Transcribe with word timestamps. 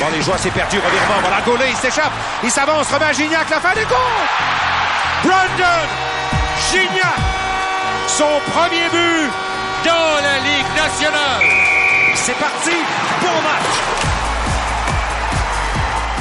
Bon, 0.00 0.06
les 0.12 0.22
joueurs 0.22 0.38
s'est 0.38 0.50
perdu, 0.50 0.76
revirement, 0.78 1.20
voilà 1.20 1.40
Gaulet, 1.42 1.70
il 1.70 1.76
s'échappe, 1.76 2.12
il 2.44 2.50
s'avance, 2.50 2.90
remet 2.92 3.06
à 3.06 3.12
Gignac, 3.12 3.50
la 3.50 3.60
fin 3.60 3.74
des 3.74 3.82
cours! 3.82 3.96
Brandon 5.24 5.88
Gignac, 6.70 7.16
son 8.06 8.40
premier 8.52 8.88
but 8.92 9.30
dans 9.84 10.22
la 10.22 10.38
Ligue 10.38 10.76
nationale. 10.76 11.44
C'est 12.14 12.36
parti, 12.38 12.76
bon 13.20 13.42
match. 13.42 13.98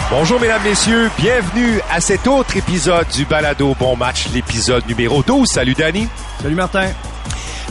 Bonjour 0.10 0.40
mesdames, 0.40 0.64
messieurs, 0.64 1.12
bienvenue 1.18 1.82
à 1.92 2.00
cet 2.00 2.28
autre 2.28 2.56
épisode 2.56 3.08
du 3.10 3.26
Balado 3.26 3.76
Bon 3.78 3.96
Match, 3.96 4.30
l'épisode 4.34 4.88
numéro 4.88 5.22
12. 5.22 5.48
Salut 5.50 5.74
Danny. 5.74 6.08
Salut 6.42 6.56
Martin. 6.56 6.88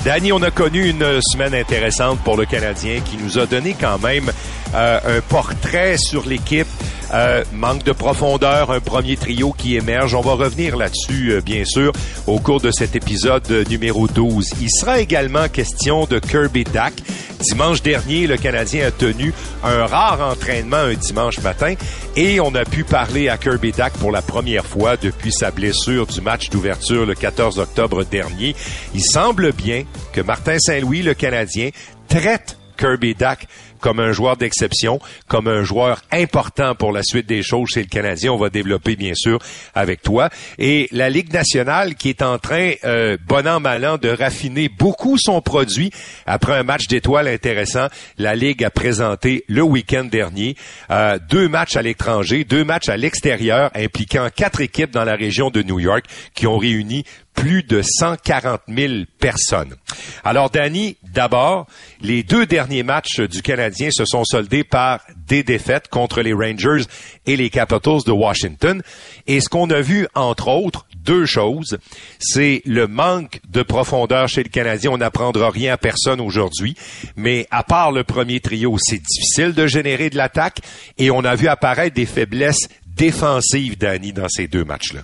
Danny, 0.05 0.33
on 0.33 0.43
a 0.43 0.51
connu 0.51 0.89
une 0.89 1.21
semaine 1.21 1.55
intéressante 1.55 2.21
pour 2.21 2.37
le 2.37 2.45
Canadien 2.47 3.01
qui 3.01 3.17
nous 3.17 3.39
a 3.39 3.47
donné 3.47 3.77
quand 3.79 3.99
même 3.99 4.31
euh, 4.75 5.19
un 5.19 5.21
portrait 5.21 5.97
sur 5.99 6.27
l'équipe. 6.27 6.69
Euh, 7.15 7.45
manque 7.53 7.85
de 7.85 7.93
profondeur, 7.93 8.71
un 8.71 8.81
premier 8.81 9.17
trio 9.17 9.53
qui 9.53 9.77
émerge. 9.77 10.15
On 10.15 10.21
va 10.21 10.33
revenir 10.33 10.77
là-dessus, 10.77 11.33
euh, 11.33 11.41
bien 11.41 11.65
sûr, 11.65 11.93
au 12.27 12.41
cours 12.41 12.61
de 12.61 12.71
cet 12.71 12.97
épisode 12.97 13.49
numéro 13.71 14.09
12. 14.09 14.55
Il 14.61 14.71
sera 14.71 14.99
également 14.99 15.49
question 15.49 16.05
de 16.07 16.19
Kirby 16.19 16.65
Dack. 16.65 16.95
Dimanche 17.41 17.83
dernier, 17.83 18.27
le 18.27 18.37
Canadien 18.37 18.89
a 18.89 18.91
tenu 18.91 19.33
un 19.63 19.87
rare 19.87 20.21
entraînement 20.21 20.77
un 20.77 20.95
dimanche 20.95 21.39
matin 21.41 21.75
et 22.17 22.41
on 22.41 22.55
a 22.55 22.65
pu 22.65 22.83
parler 22.83 23.29
à 23.29 23.37
Kirby 23.37 23.73
Dack 23.73 23.93
pour 23.95 24.11
la 24.11 24.23
première 24.23 24.65
fois 24.65 24.97
depuis 24.97 25.33
sa 25.33 25.51
blessure 25.51 26.07
du 26.07 26.21
match 26.23 26.49
d'ouverture 26.49 27.05
le 27.05 27.15
14 27.15 27.59
octobre 27.59 28.05
dernier. 28.05 28.57
Il 28.95 29.05
semble 29.05 29.53
bien 29.53 29.85
que 30.13 30.23
Martin 30.23 30.59
Saint-Louis, 30.59 31.03
le 31.03 31.15
Canadien, 31.15 31.71
traite 32.09 32.57
Kirby 32.77 33.15
Dack 33.15 33.47
comme 33.81 34.01
un 34.01 34.13
joueur 34.13 34.37
d'exception, 34.37 35.01
comme 35.29 35.49
un 35.49 35.63
joueur 35.63 36.03
important 36.13 36.75
pour 36.75 36.93
la 36.93 37.03
suite 37.03 37.27
des 37.27 37.43
choses 37.43 37.69
chez 37.69 37.81
le 37.81 37.89
Canadien. 37.89 38.33
On 38.33 38.37
va 38.37 38.51
développer, 38.51 38.97
bien 38.97 39.15
sûr, 39.15 39.39
avec 39.75 40.03
toi. 40.03 40.31
Et 40.59 40.89
la 40.93 41.11
Ligue 41.11 41.33
nationale 41.33 41.95
qui 41.95 42.09
est 42.09 42.23
en 42.23 42.39
train, 42.39 42.73
euh, 42.85 43.17
bon 43.27 43.47
an, 43.47 43.61
mal 43.61 43.85
an, 43.85 43.99
de 43.99 44.09
raffiner 44.09 44.69
beaucoup 44.69 45.19
son 45.19 45.41
produit 45.41 45.91
après 46.27 46.55
un 46.55 46.63
match 46.63 46.87
d'étoiles 46.89 47.29
intéressant. 47.29 47.89
La 48.19 48.35
Ligue 48.35 48.65
a 48.65 48.71
présenté 48.71 49.45
le 49.49 49.63
week-end 49.63 50.05
dernier 50.05 50.57
euh, 50.91 51.19
deux 51.29 51.49
matchs 51.49 51.77
à 51.77 51.83
l'étranger, 51.83 52.45
deux 52.45 52.65
matchs 52.65 52.89
à 52.89 52.97
l'extérieur 52.97 53.71
impliquant 53.75 54.29
quatre 54.35 54.61
équipes 54.61 54.91
dans 54.91 55.05
la 55.05 55.15
région 55.15 55.51
de 55.51 55.63
New 55.63 55.79
York 55.79 56.05
qui 56.35 56.47
ont 56.47 56.59
réuni 56.59 57.05
plus 57.37 57.63
de 57.63 57.83
140 57.83 58.63
000 58.67 58.93
personnes. 59.21 59.77
Alors, 60.25 60.51
Danny, 60.51 60.97
d'abord, 61.03 61.67
les 62.01 62.23
deux 62.23 62.47
derniers 62.47 62.83
matchs 62.83 63.21
du 63.21 63.43
Canadien 63.43 63.91
se 63.93 64.05
sont 64.05 64.25
soldés 64.25 64.65
par 64.65 65.01
des 65.29 65.43
défaites 65.45 65.89
contre 65.89 66.23
les 66.23 66.33
Rangers 66.33 66.85
et 67.27 67.37
les 67.37 67.51
Capitals 67.51 68.03
de 68.05 68.11
Washington. 68.11 68.83
Et 69.27 69.41
ce 69.41 69.49
qu'on 69.49 69.71
a 69.71 69.81
vu, 69.81 70.09
entre 70.15 70.49
autres, 70.49 70.87
deux 70.97 71.27
choses, 71.27 71.79
c'est 72.19 72.63
le 72.65 72.89
manque 72.89 73.41
de 73.49 73.63
profondeur 73.63 74.29
chez 74.29 74.43
le 74.43 74.49
Canadien. 74.49 74.91
On 74.91 74.99
n'apprendra 74.99 75.51
rien 75.51 75.75
à 75.75 75.77
personne 75.77 76.21
aujourd'hui, 76.21 76.75
mais 77.17 77.47
à 77.51 77.63
part 77.63 77.93
le 77.93 78.03
premier 78.03 78.41
trio, 78.41 78.77
c'est 78.81 79.01
difficile 79.01 79.53
de 79.53 79.67
générer 79.67 80.11
de 80.11 80.17
l'attaque 80.17 80.61
et 80.99 81.11
on 81.11 81.25
a 81.25 81.37
vu 81.37 81.47
apparaître 81.47 81.95
des 81.95 82.07
faiblesses 82.07 82.69
défensives, 82.87 83.79
Danny, 83.79 84.13
dans 84.13 84.29
ces 84.29 84.49
deux 84.49 84.65
matchs-là. 84.65 85.03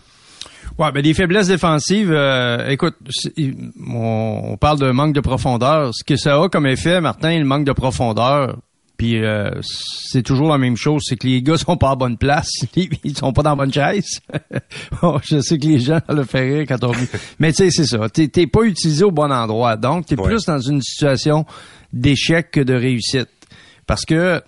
Ouais, 0.79 0.93
ben 0.93 1.03
des 1.03 1.15
faiblesses 1.15 1.49
défensives. 1.49 2.13
Euh, 2.13 2.69
écoute, 2.69 2.97
on, 3.87 4.57
parle 4.61 4.79
de 4.79 4.91
manque 4.91 5.15
de 5.15 5.21
profondeur. 5.21 5.91
Ce 5.95 6.05
que 6.05 6.17
ça 6.17 6.41
a 6.41 6.49
comme 6.49 6.67
effet, 6.67 7.01
Martin, 7.01 7.39
le 7.39 7.45
manque 7.45 7.65
de 7.65 7.73
profondeur. 7.73 8.57
Puis 8.97 9.25
euh, 9.25 9.51
c'est 9.63 10.23
toujours 10.23 10.51
la 10.51 10.59
même 10.59 10.77
chose, 10.77 11.03
c'est 11.05 11.17
que 11.17 11.27
les 11.27 11.43
gars 11.43 11.57
sont 11.57 11.77
pas 11.77 11.91
à 11.91 11.97
bonne 11.97 12.17
place, 12.17 12.51
ils 12.77 13.17
sont 13.17 13.33
pas 13.33 13.43
dans 13.43 13.51
la 13.51 13.57
bonne 13.57 13.73
chaise. 13.73 14.21
je 15.25 15.41
sais 15.41 15.59
que 15.59 15.67
les 15.67 15.81
gens 15.81 15.99
le 16.09 16.23
font 16.23 16.39
rire 16.39 16.67
quand 16.69 16.85
on 16.85 16.93
Mais 17.41 17.53
tu 17.53 17.65
sais, 17.65 17.71
c'est 17.71 17.87
ça. 17.87 18.09
T'es 18.09 18.47
pas 18.47 18.63
utilisé 18.63 19.03
au 19.03 19.11
bon 19.11 19.33
endroit. 19.33 19.77
Donc, 19.77 20.07
t'es 20.07 20.15
es 20.15 20.23
plus 20.23 20.45
dans 20.45 20.61
une 20.61 20.81
situation 20.83 21.45
d'échec 21.93 22.51
que 22.53 22.61
de 22.61 22.75
réussite. 22.75 23.29
Parce 23.87 24.05
que 24.05 24.41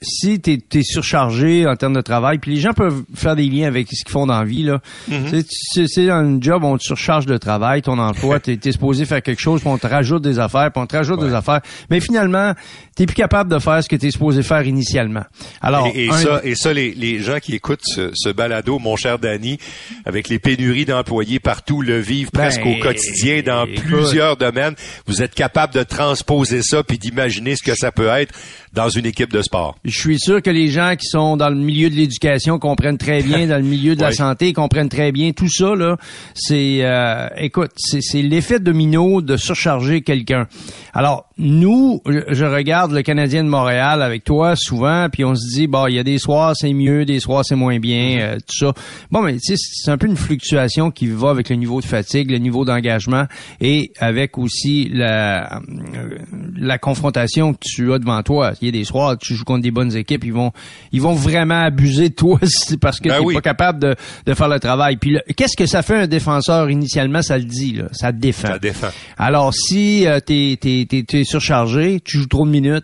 si 0.00 0.40
tu 0.40 0.52
es, 0.52 0.82
surchargé 0.82 1.66
en 1.66 1.74
termes 1.76 1.94
de 1.94 2.00
travail, 2.00 2.38
puis 2.38 2.54
les 2.54 2.60
gens 2.60 2.72
peuvent 2.72 3.02
faire 3.14 3.34
des 3.34 3.48
liens 3.48 3.66
avec 3.66 3.88
ce 3.90 4.04
qu'ils 4.04 4.12
font 4.12 4.26
dans 4.26 4.38
la 4.38 4.44
vie, 4.44 4.62
là. 4.62 4.80
Mm-hmm. 5.10 5.86
C'est 5.86 6.10
un 6.10 6.40
job, 6.40 6.62
on 6.64 6.76
te 6.76 6.84
surcharge 6.84 7.26
de 7.26 7.36
travail, 7.36 7.82
ton 7.82 7.98
emploi, 7.98 8.38
tu 8.40 8.52
es, 8.52 8.72
supposé 8.72 9.06
faire 9.06 9.22
quelque 9.22 9.40
chose, 9.40 9.60
puis 9.60 9.70
on 9.70 9.78
te 9.78 9.86
rajoute 9.86 10.22
des 10.22 10.38
affaires, 10.38 10.70
puis 10.70 10.80
on 10.80 10.86
te 10.86 10.96
rajoute 10.96 11.20
des 11.20 11.34
affaires. 11.34 11.60
Mais 11.90 12.00
finalement, 12.00 12.52
tu 12.98 13.06
plus 13.06 13.14
capable 13.14 13.50
de 13.50 13.58
faire 13.60 13.82
ce 13.82 13.88
que 13.88 13.94
tu 13.94 14.06
es 14.06 14.10
supposé 14.10 14.42
faire 14.42 14.66
initialement. 14.66 15.22
Alors, 15.60 15.88
et, 15.94 16.10
ça, 16.10 16.40
et 16.42 16.54
ça 16.56 16.72
les, 16.72 16.92
les, 16.94 17.20
gens 17.20 17.38
qui 17.38 17.54
écoutent 17.54 17.84
ce, 17.84 18.10
ce, 18.14 18.28
balado, 18.28 18.78
mon 18.78 18.96
cher 18.96 19.18
Danny, 19.18 19.58
avec 20.04 20.28
les 20.28 20.38
pénuries 20.40 20.84
d'employés 20.84 21.38
partout, 21.38 21.80
le 21.80 22.00
vivent 22.00 22.30
presque 22.30 22.62
au 22.62 22.74
ben, 22.74 22.80
quotidien 22.80 23.42
dans 23.42 23.66
plusieurs 23.66 24.36
domaines, 24.36 24.74
vous 25.06 25.22
êtes 25.22 25.34
capable 25.34 25.74
de 25.74 25.84
transposer 25.84 26.62
ça 26.62 26.82
puis 26.82 26.98
d'imaginer 26.98 27.54
ce 27.54 27.62
que 27.62 27.76
ça 27.76 27.92
peut 27.92 28.08
être 28.08 28.34
dans 28.72 28.88
une 28.88 29.06
équipe 29.06 29.32
de 29.32 29.42
sport. 29.42 29.76
Je 29.84 29.98
suis 29.98 30.18
sûr 30.18 30.42
que 30.42 30.50
les 30.50 30.68
gens 30.68 30.94
qui 30.96 31.06
sont 31.06 31.36
dans 31.36 31.48
le 31.48 31.56
milieu 31.56 31.90
de 31.90 31.94
l'éducation 31.94 32.58
comprennent 32.58 32.98
très 32.98 33.22
bien, 33.22 33.46
dans 33.48 33.56
le 33.56 33.62
milieu 33.62 33.96
de 33.96 34.02
la 34.02 34.12
santé, 34.12 34.52
comprennent 34.52 34.88
très 34.88 35.12
bien 35.12 35.32
tout 35.32 35.50
ça. 35.50 35.74
Là, 35.74 35.96
c'est, 36.34 36.80
euh, 36.82 37.28
écoute, 37.36 37.72
c'est 37.76 38.22
l'effet 38.22 38.60
domino 38.60 39.22
de 39.22 39.36
surcharger 39.36 40.02
quelqu'un. 40.02 40.46
Alors, 40.92 41.28
nous, 41.38 42.02
je 42.06 42.44
regarde 42.44 42.87
le 42.94 43.02
Canadien 43.02 43.44
de 43.44 43.48
Montréal 43.48 44.02
avec 44.02 44.24
toi 44.24 44.54
souvent, 44.56 45.08
puis 45.10 45.24
on 45.24 45.34
se 45.34 45.54
dit, 45.54 45.66
bon, 45.66 45.86
il 45.86 45.94
y 45.94 45.98
a 45.98 46.02
des 46.02 46.18
soirs 46.18 46.54
c'est 46.56 46.72
mieux, 46.72 47.04
des 47.04 47.20
soirs 47.20 47.44
c'est 47.44 47.54
moins 47.54 47.78
bien, 47.78 48.16
mm-hmm. 48.16 48.20
euh, 48.20 48.36
tout 48.36 48.66
ça. 48.66 48.72
Bon, 49.10 49.22
mais 49.22 49.34
tu 49.34 49.56
sais, 49.56 49.56
c'est 49.56 49.90
un 49.90 49.98
peu 49.98 50.06
une 50.06 50.16
fluctuation 50.16 50.90
qui 50.90 51.06
va 51.06 51.30
avec 51.30 51.48
le 51.48 51.56
niveau 51.56 51.80
de 51.80 51.86
fatigue, 51.86 52.30
le 52.30 52.38
niveau 52.38 52.64
d'engagement, 52.64 53.26
et 53.60 53.92
avec 53.98 54.38
aussi 54.38 54.88
la, 54.92 55.58
euh, 55.58 56.18
la 56.56 56.78
confrontation 56.78 57.52
que 57.52 57.58
tu 57.62 57.92
as 57.92 57.98
devant 57.98 58.22
toi. 58.22 58.52
Il 58.60 58.66
y 58.66 58.68
a 58.68 58.72
des 58.72 58.84
soirs, 58.84 59.16
tu 59.18 59.34
joues 59.34 59.44
contre 59.44 59.62
des 59.62 59.70
bonnes 59.70 59.94
équipes, 59.96 60.24
ils 60.24 60.32
vont, 60.32 60.52
ils 60.92 61.02
vont 61.02 61.14
vraiment 61.14 61.62
abuser 61.62 62.08
de 62.08 62.14
toi 62.14 62.38
parce 62.80 63.00
que 63.00 63.08
ben 63.08 63.20
tu 63.20 63.26
n'es 63.26 63.34
pas 63.34 63.40
capable 63.40 63.78
de, 63.80 63.96
de 64.26 64.34
faire 64.34 64.48
le 64.48 64.60
travail. 64.60 64.96
Puis 64.96 65.18
qu'est-ce 65.36 65.56
que 65.56 65.66
ça 65.66 65.82
fait 65.82 65.96
un 65.96 66.06
défenseur 66.06 66.70
initialement, 66.70 67.22
ça 67.22 67.38
le 67.38 67.44
dit, 67.44 67.72
là, 67.72 67.84
ça 67.92 68.12
défend. 68.12 68.48
Ça 68.48 68.58
défend. 68.58 68.88
Alors 69.16 69.54
si 69.54 70.06
euh, 70.06 70.20
t'es, 70.20 70.58
t'es, 70.60 70.86
t'es 70.86 71.24
surchargé, 71.24 72.00
tu 72.00 72.18
joues 72.18 72.26
trop 72.26 72.46
de 72.46 72.50
minutes, 72.50 72.77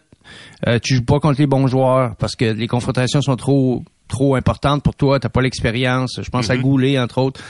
euh, 0.67 0.79
tu 0.83 0.97
joues 0.97 1.05
pas 1.05 1.21
contre 1.21 1.41
les 1.41 1.47
bons 1.47 1.67
joueurs 1.67 2.17
parce 2.17 2.37
que 2.37 2.45
les 2.45 2.69
confrontations 2.69 3.23
sont 3.23 3.37
trop 3.37 3.83
trop 4.07 4.35
importantes 4.35 4.83
pour 4.83 4.95
toi, 4.95 5.19
t'as 5.19 5.31
pas 5.31 5.41
l'expérience. 5.41 6.21
Je 6.23 6.29
pense 6.29 6.51
à 6.51 6.57
mm-hmm. 6.57 6.61
Goulet 6.61 6.99
entre 6.99 7.19
autres. 7.19 7.41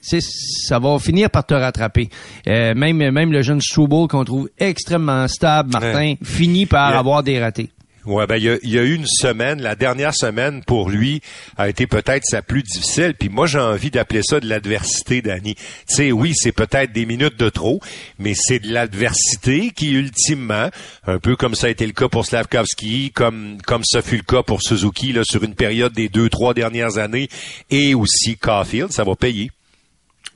ça 0.00 0.78
va 0.78 0.98
finir 0.98 1.30
par 1.30 1.46
te 1.46 1.54
rattraper. 1.54 2.10
Euh, 2.46 2.74
même 2.74 2.96
même 3.10 3.32
le 3.32 3.42
jeune 3.42 3.60
Struble 3.60 4.06
qu'on 4.08 4.24
trouve 4.24 4.50
extrêmement 4.58 5.26
stable, 5.28 5.70
Martin, 5.72 6.14
finit 6.22 6.66
par 6.66 6.96
avoir 6.96 7.22
des 7.22 7.40
ratés. 7.40 7.70
Ouais, 8.08 8.26
ben 8.26 8.36
il 8.36 8.70
y 8.70 8.78
a, 8.78 8.82
eu 8.82 8.94
une 8.94 9.06
semaine, 9.06 9.60
la 9.60 9.74
dernière 9.74 10.14
semaine 10.14 10.64
pour 10.64 10.88
lui 10.88 11.20
a 11.58 11.68
été 11.68 11.86
peut-être 11.86 12.24
sa 12.24 12.40
plus 12.40 12.62
difficile. 12.62 13.12
Puis 13.12 13.28
moi 13.28 13.46
j'ai 13.46 13.58
envie 13.58 13.90
d'appeler 13.90 14.22
ça 14.22 14.40
de 14.40 14.48
l'adversité, 14.48 15.20
Danny. 15.20 15.56
Tu 15.56 15.94
sais, 15.94 16.10
oui, 16.10 16.32
c'est 16.34 16.52
peut-être 16.52 16.90
des 16.90 17.04
minutes 17.04 17.38
de 17.38 17.50
trop, 17.50 17.82
mais 18.18 18.32
c'est 18.34 18.60
de 18.60 18.72
l'adversité 18.72 19.72
qui 19.76 19.90
ultimement, 19.92 20.70
un 21.06 21.18
peu 21.18 21.36
comme 21.36 21.54
ça 21.54 21.66
a 21.66 21.70
été 21.70 21.86
le 21.86 21.92
cas 21.92 22.08
pour 22.08 22.24
Slavkovski, 22.24 23.12
comme 23.14 23.58
comme 23.66 23.84
ça 23.84 24.00
fut 24.00 24.16
le 24.16 24.22
cas 24.22 24.42
pour 24.42 24.62
Suzuki 24.62 25.12
là 25.12 25.20
sur 25.22 25.44
une 25.44 25.54
période 25.54 25.92
des 25.92 26.08
deux 26.08 26.30
trois 26.30 26.54
dernières 26.54 26.96
années, 26.96 27.28
et 27.68 27.94
aussi 27.94 28.38
Caulfield, 28.38 28.90
ça 28.90 29.04
va 29.04 29.16
payer. 29.16 29.50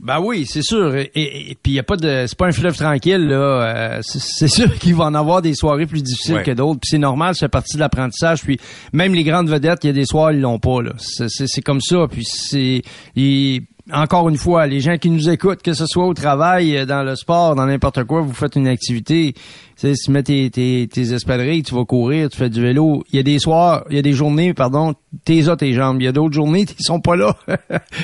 Ben 0.02 0.18
oui, 0.18 0.46
c'est 0.46 0.62
sûr. 0.62 0.96
Et, 0.96 1.56
puis 1.62 1.72
il 1.72 1.74
y 1.74 1.78
a 1.78 1.84
pas 1.84 1.96
de, 1.96 2.24
c'est 2.26 2.36
pas 2.36 2.46
un 2.46 2.52
fleuve 2.52 2.76
tranquille 2.76 3.28
là. 3.28 3.36
Euh, 3.36 4.00
c'est 4.02 4.48
sûr 4.48 4.74
qu'il 4.80 4.96
va 4.96 5.04
en 5.04 5.14
avoir 5.14 5.42
des 5.42 5.54
soirées 5.54 5.86
plus 5.86 6.02
difficiles 6.02 6.42
que 6.42 6.50
d'autres. 6.50 6.80
Puis 6.80 6.88
c'est 6.90 6.98
normal, 6.98 7.36
c'est 7.36 7.48
partie 7.48 7.76
de 7.76 7.80
l'apprentissage. 7.80 8.42
Puis 8.42 8.58
même 8.92 9.14
les 9.14 9.22
grandes 9.22 9.48
vedettes, 9.48 9.84
il 9.84 9.86
y 9.86 9.90
a 9.90 9.92
des 9.92 10.04
soirs 10.04 10.32
ils 10.32 10.40
l'ont 10.40 10.58
pas 10.58 10.82
là. 10.82 10.92
C'est 10.98 11.62
comme 11.62 11.80
ça. 11.80 12.08
Puis 12.10 12.24
c'est, 12.24 12.82
encore 13.92 14.28
une 14.28 14.38
fois, 14.38 14.66
les 14.66 14.80
gens 14.80 14.96
qui 14.96 15.08
nous 15.08 15.30
écoutent, 15.30 15.62
que 15.62 15.72
ce 15.72 15.86
soit 15.86 16.06
au 16.06 16.14
travail, 16.14 16.84
dans 16.84 17.04
le 17.04 17.14
sport, 17.14 17.54
dans 17.54 17.66
n'importe 17.66 18.02
quoi, 18.02 18.22
vous 18.22 18.32
faites 18.32 18.56
une 18.56 18.66
activité, 18.66 19.34
sais, 19.88 19.94
tu 19.94 20.10
mets 20.10 20.22
tes, 20.22 20.50
tes, 20.50 20.88
tes 20.88 21.12
espadrilles, 21.12 21.62
tu 21.62 21.74
vas 21.74 21.84
courir, 21.84 22.28
tu 22.28 22.36
fais 22.36 22.50
du 22.50 22.60
vélo. 22.60 23.04
Il 23.12 23.16
y 23.16 23.18
a 23.18 23.22
des 23.22 23.38
soirs, 23.38 23.84
il 23.90 23.96
y 23.96 23.98
a 23.98 24.02
des 24.02 24.12
journées, 24.12 24.54
pardon, 24.54 24.94
t'es 25.24 25.48
à 25.48 25.56
tes 25.56 25.72
jambes. 25.72 26.00
Il 26.00 26.04
y 26.04 26.08
a 26.08 26.12
d'autres 26.12 26.34
journées, 26.34 26.64
ils 26.78 26.84
sont 26.84 27.00
pas 27.00 27.16
là. 27.16 27.36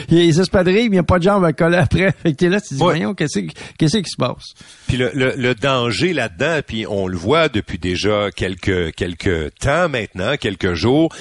il 0.09 0.19
y 0.19 0.21
a 0.21 0.25
les 0.25 0.41
espadrilles, 0.41 0.85
mais 0.85 0.85
il 0.85 0.91
n'y 0.91 0.99
a 0.99 1.05
pas 1.05 1.19
de 1.19 1.25
jambes 1.25 1.45
à 1.45 1.53
coller 1.53 1.77
après. 1.77 2.13
Fait 2.23 2.33
que 2.33 2.37
t'es 2.37 2.49
là, 2.49 2.61
tu 2.61 2.69
te 2.69 2.75
dis, 2.75 2.81
voyons, 2.81 3.15
qu'est-ce, 3.15 3.41
qu'est-ce 3.79 3.99
qui 3.99 4.11
se 4.11 4.17
passe? 4.17 4.55
Puis 4.87 4.97
le, 4.97 5.11
le, 5.15 5.35
le 5.37 5.55
danger 5.55 6.13
là-dedans, 6.13 6.61
puis 6.67 6.87
on 6.87 7.07
le 7.07 7.17
voit 7.17 7.49
depuis 7.49 7.79
déjà 7.79 8.31
quelques, 8.35 8.95
quelques 8.95 9.55
temps 9.59 9.89
maintenant, 9.89 10.37
quelques 10.37 10.75
jours, 10.75 11.15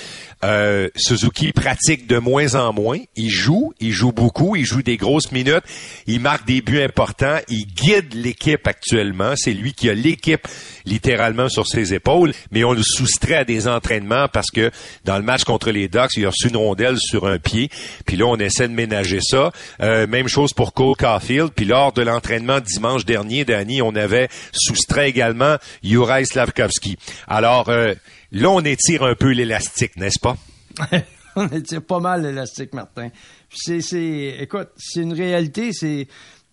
euh, 0.44 0.90
Suzuki 0.96 1.52
pratique 1.52 2.08
de 2.08 2.20
moins 2.20 2.56
en 2.56 2.72
moins. 2.74 3.00
Il 3.16 3.30
joue, 3.30 3.74
il 3.80 3.92
joue 3.92 4.12
beaucoup, 4.12 4.56
il 4.56 4.66
joue 4.66 4.84
des 4.84 4.98
grosses 4.98 5.32
minutes, 5.32 5.64
il 6.06 6.20
marque 6.20 6.46
des 6.46 6.62
buts 6.62 6.82
importants, 6.82 7.38
il 7.50 7.66
guide 7.66 8.14
l'équipe 8.14 8.68
actuellement. 8.68 9.34
C'est 9.36 9.54
lui 9.54 9.74
qui 9.74 9.90
a 9.90 9.94
l'équipe 9.94 10.47
littéralement 10.86 11.50
sur 11.50 11.68
ses 11.68 11.94
épaules, 11.94 12.34
mais 12.52 12.64
on 12.64 12.74
le 12.74 12.84
soustrait 12.84 13.36
à 13.36 13.46
des 13.46 13.68
entraînements 13.68 14.28
parce 14.28 14.52
que 14.52 14.72
dans 15.06 15.18
le 15.18 15.24
match 15.24 15.44
contre 15.44 15.72
les 15.72 15.88
Ducks, 15.88 16.16
il 16.16 16.26
a 16.26 16.30
reçu 16.30 16.50
une 16.50 16.58
rondelle 16.58 16.98
sur 17.00 17.28
un 17.28 17.40
pied, 17.40 17.70
puis 18.06 18.18
là 18.18 18.26
on 18.26 18.38
essaie 18.38 18.68
de 18.68 18.74
ménager 18.74 19.20
ça. 19.22 19.52
Euh, 19.82 20.08
même 20.08 20.28
chose 20.28 20.54
pour 20.54 20.74
Cole 20.74 20.96
Caulfield, 20.96 21.52
puis 21.56 21.66
lors 21.66 21.94
de 21.94 22.02
l'entraînement 22.02 22.60
dimanche 22.60 23.06
dernier, 23.06 23.46
Danny, 23.46 23.82
on 23.82 23.96
avait 23.96 24.30
soustrait 24.52 25.10
également 25.10 25.58
Juraj 25.84 26.26
Slavkovski. 26.26 26.98
Alors 27.28 27.70
euh, 27.70 27.94
là, 28.32 28.50
on 28.50 28.62
étire 28.62 29.04
un 29.04 29.16
peu 29.16 29.32
l'élastique, 29.32 29.96
n'est-ce 29.98 30.20
pas? 30.20 30.38
on 31.36 31.48
étire 31.50 31.82
pas 31.82 32.00
mal 32.00 32.24
l'élastique, 32.24 32.74
Martin. 32.74 33.10
C'est, 33.54 33.82
c'est, 33.82 34.38
écoute, 34.40 34.70
c'est 34.78 35.02
une 35.02 35.14
réalité, 35.14 35.72
c'est 35.74 36.08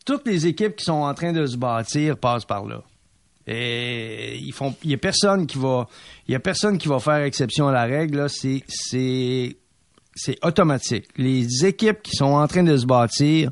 toutes 0.04 0.26
les 0.26 0.46
équipes 0.46 0.76
qui 0.76 0.84
sont 0.84 0.92
en 0.92 1.14
train 1.14 1.32
de 1.32 1.46
se 1.46 1.56
bâtir 1.56 2.16
passent 2.18 2.44
par 2.44 2.66
là. 2.66 2.82
Et 3.46 4.38
ils 4.38 4.52
font, 4.52 4.74
il 4.84 4.90
y 4.90 4.94
a 4.94 4.98
personne 4.98 5.46
qui 5.46 5.58
va, 5.58 5.86
il 6.28 6.32
y 6.32 6.34
a 6.34 6.40
personne 6.40 6.78
qui 6.78 6.88
va 6.88 6.98
faire 6.98 7.22
exception 7.22 7.68
à 7.68 7.72
la 7.72 7.84
règle. 7.84 8.28
C'est, 8.28 8.62
c'est, 8.68 9.56
c'est 10.14 10.38
automatique. 10.44 11.06
Les 11.16 11.66
équipes 11.66 12.02
qui 12.02 12.16
sont 12.16 12.24
en 12.24 12.46
train 12.46 12.62
de 12.62 12.76
se 12.76 12.86
bâtir 12.86 13.50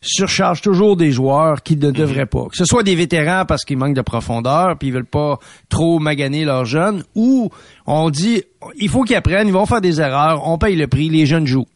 surchargent 0.00 0.62
toujours 0.62 0.96
des 0.96 1.10
joueurs 1.10 1.62
qui 1.62 1.76
ne 1.76 1.90
devraient 1.90 2.26
pas. 2.26 2.46
Que 2.46 2.56
ce 2.56 2.64
soit 2.64 2.82
des 2.82 2.94
vétérans 2.94 3.44
parce 3.46 3.64
qu'ils 3.64 3.78
manquent 3.78 3.96
de 3.96 4.02
profondeur 4.02 4.76
puis 4.78 4.88
ils 4.88 4.94
veulent 4.94 5.04
pas 5.04 5.38
trop 5.68 5.98
maganer 5.98 6.44
leurs 6.44 6.64
jeunes, 6.64 7.02
ou 7.14 7.50
on 7.86 8.10
dit 8.10 8.42
il 8.76 8.88
faut 8.88 9.02
qu'ils 9.02 9.16
apprennent, 9.16 9.48
ils 9.48 9.52
vont 9.52 9.66
faire 9.66 9.80
des 9.80 10.00
erreurs, 10.00 10.46
on 10.46 10.58
paye 10.58 10.76
le 10.76 10.86
prix, 10.86 11.08
les 11.08 11.26
jeunes 11.26 11.46
jouent. 11.46 11.66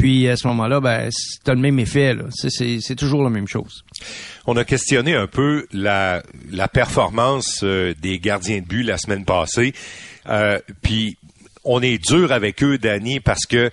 Puis 0.00 0.30
à 0.30 0.36
ce 0.36 0.48
moment-là, 0.48 0.80
ben, 0.80 1.10
c'est 1.12 1.46
le 1.52 1.60
même 1.60 1.78
effet. 1.78 2.16
C'est 2.32 2.96
toujours 2.96 3.22
la 3.22 3.28
même 3.28 3.46
chose. 3.46 3.84
On 4.46 4.56
a 4.56 4.64
questionné 4.64 5.14
un 5.14 5.26
peu 5.26 5.66
la, 5.74 6.22
performance 6.72 7.60
euh, 7.64 7.92
des 8.00 8.18
gardiens 8.18 8.60
de 8.60 8.64
but 8.64 8.82
la 8.82 8.96
semaine 8.96 9.26
passée. 9.26 9.74
Euh, 10.30 10.58
puis 10.80 11.18
on 11.64 11.82
est 11.82 11.98
dur 11.98 12.32
avec 12.32 12.62
eux, 12.62 12.78
Danny, 12.78 13.20
parce 13.20 13.44
que 13.44 13.70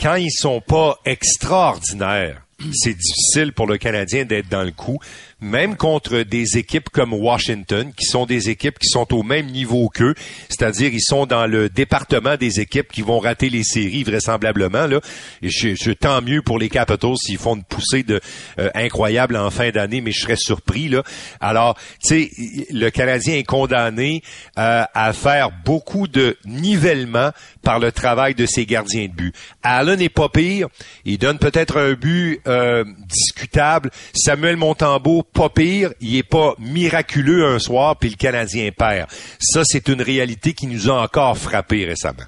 quand 0.00 0.14
ils 0.14 0.30
sont 0.30 0.60
pas 0.60 1.00
extraordinaires, 1.04 2.42
c'est 2.72 2.96
difficile 2.96 3.52
pour 3.52 3.66
le 3.66 3.76
Canadien 3.76 4.24
d'être 4.24 4.48
dans 4.48 4.62
le 4.62 4.70
coup 4.70 5.00
même 5.40 5.76
contre 5.76 6.22
des 6.22 6.56
équipes 6.56 6.88
comme 6.88 7.12
Washington, 7.12 7.92
qui 7.94 8.06
sont 8.06 8.24
des 8.24 8.48
équipes 8.48 8.78
qui 8.78 8.88
sont 8.88 9.12
au 9.12 9.22
même 9.22 9.46
niveau 9.46 9.88
qu'eux, 9.88 10.14
c'est-à-dire 10.48 10.92
ils 10.94 11.02
sont 11.02 11.26
dans 11.26 11.46
le 11.46 11.68
département 11.68 12.36
des 12.36 12.60
équipes 12.60 12.90
qui 12.90 13.02
vont 13.02 13.18
rater 13.18 13.50
les 13.50 13.62
séries 13.62 14.02
vraisemblablement. 14.02 14.86
Là. 14.86 15.00
Et 15.42 15.50
je, 15.50 15.74
je 15.74 15.90
tant 15.92 16.22
mieux 16.22 16.40
pour 16.40 16.58
les 16.58 16.70
Capitals 16.70 17.16
s'ils 17.18 17.38
font 17.38 17.56
une 17.56 17.64
poussée 17.64 18.02
de 18.02 18.20
euh, 18.58 18.70
incroyable 18.74 19.36
en 19.36 19.50
fin 19.50 19.70
d'année, 19.70 20.00
mais 20.00 20.12
je 20.12 20.20
serais 20.20 20.36
surpris. 20.36 20.88
Là. 20.88 21.02
Alors, 21.40 21.76
tu 22.02 22.30
sais, 22.30 22.30
le 22.70 22.88
Canadien 22.88 23.34
est 23.34 23.44
condamné 23.44 24.22
euh, 24.58 24.84
à 24.94 25.12
faire 25.12 25.50
beaucoup 25.64 26.08
de 26.08 26.36
nivellement 26.46 27.30
par 27.62 27.78
le 27.78 27.92
travail 27.92 28.34
de 28.34 28.46
ses 28.46 28.64
gardiens 28.64 29.06
de 29.06 29.12
but. 29.12 29.34
Allen 29.62 29.98
n'est 29.98 30.08
pas 30.08 30.28
pire. 30.28 30.68
Il 31.04 31.18
donne 31.18 31.38
peut-être 31.38 31.78
un 31.78 31.92
but 31.92 32.40
euh, 32.46 32.84
discutable. 33.08 33.90
Samuel 34.14 34.56
Montembeau 34.56 35.25
pas 35.32 35.48
pire, 35.48 35.92
il 36.00 36.16
est 36.16 36.22
pas 36.22 36.54
miraculeux 36.58 37.46
un 37.46 37.58
soir 37.58 37.96
puis 37.96 38.10
le 38.10 38.16
Canadien 38.16 38.70
perd. 38.76 39.08
Ça, 39.38 39.62
c'est 39.64 39.88
une 39.88 40.02
réalité 40.02 40.52
qui 40.54 40.66
nous 40.66 40.90
a 40.90 41.02
encore 41.02 41.36
frappé 41.36 41.84
récemment. 41.84 42.24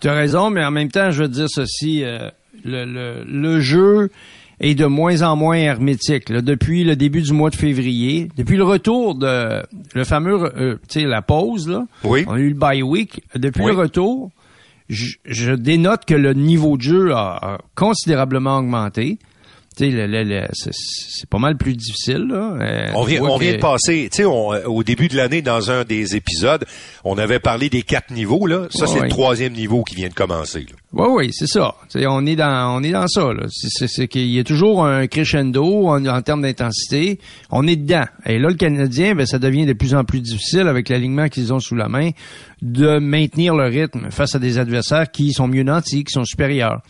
Tu 0.00 0.08
as 0.08 0.14
raison, 0.14 0.50
mais 0.50 0.64
en 0.64 0.70
même 0.70 0.90
temps, 0.90 1.10
je 1.10 1.22
veux 1.22 1.28
dire 1.28 1.48
ceci, 1.48 2.02
euh, 2.02 2.28
le, 2.64 3.24
le, 3.24 3.60
jeu 3.60 4.10
est 4.60 4.74
de 4.74 4.86
moins 4.86 5.22
en 5.22 5.36
moins 5.36 5.56
hermétique. 5.56 6.32
depuis 6.32 6.84
le 6.84 6.96
début 6.96 7.22
du 7.22 7.32
mois 7.32 7.50
de 7.50 7.56
février, 7.56 8.28
depuis 8.36 8.56
le 8.56 8.64
retour 8.64 9.14
de 9.14 9.62
le 9.94 10.04
fameux, 10.04 10.42
euh, 10.56 10.76
tu 10.88 11.00
sais, 11.00 11.06
la 11.06 11.22
pause, 11.22 11.68
là, 11.68 11.86
oui. 12.04 12.24
on 12.26 12.32
a 12.32 12.38
eu 12.38 12.48
le 12.48 12.54
bye 12.54 12.82
week. 12.82 13.22
Depuis 13.34 13.64
le 13.64 13.72
retour, 13.72 14.30
je, 14.88 15.54
dénote 15.54 16.04
que 16.04 16.14
le 16.14 16.34
niveau 16.34 16.76
de 16.76 16.82
jeu 16.82 17.14
a 17.14 17.58
considérablement 17.74 18.58
augmenté 18.58 19.18
c'est 19.76 21.28
pas 21.28 21.38
mal 21.38 21.56
plus 21.56 21.74
difficile. 21.74 22.26
Là. 22.28 22.56
Euh, 22.60 22.86
on 22.94 23.04
vient, 23.04 23.22
on 23.22 23.36
vient 23.36 23.52
de 23.52 23.58
passer, 23.58 24.08
tu 24.10 24.18
sais, 24.18 24.24
euh, 24.24 24.66
au 24.66 24.82
début 24.82 25.08
de 25.08 25.16
l'année, 25.16 25.42
dans 25.42 25.70
un 25.70 25.84
des 25.84 26.16
épisodes, 26.16 26.64
on 27.04 27.16
avait 27.18 27.38
parlé 27.38 27.68
des 27.68 27.82
quatre 27.82 28.12
niveaux. 28.12 28.46
Là. 28.46 28.66
Ça, 28.70 28.86
c'est 28.86 29.00
le 29.00 29.08
troisième 29.08 29.52
niveau 29.52 29.82
qui 29.82 29.94
vient 29.94 30.08
de 30.08 30.14
commencer. 30.14 30.66
Oui, 30.92 31.06
oui, 31.10 31.30
c'est 31.32 31.46
ça. 31.46 31.74
on 31.94 32.26
est 32.26 32.36
dans, 32.36 32.76
on 32.76 32.82
est 32.82 32.90
dans 32.90 33.06
ça. 33.06 33.30
C'est 33.48 34.08
qu'il 34.08 34.28
y 34.28 34.38
a 34.38 34.44
toujours 34.44 34.84
un 34.84 35.06
crescendo 35.06 35.88
en, 35.88 36.22
termes 36.22 36.42
d'intensité. 36.42 37.18
On 37.50 37.66
est 37.66 37.76
dedans. 37.76 38.04
Et 38.26 38.38
là, 38.38 38.48
le 38.48 38.54
Canadien, 38.54 39.14
ben, 39.14 39.26
ça 39.26 39.38
devient 39.38 39.64
de 39.64 39.72
plus 39.72 39.94
en 39.94 40.04
plus 40.04 40.20
difficile 40.20 40.68
avec 40.68 40.88
l'alignement 40.88 41.28
qu'ils 41.28 41.52
ont 41.52 41.60
sous 41.60 41.74
la 41.74 41.88
main 41.88 42.10
de 42.60 42.98
maintenir 42.98 43.54
le 43.54 43.64
rythme 43.64 44.10
face 44.10 44.34
à 44.34 44.38
des 44.38 44.58
adversaires 44.58 45.10
qui 45.10 45.32
sont 45.32 45.48
mieux 45.48 45.62
nantis, 45.62 46.04
qui 46.04 46.12
sont 46.12 46.24
supérieurs. 46.24 46.82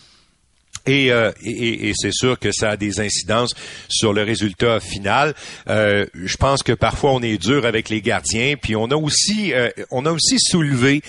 Euh, 0.89 1.33
et, 1.45 1.91
et, 1.91 1.93
c'est 1.95 2.13
sûr 2.13 2.39
que 2.39 2.51
ça 2.51 2.71
a 2.71 2.77
des 2.77 3.01
incidences 3.01 3.55
sur 3.89 4.13
le 4.13 4.23
résultat 4.23 4.81
final. 4.81 5.35
Euh, 5.69 6.07
je 6.15 6.37
pense 6.37 6.63
que 6.63 6.73
parfois 6.73 7.13
on 7.13 7.23
est 7.23 7.39
dur 7.39 7.67
avec 7.67 7.89
les 7.89 8.01
gardiens, 8.01 8.55
puis 8.61 8.75
on 8.75 8.87
a 8.87 8.97
aussi 8.97 9.53
euh, 9.53 9.71
on 9.91 10.07
a 10.07 10.11
aussi 10.11 10.39
soulevé 10.39 11.03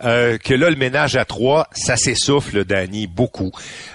que 0.00 0.54
là 0.54 0.70
le 0.70 0.76
ménage 0.76 1.16
à 1.16 1.26
trois, 1.26 1.68
ça 1.72 1.96
s'essouffle, 1.96 2.64
Danny, 2.64 3.06
beaucoup. 3.06 3.50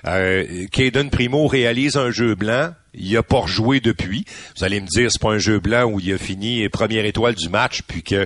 Euh, 0.06 0.68
Caden 0.72 1.10
Primo 1.10 1.48
réalise 1.48 1.98
un 1.98 2.12
jeu 2.12 2.36
blanc. 2.36 2.74
Il 2.98 3.18
a 3.18 3.24
pas 3.24 3.39
rejoué 3.39 3.81
depuis. 3.81 4.24
Vous 4.56 4.63
allez 4.63 4.80
me 4.80 4.88
dire, 4.88 5.12
c'est 5.12 5.22
pas 5.22 5.31
un 5.31 5.38
jeu 5.38 5.60
blanc 5.60 5.83
où 5.86 6.00
il 6.00 6.13
a 6.13 6.18
fini 6.18 6.69
première 6.69 7.06
étoile 7.06 7.36
du 7.36 7.50
match, 7.50 7.81
puis 7.86 8.04
que 8.04 8.25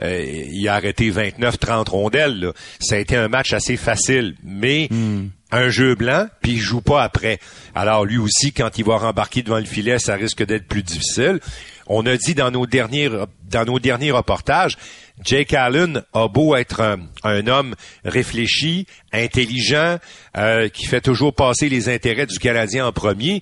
il 0.00 0.68
a 0.68 0.74
arrêté 0.74 1.10
29-30 1.10 1.90
rondelles. 1.90 2.52
Ça 2.80 2.94
a 2.94 2.98
été 2.98 3.16
un 3.16 3.28
match 3.28 3.52
assez 3.52 3.76
facile, 3.76 4.36
mais 4.42 4.88
hmm 4.90 5.26
un 5.52 5.68
jeu 5.68 5.94
blanc, 5.94 6.26
puis 6.42 6.52
il 6.52 6.60
joue 6.60 6.80
pas 6.80 7.02
après. 7.02 7.38
Alors 7.74 8.04
lui 8.04 8.18
aussi, 8.18 8.52
quand 8.52 8.78
il 8.78 8.84
va 8.84 8.96
rembarquer 8.98 9.42
devant 9.42 9.58
le 9.58 9.64
filet, 9.64 9.98
ça 9.98 10.14
risque 10.14 10.44
d'être 10.44 10.66
plus 10.66 10.82
difficile. 10.82 11.40
On 11.86 12.04
a 12.06 12.16
dit 12.16 12.34
dans 12.34 12.50
nos 12.50 12.66
derniers 12.66 13.08
dans 13.48 13.64
nos 13.64 13.78
derniers 13.78 14.10
reportages, 14.10 14.76
Jake 15.24 15.54
Allen 15.54 16.02
a 16.12 16.28
beau 16.28 16.56
être 16.56 16.98
un, 17.22 17.46
homme 17.46 17.74
réfléchi, 18.04 18.86
intelligent, 19.12 19.98
euh, 20.36 20.68
qui 20.68 20.86
fait 20.86 21.00
toujours 21.00 21.34
passer 21.34 21.68
les 21.68 21.88
intérêts 21.88 22.26
du 22.26 22.38
Canadien 22.38 22.86
en 22.86 22.92
premier. 22.92 23.40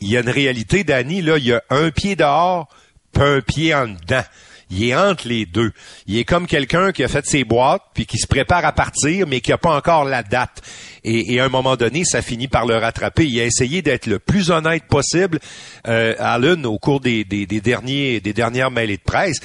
Il 0.00 0.10
y 0.10 0.16
a 0.16 0.20
une 0.20 0.28
réalité, 0.28 0.84
Danny, 0.84 1.22
là, 1.22 1.38
il 1.38 1.46
y 1.46 1.52
a 1.52 1.62
un 1.70 1.90
pied 1.90 2.16
dehors, 2.16 2.68
pas 3.12 3.26
un 3.26 3.40
pied 3.40 3.74
en 3.74 3.88
dedans 3.88 4.24
il 4.70 4.84
est 4.84 4.94
entre 4.94 5.28
les 5.28 5.46
deux. 5.46 5.72
Il 6.06 6.18
est 6.18 6.24
comme 6.24 6.46
quelqu'un 6.46 6.92
qui 6.92 7.04
a 7.04 7.08
fait 7.08 7.26
ses 7.26 7.44
boîtes, 7.44 7.82
puis 7.94 8.06
qui 8.06 8.18
se 8.18 8.26
prépare 8.26 8.64
à 8.64 8.72
partir, 8.72 9.26
mais 9.26 9.40
qui 9.40 9.50
n'a 9.50 9.58
pas 9.58 9.74
encore 9.74 10.04
la 10.04 10.22
date. 10.22 10.62
Et, 11.04 11.38
à 11.38 11.44
un 11.44 11.48
moment 11.48 11.76
donné, 11.76 12.04
ça 12.04 12.22
finit 12.22 12.48
par 12.48 12.64
le 12.66 12.76
rattraper. 12.76 13.26
Il 13.26 13.38
a 13.38 13.44
essayé 13.44 13.82
d'être 13.82 14.06
le 14.06 14.18
plus 14.18 14.50
honnête 14.50 14.84
possible, 14.84 15.38
euh, 15.86 16.14
Allen, 16.18 16.64
au 16.64 16.78
cours 16.78 17.00
des, 17.00 17.24
derniers, 17.24 18.20
des 18.20 18.32
dernières 18.32 18.70
mêlées 18.70 18.96
de 18.96 19.02
presse. 19.02 19.38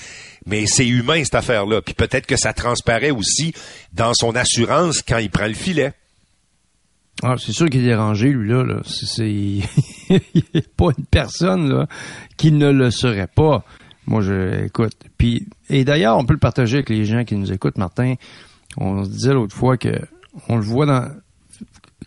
Mais 0.46 0.65
c'est 0.67 0.88
humain, 0.88 1.22
cette 1.24 1.36
affaire-là. 1.36 1.82
Puis 1.82 1.94
peut-être 1.94 2.25
que 2.25 2.38
ça 2.38 2.53
transparaît 2.53 3.12
aussi 3.12 3.53
dans 3.91 4.13
son 4.13 4.36
assurance 4.36 5.01
quand 5.01 5.17
il 5.17 5.29
prend 5.29 5.48
le 5.48 5.53
filet. 5.53 5.91
Ah, 7.22 7.36
c'est 7.38 7.51
sûr 7.51 7.70
qu'il 7.70 7.82
est 7.82 7.89
dérangé, 7.89 8.29
lui, 8.29 8.48
là. 8.48 8.82
C'est, 8.86 9.27
il 9.29 9.63
n'y 10.55 10.62
pas 10.62 10.91
une 10.98 11.05
personne 11.05 11.86
qui 12.38 12.53
ne 12.53 12.72
le 12.72 12.91
serait 12.91 13.27
pas. 13.27 13.65
Moi, 14.08 14.22
je 14.22 14.65
écoute. 14.65 14.94
Puis, 15.18 15.48
et 15.70 15.84
d'ailleurs, 15.84 16.18
on 16.18 16.25
peut 16.25 16.34
le 16.34 16.39
partager 16.39 16.77
avec 16.77 16.89
les 16.89 17.06
gens 17.06 17.24
qui 17.24 17.36
nous 17.36 17.51
écoutent, 17.51 17.77
Martin. 17.77 18.15
On 18.77 19.03
se 19.03 19.10
disait 19.10 19.34
l'autre 19.34 19.56
fois 19.56 19.77
que 19.77 19.89
on 20.48 20.56
le 20.56 20.63
voit 20.63 20.86
dans 20.86 21.10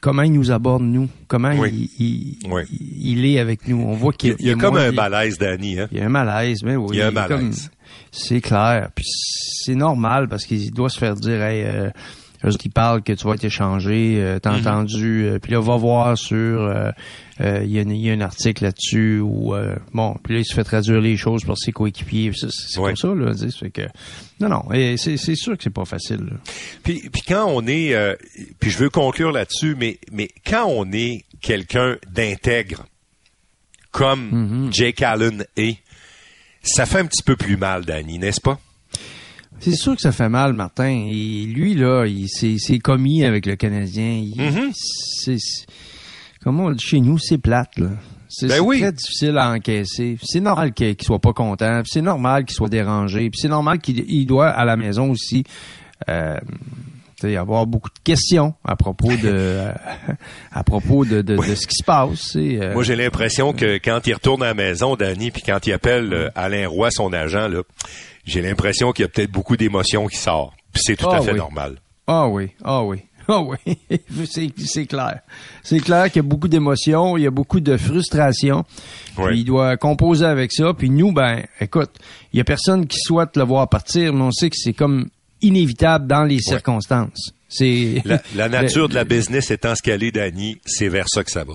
comment 0.00 0.22
il 0.22 0.32
nous 0.32 0.50
aborde 0.50 0.82
nous, 0.82 1.08
comment 1.28 1.52
il, 1.52 1.88
il, 1.98 3.24
est 3.24 3.38
avec 3.38 3.68
nous. 3.68 3.80
On 3.80 3.94
voit 3.94 4.12
qu'il 4.12 4.34
y 4.40 4.50
a, 4.50 4.54
comme 4.54 4.76
un 4.76 4.92
malaise, 4.92 5.38
Danny. 5.38 5.78
Hein? 5.78 5.88
Il 5.92 5.98
y 5.98 6.00
a 6.00 6.06
un 6.06 6.10
malaise, 6.10 6.62
mais 6.64 6.76
oui. 6.76 6.88
Il 6.92 6.98
y 6.98 7.02
a 7.02 7.08
un 7.08 7.12
malaise. 7.12 7.70
C'est 8.10 8.40
clair. 8.40 8.90
Puis 8.94 9.06
c'est 9.06 9.74
normal 9.74 10.28
parce 10.28 10.44
qu'il 10.44 10.72
doit 10.72 10.88
se 10.88 10.98
faire 10.98 11.14
dire, 11.14 11.40
hey, 11.42 11.64
euh, 11.64 11.90
qui 12.50 12.68
parlent 12.68 13.02
que 13.02 13.12
tu 13.12 13.26
vas 13.26 13.34
être 13.34 13.44
échangé, 13.44 14.16
euh, 14.18 14.38
t'as 14.38 14.52
mm-hmm. 14.52 14.60
entendu, 14.60 15.24
euh, 15.24 15.38
puis 15.38 15.52
là, 15.52 15.60
va 15.60 15.76
voir 15.76 16.18
sur, 16.18 16.36
euh, 16.36 16.90
il 17.40 17.70
y, 17.70 18.10
a 18.10 18.12
un 18.12 18.20
article 18.20 18.64
là-dessus 18.64 19.20
où, 19.20 19.54
bon, 19.92 20.16
puis 20.22 20.34
là, 20.34 20.40
il 20.40 20.44
se 20.44 20.54
fait 20.54 20.64
traduire 20.64 21.00
les 21.00 21.16
choses 21.16 21.44
pour 21.44 21.58
ses 21.58 21.72
coéquipiers, 21.72 22.30
c'est 22.34 22.80
comme 22.80 22.96
ça, 22.96 23.14
là, 23.14 23.32
c'est 23.34 23.70
que, 23.70 23.82
non, 24.40 24.48
non, 24.48 24.62
c'est 24.96 25.16
sûr 25.16 25.56
que 25.56 25.64
c'est 25.64 25.70
pas 25.70 25.84
facile. 25.84 26.34
Puis, 26.84 27.08
puis 27.12 27.22
quand 27.26 27.46
on 27.46 27.66
est, 27.66 27.96
puis 28.60 28.70
je 28.70 28.78
veux 28.78 28.90
conclure 28.90 29.32
là-dessus, 29.32 29.74
mais, 29.76 29.98
mais 30.12 30.28
quand 30.46 30.66
on 30.68 30.92
est 30.92 31.24
quelqu'un 31.40 31.96
d'intègre, 32.12 32.84
comme 33.90 34.68
mm-hmm. 34.68 34.72
Jake 34.72 35.02
Allen 35.02 35.44
est, 35.56 35.78
ça 36.62 36.86
fait 36.86 37.00
un 37.00 37.06
petit 37.06 37.22
peu 37.24 37.36
plus 37.36 37.56
mal, 37.56 37.84
Danny, 37.84 38.18
n'est-ce 38.18 38.40
pas? 38.40 38.60
C'est 39.62 39.74
sûr 39.74 39.94
que 39.94 40.02
ça 40.02 40.12
fait 40.12 40.28
mal, 40.28 40.52
Martin. 40.54 41.06
Et 41.10 41.44
lui, 41.46 41.74
là, 41.74 42.04
il 42.06 42.28
s'est 42.28 42.78
commis 42.78 43.24
avec 43.24 43.46
le 43.46 43.56
Canadien. 43.56 44.24
C'est 44.72 45.36
comment 46.42 46.76
chez 46.78 47.00
nous, 47.00 47.18
c'est 47.18 47.38
plate, 47.38 47.78
là. 47.78 47.90
C'est 48.28 48.46
Ben 48.48 48.60
oui. 48.60 48.80
très 48.80 48.92
difficile 48.92 49.36
à 49.36 49.50
encaisser. 49.52 50.16
C'est 50.22 50.40
normal 50.40 50.72
qu'il 50.72 50.96
soit 51.02 51.18
pas 51.18 51.34
content. 51.34 51.82
C'est 51.84 52.00
normal 52.00 52.46
qu'il 52.46 52.54
soit 52.54 52.70
dérangé. 52.70 53.30
C'est 53.34 53.48
normal 53.48 53.78
qu'il 53.78 54.04
il 54.08 54.24
doit 54.24 54.48
à 54.48 54.64
la 54.64 54.76
maison 54.76 55.10
aussi 55.10 55.44
euh, 56.08 56.38
avoir 57.24 57.66
beaucoup 57.66 57.88
de 57.90 57.98
questions 58.04 58.54
à 58.64 58.76
propos 58.76 59.14
de 59.16 59.58
à 60.52 60.64
propos 60.64 61.04
de, 61.04 61.22
de, 61.22 61.36
de 61.36 61.54
ce 61.54 61.66
qui 61.66 61.76
se 61.76 61.84
passe. 61.84 62.36
euh, 62.36 62.72
Moi, 62.74 62.82
j'ai 62.82 62.96
l'impression 62.96 63.52
que 63.52 63.76
quand 63.78 64.06
il 64.06 64.14
retourne 64.14 64.42
à 64.42 64.46
la 64.46 64.54
maison, 64.54 64.96
Danny, 64.96 65.30
puis 65.30 65.42
quand 65.44 65.66
il 65.66 65.72
appelle 65.72 66.12
euh, 66.12 66.30
Alain 66.34 66.68
Roy, 66.68 66.90
son 66.90 67.12
agent, 67.12 67.48
là, 67.48 67.62
j'ai 68.24 68.42
l'impression 68.42 68.92
qu'il 68.92 69.02
y 69.02 69.06
a 69.06 69.08
peut-être 69.08 69.30
beaucoup 69.32 69.56
d'émotions 69.56 70.06
qui 70.06 70.16
sortent. 70.16 70.54
Puis 70.72 70.82
c'est 70.84 70.96
tout 70.96 71.08
Ah 71.10 71.16
à 71.18 71.20
fait 71.22 71.32
oui. 71.32 71.38
normal. 71.38 71.76
Ah 72.06 72.28
oui, 72.28 72.50
ah 72.64 72.82
oui. 72.84 72.98
Ah 73.28 73.40
oui, 73.40 73.56
c'est 74.28 74.48
c'est 74.58 74.86
clair. 74.86 75.20
C'est 75.62 75.78
clair 75.78 76.06
qu'il 76.10 76.16
y 76.16 76.26
a 76.26 76.28
beaucoup 76.28 76.48
d'émotions, 76.48 77.16
il 77.16 77.22
y 77.22 77.26
a 77.28 77.30
beaucoup 77.30 77.60
de 77.60 77.76
frustration. 77.76 78.64
Oui. 79.16 79.24
Puis 79.28 79.38
il 79.40 79.44
doit 79.44 79.76
composer 79.76 80.24
avec 80.26 80.50
ça. 80.52 80.74
Puis 80.76 80.90
nous, 80.90 81.12
ben, 81.12 81.44
écoute, 81.60 81.90
il 82.32 82.38
y 82.38 82.40
a 82.40 82.44
personne 82.44 82.84
qui 82.88 82.98
souhaite 82.98 83.36
le 83.36 83.44
voir 83.44 83.68
partir, 83.68 84.12
mais 84.12 84.22
on 84.22 84.32
sait 84.32 84.50
que 84.50 84.56
c'est 84.58 84.72
comme 84.72 85.06
inévitable 85.42 86.06
dans 86.06 86.24
les 86.24 86.38
circonstances. 86.40 87.32
C'est 87.48 88.02
La, 88.04 88.22
la 88.34 88.48
nature 88.48 88.88
de 88.88 88.94
la 88.94 89.04
business 89.04 89.50
étant 89.50 89.74
ce 89.74 89.82
qu'elle 89.82 90.02
est, 90.02 90.12
Danny, 90.12 90.58
c'est 90.64 90.88
vers 90.88 91.06
ça 91.08 91.22
que 91.22 91.30
ça 91.30 91.44
va. 91.44 91.54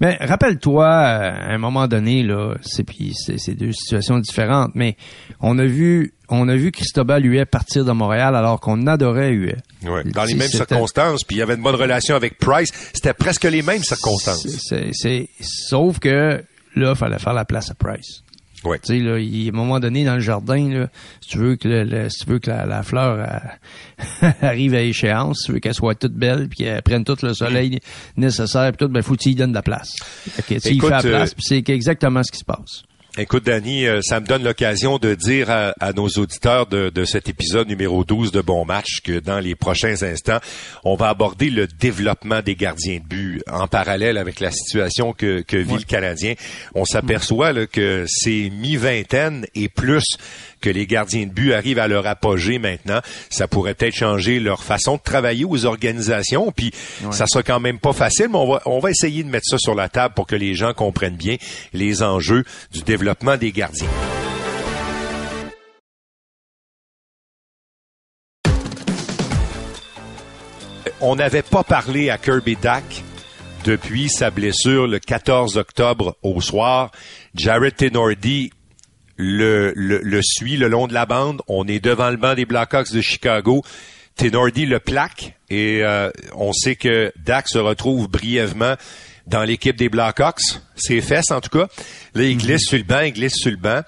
Mais 0.00 0.16
rappelle-toi, 0.20 0.84
euh, 0.86 1.30
à 1.32 1.52
un 1.52 1.58
moment 1.58 1.86
donné, 1.88 2.22
là, 2.22 2.54
c'est 2.62 2.84
puis 2.84 3.12
c'est 3.14 3.54
deux 3.54 3.72
situations 3.72 4.18
différentes, 4.18 4.70
mais 4.74 4.96
on 5.40 5.58
a 5.58 5.64
vu, 5.66 6.14
on 6.30 6.48
a 6.48 6.56
vu 6.56 6.70
Cristobal 6.72 7.24
Huet 7.24 7.44
partir 7.44 7.84
de 7.84 7.92
Montréal 7.92 8.34
alors 8.34 8.60
qu'on 8.60 8.86
adorait 8.86 9.30
Huet. 9.32 9.56
Ouais. 9.84 10.02
Dans 10.04 10.24
les 10.24 10.34
mêmes 10.34 10.48
circonstances, 10.48 11.24
puis 11.24 11.36
il 11.36 11.38
y 11.40 11.42
avait 11.42 11.54
une 11.56 11.62
bonne 11.62 11.74
relation 11.74 12.14
avec 12.14 12.38
Price. 12.38 12.70
C'était 12.94 13.12
presque 13.12 13.44
les 13.44 13.62
mêmes 13.62 13.82
circonstances. 13.82 14.46
C'est, 14.58 14.90
c'est- 14.92 15.28
sauf 15.40 15.98
que 15.98 16.42
là, 16.76 16.90
il 16.90 16.96
fallait 16.96 17.18
faire 17.18 17.34
la 17.34 17.44
place 17.44 17.70
à 17.70 17.74
Price. 17.74 18.22
Ouais. 18.64 18.78
Tu 18.78 18.94
sais, 18.94 18.98
là, 19.00 19.18
il, 19.18 19.46
à 19.48 19.52
un 19.52 19.56
moment 19.56 19.78
donné, 19.80 20.04
dans 20.04 20.14
le 20.14 20.20
jardin, 20.20 20.68
là, 20.70 20.88
si 21.20 21.30
tu 21.30 21.38
veux 21.38 21.56
que, 21.56 21.68
le- 21.68 21.84
le- 21.84 22.08
si 22.08 22.24
tu 22.24 22.30
veux 22.30 22.38
que 22.38 22.50
la, 22.50 22.64
la 22.66 22.82
fleur 22.82 23.18
euh, 23.18 24.28
arrive 24.42 24.74
à 24.74 24.80
échéance, 24.80 25.38
si 25.40 25.46
tu 25.46 25.52
veux 25.52 25.58
qu'elle 25.60 25.74
soit 25.74 25.94
toute 25.94 26.14
belle, 26.14 26.48
puis 26.48 26.58
qu'elle 26.64 26.82
prenne 26.82 27.04
tout 27.04 27.16
le 27.22 27.34
soleil 27.34 27.78
nécessaire, 28.16 28.70
puis 28.72 28.86
tout, 28.86 28.92
ben, 28.92 29.02
faut 29.02 29.14
que 29.14 29.22
tu 29.22 29.30
y 29.30 29.34
donnes 29.34 29.50
de 29.50 29.56
la 29.56 29.62
place. 29.62 29.92
Que, 30.48 30.54
tu 30.58 30.68
Écoute, 30.68 30.88
fait 30.88 30.94
la 30.94 31.02
place, 31.02 31.30
euh, 31.30 31.34
puis 31.36 31.44
c'est 31.62 31.68
exactement 31.74 32.22
ce 32.22 32.32
qui 32.32 32.38
se 32.38 32.44
passe. 32.44 32.82
Écoute, 33.16 33.44
Danny, 33.44 33.86
euh, 33.86 34.00
ça 34.02 34.18
me 34.18 34.26
donne 34.26 34.42
l'occasion 34.42 34.98
de 34.98 35.14
dire 35.14 35.48
à, 35.48 35.72
à 35.78 35.92
nos 35.92 36.08
auditeurs 36.08 36.66
de, 36.66 36.90
de 36.90 37.04
cet 37.04 37.28
épisode 37.28 37.68
numéro 37.68 38.02
12 38.02 38.32
de 38.32 38.40
Bon 38.40 38.64
Match 38.64 39.02
que 39.04 39.20
dans 39.20 39.38
les 39.38 39.54
prochains 39.54 40.02
instants, 40.02 40.40
on 40.82 40.96
va 40.96 41.10
aborder 41.10 41.48
le 41.48 41.68
développement 41.68 42.42
des 42.42 42.56
gardiens 42.56 42.98
de 42.98 43.04
but 43.04 43.40
en 43.48 43.68
parallèle 43.68 44.18
avec 44.18 44.40
la 44.40 44.50
situation 44.50 45.12
que, 45.12 45.42
que 45.42 45.56
vit 45.56 45.76
le 45.76 45.84
Canadien. 45.84 46.34
On 46.74 46.84
s'aperçoit 46.84 47.66
que 47.68 48.04
c'est 48.08 48.50
mi-vingtaine 48.50 49.46
et 49.54 49.68
plus 49.68 50.16
que 50.64 50.70
les 50.70 50.86
gardiens 50.86 51.26
de 51.26 51.30
but 51.30 51.52
arrivent 51.52 51.78
à 51.78 51.88
leur 51.88 52.06
apogée 52.06 52.58
maintenant. 52.58 53.00
Ça 53.28 53.46
pourrait 53.46 53.74
peut-être 53.74 53.94
changer 53.94 54.40
leur 54.40 54.64
façon 54.64 54.96
de 54.96 55.02
travailler 55.02 55.44
aux 55.44 55.66
organisations. 55.66 56.50
Puis 56.52 56.72
ça 57.10 57.26
sera 57.26 57.42
quand 57.42 57.60
même 57.60 57.78
pas 57.78 57.92
facile, 57.92 58.28
mais 58.30 58.38
on 58.38 58.50
va, 58.50 58.62
on 58.64 58.78
va 58.78 58.90
essayer 58.90 59.22
de 59.22 59.28
mettre 59.28 59.44
ça 59.46 59.58
sur 59.58 59.74
la 59.74 59.90
table 59.90 60.14
pour 60.14 60.26
que 60.26 60.34
les 60.34 60.54
gens 60.54 60.72
comprennent 60.72 61.16
bien 61.16 61.36
les 61.74 62.02
enjeux 62.02 62.44
du 62.72 62.80
développement 62.80 63.36
des 63.36 63.52
gardiens. 63.52 63.88
On 71.02 71.16
n'avait 71.16 71.42
pas 71.42 71.62
parlé 71.62 72.08
à 72.08 72.16
Kirby 72.16 72.56
Dack 72.56 73.04
depuis 73.66 74.08
sa 74.08 74.30
blessure 74.30 74.86
le 74.86 74.98
14 74.98 75.58
octobre 75.58 76.16
au 76.22 76.40
soir. 76.40 76.90
Jared 77.34 77.76
Tenordi 77.76 78.50
le, 79.16 79.72
le, 79.76 79.98
le 79.98 80.20
suit 80.22 80.56
le 80.56 80.68
long 80.68 80.86
de 80.86 80.94
la 80.94 81.06
bande. 81.06 81.42
On 81.48 81.66
est 81.66 81.80
devant 81.80 82.10
le 82.10 82.16
banc 82.16 82.34
des 82.34 82.44
Blackhawks 82.44 82.92
de 82.92 83.00
Chicago. 83.00 83.62
Tenordi 84.16 84.64
le 84.64 84.78
plaque 84.78 85.34
et 85.50 85.82
euh, 85.82 86.08
on 86.36 86.52
sait 86.52 86.76
que 86.76 87.12
Dak 87.24 87.48
se 87.48 87.58
retrouve 87.58 88.08
brièvement 88.08 88.76
dans 89.26 89.42
l'équipe 89.42 89.74
des 89.76 89.88
Blackhawks. 89.88 90.60
Ses 90.76 91.00
fesses, 91.00 91.32
en 91.32 91.40
tout 91.40 91.50
cas. 91.50 91.66
Là, 92.14 92.22
il 92.22 92.38
glisse 92.38 92.64
sur 92.64 92.78
le 92.78 92.84
banc, 92.84 93.00
il 93.00 93.12
glisse 93.12 93.34
sur 93.34 93.50
le 93.50 93.56
banc. 93.56 93.80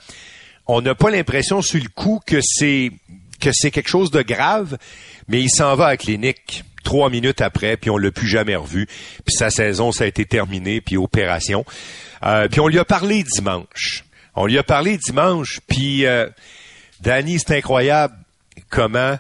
On 0.66 0.80
n'a 0.80 0.96
pas 0.96 1.10
l'impression 1.10 1.62
sur 1.62 1.80
le 1.80 1.88
coup 1.88 2.20
que 2.26 2.40
c'est 2.42 2.90
que 3.40 3.50
c'est 3.52 3.70
quelque 3.70 3.88
chose 3.88 4.10
de 4.10 4.22
grave, 4.22 4.78
mais 5.28 5.42
il 5.42 5.50
s'en 5.50 5.76
va 5.76 5.86
à 5.86 5.90
la 5.90 5.96
clinique 5.96 6.64
trois 6.82 7.10
minutes 7.10 7.40
après, 7.40 7.76
puis 7.76 7.90
on 7.90 7.98
l'a 7.98 8.10
plus 8.10 8.28
jamais 8.28 8.56
revu. 8.56 8.86
Puis 9.24 9.36
sa 9.36 9.50
saison, 9.50 9.92
ça 9.92 10.04
a 10.04 10.06
été 10.06 10.24
terminé, 10.24 10.80
puis 10.80 10.96
opération. 10.96 11.64
Euh, 12.24 12.48
puis 12.48 12.60
on 12.60 12.68
lui 12.68 12.78
a 12.78 12.84
parlé 12.84 13.22
dimanche. 13.22 14.05
On 14.36 14.46
lui 14.46 14.58
a 14.58 14.62
parlé 14.62 14.98
dimanche, 14.98 15.60
puis 15.66 16.04
euh, 16.04 16.28
Danny, 17.00 17.38
c'est 17.38 17.56
incroyable 17.56 18.14
comment 18.68 19.16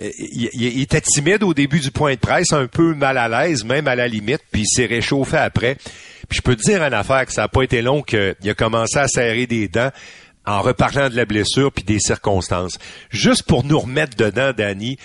euh, 0.00 0.10
il, 0.18 0.80
était 0.80 1.00
timide 1.00 1.42
au 1.42 1.54
début 1.54 1.80
du 1.80 1.90
point 1.90 2.14
de 2.14 2.20
presse, 2.20 2.52
un 2.52 2.68
peu 2.68 2.94
mal 2.94 3.18
à 3.18 3.28
l'aise, 3.28 3.64
même 3.64 3.88
à 3.88 3.96
la 3.96 4.06
limite, 4.06 4.42
puis 4.52 4.62
il 4.62 4.68
s'est 4.68 4.86
réchauffé 4.86 5.38
après. 5.38 5.76
Puis 6.28 6.36
je 6.36 6.42
peux 6.42 6.54
te 6.54 6.62
dire 6.62 6.82
une 6.82 6.94
affaire 6.94 7.26
que 7.26 7.32
ça 7.32 7.42
n'a 7.42 7.48
pas 7.48 7.62
été 7.62 7.82
long 7.82 8.02
qu'il 8.02 8.36
a 8.44 8.54
commencé 8.54 8.98
à 8.98 9.08
serrer 9.08 9.48
des 9.48 9.66
dents 9.66 9.90
en 10.46 10.62
reparlant 10.62 11.10
de 11.10 11.16
la 11.16 11.24
blessure 11.24 11.72
puis 11.72 11.84
des 11.84 11.98
circonstances. 11.98 12.78
Juste 13.10 13.42
pour 13.42 13.64
nous 13.64 13.80
remettre 13.80 14.16
dedans, 14.16 14.52
Danny, 14.56 14.98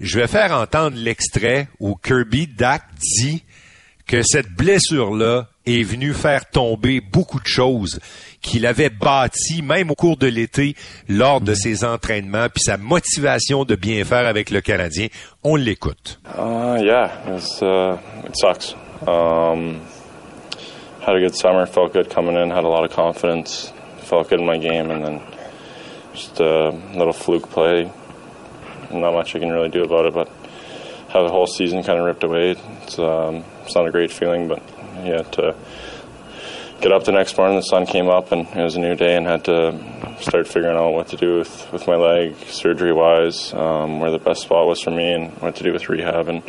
je 0.00 0.20
vais 0.20 0.28
faire 0.28 0.52
entendre 0.52 0.96
l'extrait 0.96 1.68
où 1.80 1.96
Kirby 1.96 2.46
Dak 2.46 2.82
dit 3.18 3.42
que 4.06 4.22
cette 4.22 4.50
blessure-là 4.50 5.48
est 5.66 5.82
venue 5.82 6.14
faire 6.14 6.48
tomber 6.48 7.00
beaucoup 7.00 7.40
de 7.40 7.46
choses 7.46 8.00
qu'il 8.42 8.66
avait 8.66 8.90
bâties, 8.90 9.62
même 9.62 9.90
au 9.90 9.94
cours 9.94 10.16
de 10.16 10.26
l'été, 10.26 10.74
lors 11.08 11.40
de 11.40 11.54
ses 11.54 11.84
entraînements, 11.84 12.48
puis 12.52 12.62
sa 12.62 12.76
motivation 12.76 13.64
de 13.64 13.74
bien 13.74 14.04
faire 14.04 14.26
avec 14.26 14.50
le 14.50 14.60
Canadien. 14.60 15.08
On 15.44 15.56
l'écoute. 15.56 16.20
Uh, 16.36 16.78
yeah, 16.82 17.10
it, 17.26 17.32
was, 17.32 17.62
uh, 17.62 17.98
it 18.26 18.36
sucks. 18.36 18.74
Um, 19.06 19.80
had 21.00 21.16
a 21.16 21.20
good 21.20 21.34
summer, 21.34 21.66
felt 21.66 21.92
good 21.92 22.10
coming 22.10 22.36
in, 22.36 22.50
had 22.50 22.64
a 22.64 22.68
lot 22.68 22.84
of 22.84 22.94
confidence, 22.94 23.72
felt 23.98 24.28
good 24.28 24.40
in 24.40 24.46
my 24.46 24.58
game, 24.58 24.90
and 24.90 25.04
then 25.04 25.20
just 26.12 26.40
a 26.40 26.70
little 26.94 27.12
fluke 27.12 27.48
play. 27.50 27.90
Not 28.90 29.12
much 29.12 29.36
I 29.36 29.38
can 29.38 29.50
really 29.50 29.68
do 29.68 29.84
about 29.84 30.06
it, 30.06 30.14
but 30.14 30.28
have 31.08 31.24
the 31.24 31.30
whole 31.30 31.46
season 31.46 31.82
kind 31.82 31.98
of 31.98 32.04
ripped 32.04 32.24
away. 32.24 32.56
It's, 32.82 32.98
um, 32.98 33.44
it's 33.64 33.74
not 33.74 33.86
a 33.86 33.90
great 33.90 34.10
feeling, 34.10 34.48
but 34.48 34.62
yeah, 35.04 35.22
to 35.22 35.54
get 36.80 36.92
up 36.92 37.04
the 37.04 37.12
next 37.12 37.36
morning, 37.36 37.56
the 37.56 37.62
sun 37.62 37.86
came 37.86 38.08
up, 38.08 38.32
and 38.32 38.46
it 38.48 38.62
was 38.62 38.76
a 38.76 38.80
new 38.80 38.94
day, 38.94 39.16
and 39.16 39.26
had 39.26 39.44
to 39.44 39.78
start 40.20 40.46
figuring 40.46 40.76
out 40.76 40.92
what 40.92 41.08
to 41.08 41.16
do 41.16 41.38
with, 41.38 41.72
with 41.72 41.86
my 41.86 41.96
leg, 41.96 42.36
surgery 42.46 42.92
wise, 42.92 43.52
um, 43.54 44.00
where 44.00 44.10
the 44.10 44.18
best 44.18 44.42
spot 44.42 44.66
was 44.66 44.80
for 44.80 44.90
me, 44.90 45.12
and 45.12 45.32
what 45.40 45.56
to 45.56 45.64
do 45.64 45.72
with 45.72 45.88
rehab. 45.88 46.28
And 46.28 46.42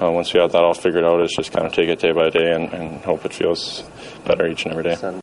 uh, 0.00 0.10
once 0.10 0.32
we 0.32 0.40
got 0.40 0.52
that 0.52 0.62
all 0.62 0.74
figured 0.74 1.04
out, 1.04 1.20
it's 1.20 1.36
just 1.36 1.52
kind 1.52 1.66
of 1.66 1.72
take 1.72 1.88
it 1.88 1.98
day 1.98 2.12
by 2.12 2.30
day 2.30 2.52
and, 2.52 2.72
and 2.72 3.00
hope 3.04 3.24
it 3.24 3.32
feels 3.32 3.82
better 4.24 4.46
each 4.46 4.64
and 4.64 4.72
every 4.72 4.84
day. 4.84 5.20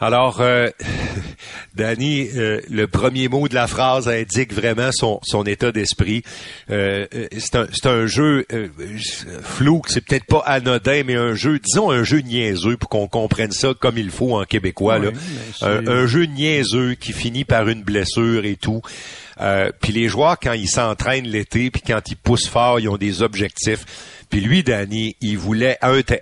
Alors, 0.00 0.40
euh, 0.40 0.70
Danny, 1.74 2.28
euh, 2.36 2.60
le 2.70 2.86
premier 2.86 3.28
mot 3.28 3.48
de 3.48 3.54
la 3.54 3.66
phrase 3.66 4.08
indique 4.08 4.52
vraiment 4.52 4.90
son, 4.92 5.20
son 5.22 5.44
état 5.44 5.72
d'esprit. 5.72 6.22
Euh, 6.70 7.06
euh, 7.14 7.26
c'est 7.38 7.56
un, 7.56 7.66
un 7.84 8.06
jeu 8.06 8.46
euh, 8.52 8.68
flou, 9.42 9.82
c'est 9.86 10.04
peut-être 10.04 10.26
pas 10.26 10.42
anodin, 10.46 11.02
mais 11.04 11.16
un 11.16 11.34
jeu, 11.34 11.58
disons 11.58 11.90
un 11.90 12.04
jeu 12.04 12.20
niaiseux 12.20 12.76
pour 12.76 12.88
qu'on 12.88 13.08
comprenne 13.08 13.52
ça 13.52 13.74
comme 13.78 13.98
il 13.98 14.10
faut 14.10 14.38
en 14.38 14.44
québécois. 14.44 14.98
là. 14.98 15.10
Un, 15.62 15.86
un 15.86 16.06
jeu 16.06 16.24
niaiseux 16.24 16.94
qui 16.94 17.12
finit 17.12 17.44
par 17.44 17.68
une 17.68 17.82
blessure 17.82 18.44
et 18.44 18.56
tout. 18.56 18.82
Euh, 19.40 19.70
puis 19.80 19.92
les 19.92 20.08
joueurs, 20.08 20.38
quand 20.40 20.52
ils 20.52 20.68
s'entraînent 20.68 21.26
l'été, 21.28 21.70
puis 21.70 21.82
quand 21.86 22.00
ils 22.10 22.16
poussent 22.16 22.48
fort, 22.48 22.80
ils 22.80 22.88
ont 22.88 22.96
des 22.96 23.22
objectifs. 23.22 23.84
Puis 24.30 24.40
lui, 24.40 24.62
Danny, 24.62 25.16
il 25.20 25.38
voulait 25.38 25.78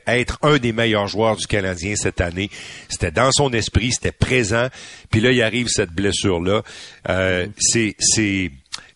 être 0.06 0.38
un 0.42 0.58
des 0.58 0.72
meilleurs 0.72 1.08
joueurs 1.08 1.36
du 1.36 1.46
Canadien 1.46 1.94
cette 1.96 2.20
année. 2.20 2.50
C'était 2.88 3.10
dans 3.10 3.32
son 3.32 3.52
esprit, 3.52 3.90
c'était 3.92 4.12
présent. 4.12 4.68
Puis 5.10 5.20
là, 5.20 5.32
il 5.32 5.42
arrive 5.42 5.68
cette 5.68 5.92
blessure-là. 5.92 6.62
Euh, 7.08 7.46
c'est, 7.58 7.94
c'est 7.98 8.50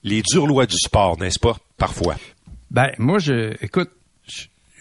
les 0.05 0.23
dures 0.23 0.47
lois 0.47 0.67
du 0.67 0.77
sport, 0.77 1.19
n'est-ce 1.19 1.39
pas? 1.39 1.57
Parfois? 1.77 2.17
Ben, 2.71 2.91
moi, 2.99 3.19
je, 3.19 3.55
écoute, 3.65 3.91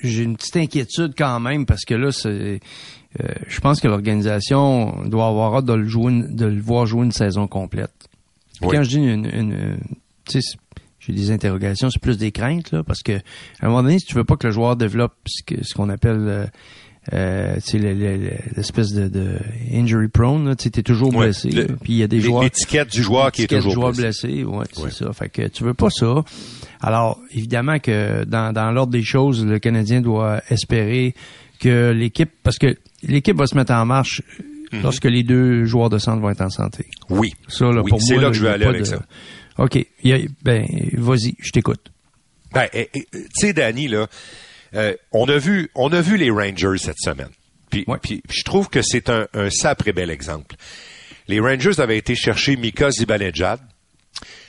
j'ai 0.04 0.24
une 0.24 0.38
petite 0.38 0.58
inquiétude 0.58 1.14
quand 1.18 1.40
même 1.40 1.66
parce 1.66 1.84
que 1.86 1.94
là, 1.96 2.12
c'est, 2.12 2.60
euh, 3.20 3.28
je 3.48 3.60
pense 3.60 3.82
que 3.82 3.88
l'organisation 3.88 5.04
doit 5.06 5.28
avoir 5.28 5.56
hâte 5.56 5.66
de 5.66 5.74
le 5.74 5.88
jouer, 5.88 6.12
une- 6.14 6.36
de 6.36 6.46
le 6.46 6.62
voir 6.62 6.86
jouer 6.86 7.06
une 7.06 7.12
saison 7.12 7.48
complète. 7.48 7.92
Oui. 8.62 8.70
Quand 8.76 8.84
je 8.84 8.90
dis 8.90 8.98
une, 8.98 9.26
une- 9.26 9.52
une- 9.52 9.80
tu 10.26 10.42
sais, 10.42 10.58
j'ai 11.00 11.14
des 11.14 11.32
interrogations, 11.32 11.90
c'est 11.90 12.02
plus 12.02 12.18
des 12.18 12.32
craintes 12.32 12.72
là, 12.72 12.84
parce 12.84 13.02
que 13.02 13.14
à 13.14 13.66
un 13.66 13.68
moment 13.70 13.84
donné, 13.84 14.00
si 14.00 14.06
tu 14.06 14.16
veux 14.16 14.26
pas 14.26 14.36
que 14.36 14.48
le 14.48 14.54
joueur 14.54 14.76
développe 14.76 15.16
ce 15.26 15.44
que- 15.44 15.64
ce 15.64 15.74
qu'on 15.74 15.90
appelle 15.90 16.20
euh, 16.28 16.46
euh, 17.14 17.56
l'espèce 18.56 18.94
de, 18.94 19.08
de 19.08 19.38
injury 19.74 20.08
prone, 20.08 20.56
tu 20.56 20.70
t'es 20.72 20.84
toujours 20.84 21.14
Ouais, 21.16 21.28
blessé. 21.28 21.50
le-. 21.50 21.66
Puis 21.82 21.94
il 21.94 21.98
y 21.98 22.04
a 22.04 22.08
des 22.08 22.22
joueurs 22.22 22.44
L'étiquette 22.44 22.92
du 22.92 23.02
joueur 23.04 23.32
qui 23.32 23.44
est 23.44 23.48
toujours 23.48 23.74
joueur 23.74 23.92
blessé. 23.94 24.28
blessé, 24.28 24.44
ouais, 24.44 24.66
c'est 24.74 24.92
ça. 24.94 25.14
Fait 25.14 25.30
que 25.30 25.48
tu 25.48 25.64
veux 25.64 25.74
pas 25.74 25.90
ça. 25.90 26.24
Alors, 26.82 27.20
évidemment 27.32 27.80
que 27.80 28.24
dans, 28.26 28.54
dans 28.54 28.72
l'ordre 28.72 28.92
des 28.94 29.04
choses, 29.04 29.46
le 29.46 29.60
Canadien 29.60 30.02
doit 30.02 30.42
espérer 30.50 31.14
que 31.60 31.92
l'équipe, 31.92 32.32
parce 32.44 32.58
que 32.58 32.76
l'équipe 33.04 33.38
va 33.38 33.48
se 33.48 33.56
mettre 33.56 33.74
en 33.74 33.86
marche 33.86 34.22
Mhm. 34.72 34.84
lorsque 34.84 35.06
les 35.06 35.24
deux 35.24 35.66
joueurs 35.66 35.90
de 35.90 35.98
centre 35.98 36.22
vont 36.22 36.30
être 36.30 36.42
en 36.42 36.52
santé. 36.52 36.86
Oui. 37.10 37.34
Ça, 37.48 37.66
là, 37.72 37.82
Oui, 37.82 37.90
pour 37.90 38.00
c'est 38.04 38.14
moi, 38.14 38.24
là 38.26 38.30
que 38.30 38.36
je 38.36 38.46
a 38.46 38.52
aller 38.52 38.66
avec 38.66 38.82
de- 38.82 38.86
ça. 38.86 39.02
OK. 39.58 39.84
Ben, 40.44 40.68
vas-y, 40.94 41.34
je 41.40 41.50
t'écoute. 41.50 41.92
Ben, 42.54 42.68
tu 42.72 43.02
sais, 43.34 43.52
Danny, 43.54 43.88
là, 43.88 44.06
euh, 44.76 44.94
on 45.12 45.28
a 45.28 45.38
vu, 45.38 45.70
on 45.76 45.92
a 45.92 46.02
vu 46.02 46.18
les 46.18 46.30
Rangers 46.32 46.78
cette 46.78 47.00
semaine. 47.00 47.30
Puis, 47.70 47.84
Ouais. 47.88 47.98
puis 48.02 48.22
je 48.30 48.44
trouve 48.44 48.70
que 48.70 48.82
c'est 48.82 49.10
un, 49.10 49.28
un 49.34 49.50
sacré 49.50 49.94
bel 49.94 50.10
exemple. 50.10 50.56
Les 51.28 51.40
Rangers 51.40 51.80
avaient 51.80 51.98
été 51.98 52.16
chercher 52.16 52.56
Mika 52.56 52.90
Zibanejad. 52.92 53.60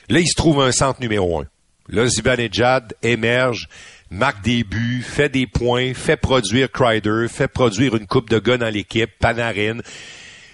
Là, 0.08 0.18
il 0.20 0.26
se 0.26 0.34
trouve 0.34 0.60
un 0.62 0.72
centre 0.72 1.00
numéro 1.00 1.40
un. 1.40 1.46
Là, 1.88 2.06
Zibanejad 2.06 2.94
émerge, 3.02 3.68
marque 4.10 4.42
des 4.42 4.64
buts, 4.64 5.02
fait 5.06 5.28
des 5.28 5.46
points, 5.46 5.92
fait 5.94 6.16
produire 6.16 6.70
Kreider, 6.70 7.26
fait 7.28 7.48
produire 7.48 7.96
une 7.96 8.06
coupe 8.06 8.30
de 8.30 8.38
gars 8.38 8.56
dans 8.56 8.72
l'équipe, 8.72 9.10
Panarin. 9.18 9.78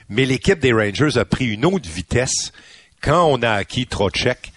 Mais 0.09 0.25
l'équipe 0.25 0.59
des 0.59 0.73
Rangers 0.73 1.19
a 1.19 1.25
pris 1.25 1.47
une 1.47 1.65
autre 1.65 1.89
vitesse 1.89 2.53
quand 3.01 3.25
on 3.27 3.43
a 3.43 3.51
acquis 3.53 3.87
Trocheck. 3.87 4.53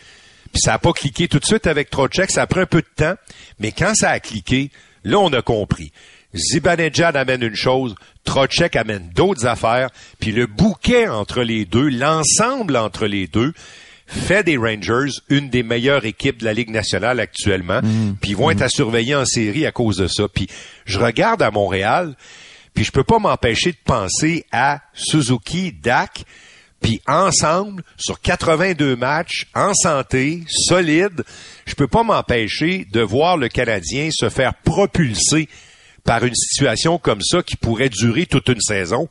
Puis 0.52 0.62
ça 0.62 0.72
n'a 0.72 0.80
pas 0.80 0.94
cliqué 0.94 1.28
tout 1.28 1.40
de 1.40 1.46
suite 1.46 1.68
avec 1.68 1.90
Trocheck, 1.92 2.32
ça 2.32 2.42
a 2.44 2.48
pris 2.48 2.62
un 2.62 2.66
peu 2.66 2.82
de 2.82 2.88
temps, 2.96 3.16
mais 3.60 3.72
quand 3.72 3.94
ça 3.94 4.10
a 4.10 4.20
cliqué, 4.20 4.72
là 5.04 5.20
on 5.20 5.32
a 5.34 5.42
compris. 5.42 5.92
Zibanejad 6.34 7.18
amène 7.18 7.42
une 7.42 7.56
chose, 7.56 7.96
Trocheck 8.24 8.76
amène 8.76 9.10
d'autres 9.16 9.48
affaires, 9.48 9.90
puis 10.20 10.32
le 10.32 10.46
bouquet 10.46 11.08
entre 11.08 11.42
les 11.42 11.66
deux, 11.66 11.90
l'ensemble 11.90 12.78
entre 12.78 13.08
les 13.08 13.26
deux, 13.28 13.54
fait 14.06 14.44
des 14.44 14.58
Rangers 14.58 15.12
une 15.30 15.50
des 15.50 15.64
meilleures 15.64 16.06
équipes 16.06 16.40
de 16.40 16.46
la 16.46 16.54
Ligue 16.54 16.70
nationale 16.70 17.20
actuellement, 17.20 17.82
puis 18.22 18.32
ils 18.32 18.38
vont 18.38 18.50
être 18.52 18.62
à 18.62 18.70
surveiller 18.70 19.16
en 19.16 19.26
série 19.26 19.66
à 19.66 19.72
cause 19.72 19.98
de 19.98 20.08
ça. 20.08 20.28
Puis 20.28 20.48
je 20.86 21.00
regarde 21.00 21.42
à 21.42 21.52
Montréal, 21.52 22.16
puis 22.74 22.84
je 22.84 22.92
peux 22.92 23.04
pas 23.04 23.20
m'empêcher 23.20 23.72
de 23.72 23.78
penser 23.84 24.46
à 24.52 24.82
Suzuki, 24.94 25.72
Dak, 25.72 26.24
puis 26.82 27.02
ensemble, 27.08 27.84
sur 27.98 28.22
82 28.22 28.96
matchs, 28.96 29.48
en 29.54 29.74
santé, 29.74 30.44
solide, 30.48 31.24
je 31.66 31.76
peux 31.76 31.88
pas 31.88 32.04
m'empêcher 32.04 32.86
de 32.92 33.02
voir 33.02 33.38
le 33.38 33.50
Canadien 33.50 34.10
se 34.12 34.30
faire 34.30 34.54
propulser 34.56 35.50
par 36.04 36.24
une 36.24 36.36
situation 36.36 36.98
comme 36.98 37.22
ça 37.22 37.44
qui 37.44 37.56
pourrait 37.56 37.90
durer 37.90 38.26
toute 38.26 38.48
une 38.48 38.62
saison. 38.62 39.10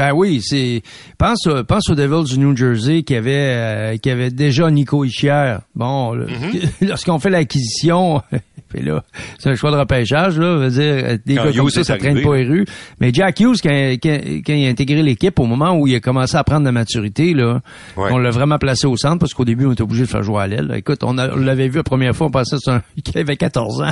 Ben 0.00 0.12
oui, 0.14 0.40
c'est 0.42 0.82
pense 1.18 1.46
pense 1.68 1.90
aux 1.90 1.94
Devils 1.94 2.24
du 2.32 2.38
New 2.38 2.56
Jersey 2.56 3.02
qui 3.02 3.14
avait 3.14 3.34
euh, 3.34 3.96
qui 3.98 4.08
avait 4.10 4.30
déjà 4.30 4.70
Nico 4.70 5.04
Ischier. 5.04 5.56
Bon, 5.74 6.16
Mm-hmm. 6.16 6.88
lorsqu'on 6.88 7.18
fait 7.18 7.28
l'acquisition, 7.30 8.22
puis 8.68 8.82
là, 8.82 9.02
c'est 9.38 9.50
un 9.50 9.54
choix 9.54 9.70
de 9.70 9.76
repêchage 9.76 10.38
là, 10.38 10.56
veut 10.56 10.70
dire 10.70 10.80
euh, 10.82 11.18
des 11.26 11.34
Quand 11.34 11.44
gars 11.44 11.52
comme 11.52 11.70
ça, 11.70 11.84
ça 11.84 11.98
traîne 11.98 12.22
pas 12.22 12.36
les 12.36 12.44
rues. 12.46 12.64
Mais 13.00 13.12
Jack 13.12 13.40
Hughes 13.40 13.56
quand, 13.62 13.68
quand, 14.02 14.18
quand 14.46 14.52
il 14.54 14.66
a 14.66 14.70
intégré 14.70 15.02
l'équipe 15.02 15.38
au 15.38 15.44
moment 15.44 15.72
où 15.78 15.86
il 15.86 15.94
a 15.94 16.00
commencé 16.00 16.36
à 16.36 16.44
prendre 16.44 16.60
de 16.60 16.66
la 16.66 16.72
maturité 16.72 17.34
là, 17.34 17.60
Ouais. 17.96 18.08
on 18.12 18.18
l'a 18.18 18.30
vraiment 18.30 18.56
placé 18.58 18.86
au 18.86 18.96
centre 18.96 19.18
parce 19.18 19.34
qu'au 19.34 19.44
début 19.44 19.66
on 19.66 19.72
était 19.72 19.82
obligé 19.82 20.02
de 20.04 20.08
faire 20.08 20.22
jouer 20.22 20.40
à 20.42 20.46
l'aile. 20.46 20.72
Écoute, 20.76 21.02
on, 21.04 21.12
l'avait 21.12 21.68
vu 21.68 21.76
la 21.76 21.82
première 21.82 22.16
fois, 22.16 22.28
on 22.28 22.30
pensait 22.30 22.56
que 22.56 22.62
c'était 22.64 22.70
un 22.76 22.82
qu'il 23.04 23.18
avait 23.18 23.36
14 23.36 23.82
ans 23.82 23.90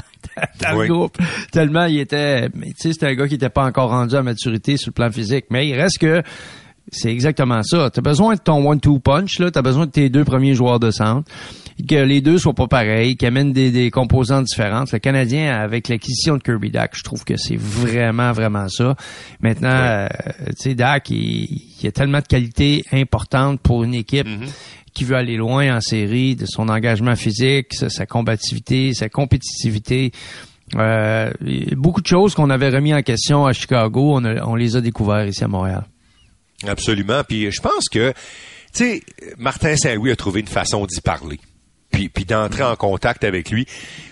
dans 0.62 0.76
Oui. 0.78 0.88
le 0.88 0.94
groupe. 0.94 1.18
Tellement 1.52 1.84
il 1.84 1.98
était 2.00 2.48
mais 2.54 2.68
tu 2.68 2.74
sais 2.78 2.92
c'était 2.92 3.06
un 3.08 3.14
gars 3.14 3.28
qui 3.28 3.34
était 3.34 3.50
pas 3.50 3.64
encore 3.64 3.90
rendu 3.90 4.14
à 4.14 4.22
maturité 4.22 4.76
sur 4.76 4.88
le 4.90 4.94
plan 4.94 5.10
physique, 5.10 5.46
mais 5.50 5.68
il 5.68 5.74
reste 5.74 5.97
que 5.98 6.22
c'est 6.90 7.10
exactement 7.10 7.62
ça. 7.62 7.90
Tu 7.90 7.98
as 7.98 8.02
besoin 8.02 8.34
de 8.34 8.40
ton 8.40 8.66
one-two 8.66 8.98
punch. 8.98 9.36
Tu 9.36 9.44
as 9.44 9.62
besoin 9.62 9.86
de 9.86 9.90
tes 9.90 10.08
deux 10.08 10.24
premiers 10.24 10.54
joueurs 10.54 10.80
de 10.80 10.90
centre. 10.90 11.30
Que 11.86 11.96
les 11.96 12.20
deux 12.20 12.38
soient 12.38 12.54
pas 12.54 12.66
pareils, 12.66 13.16
qu'ils 13.16 13.28
amènent 13.28 13.52
des, 13.52 13.70
des 13.70 13.90
composantes 13.90 14.46
différentes. 14.46 14.90
Le 14.90 14.98
Canadien, 14.98 15.54
avec 15.54 15.88
l'acquisition 15.88 16.36
de 16.36 16.42
Kirby 16.42 16.70
Dak, 16.70 16.96
je 16.96 17.04
trouve 17.04 17.24
que 17.24 17.36
c'est 17.36 17.58
vraiment, 17.58 18.32
vraiment 18.32 18.68
ça. 18.68 18.96
Maintenant, 19.40 19.68
euh, 19.68 20.08
tu 20.46 20.70
sais, 20.70 20.74
Dak, 20.74 21.10
il, 21.10 21.60
il 21.80 21.86
a 21.86 21.92
tellement 21.92 22.18
de 22.18 22.26
qualités 22.26 22.82
importantes 22.90 23.60
pour 23.60 23.84
une 23.84 23.94
équipe 23.94 24.26
qui 24.92 25.04
veut 25.04 25.14
aller 25.14 25.36
loin 25.36 25.76
en 25.76 25.80
série, 25.80 26.34
de 26.34 26.46
son 26.46 26.68
engagement 26.68 27.14
physique, 27.14 27.74
sa, 27.74 27.90
sa 27.90 28.06
combativité, 28.06 28.92
sa 28.92 29.08
compétitivité. 29.08 30.10
Euh, 30.76 31.30
beaucoup 31.72 32.00
de 32.00 32.06
choses 32.06 32.34
qu'on 32.34 32.50
avait 32.50 32.68
remis 32.68 32.94
en 32.94 33.02
question 33.02 33.46
à 33.46 33.52
Chicago, 33.52 34.20
on, 34.20 34.54
les 34.54 34.76
a 34.76 34.80
découvertes 34.80 35.28
ici 35.28 35.44
à 35.44 35.48
Montréal. 35.48 35.84
Absolument. 36.66 37.22
Puis 37.26 37.50
je 37.50 37.60
pense 37.60 37.88
que, 37.90 38.10
tu 38.10 38.16
sais, 38.72 39.02
Martin 39.38 39.76
Saint-Louis 39.76 40.10
a 40.10 40.16
trouvé 40.16 40.40
une 40.40 40.46
façon 40.46 40.86
d'y 40.86 41.00
parler. 41.00 41.38
Puis, 41.90 42.10
puis 42.10 42.26
d'entrer 42.26 42.64
en 42.64 42.76
contact 42.76 43.24
avec 43.24 43.50
lui. 43.50 43.66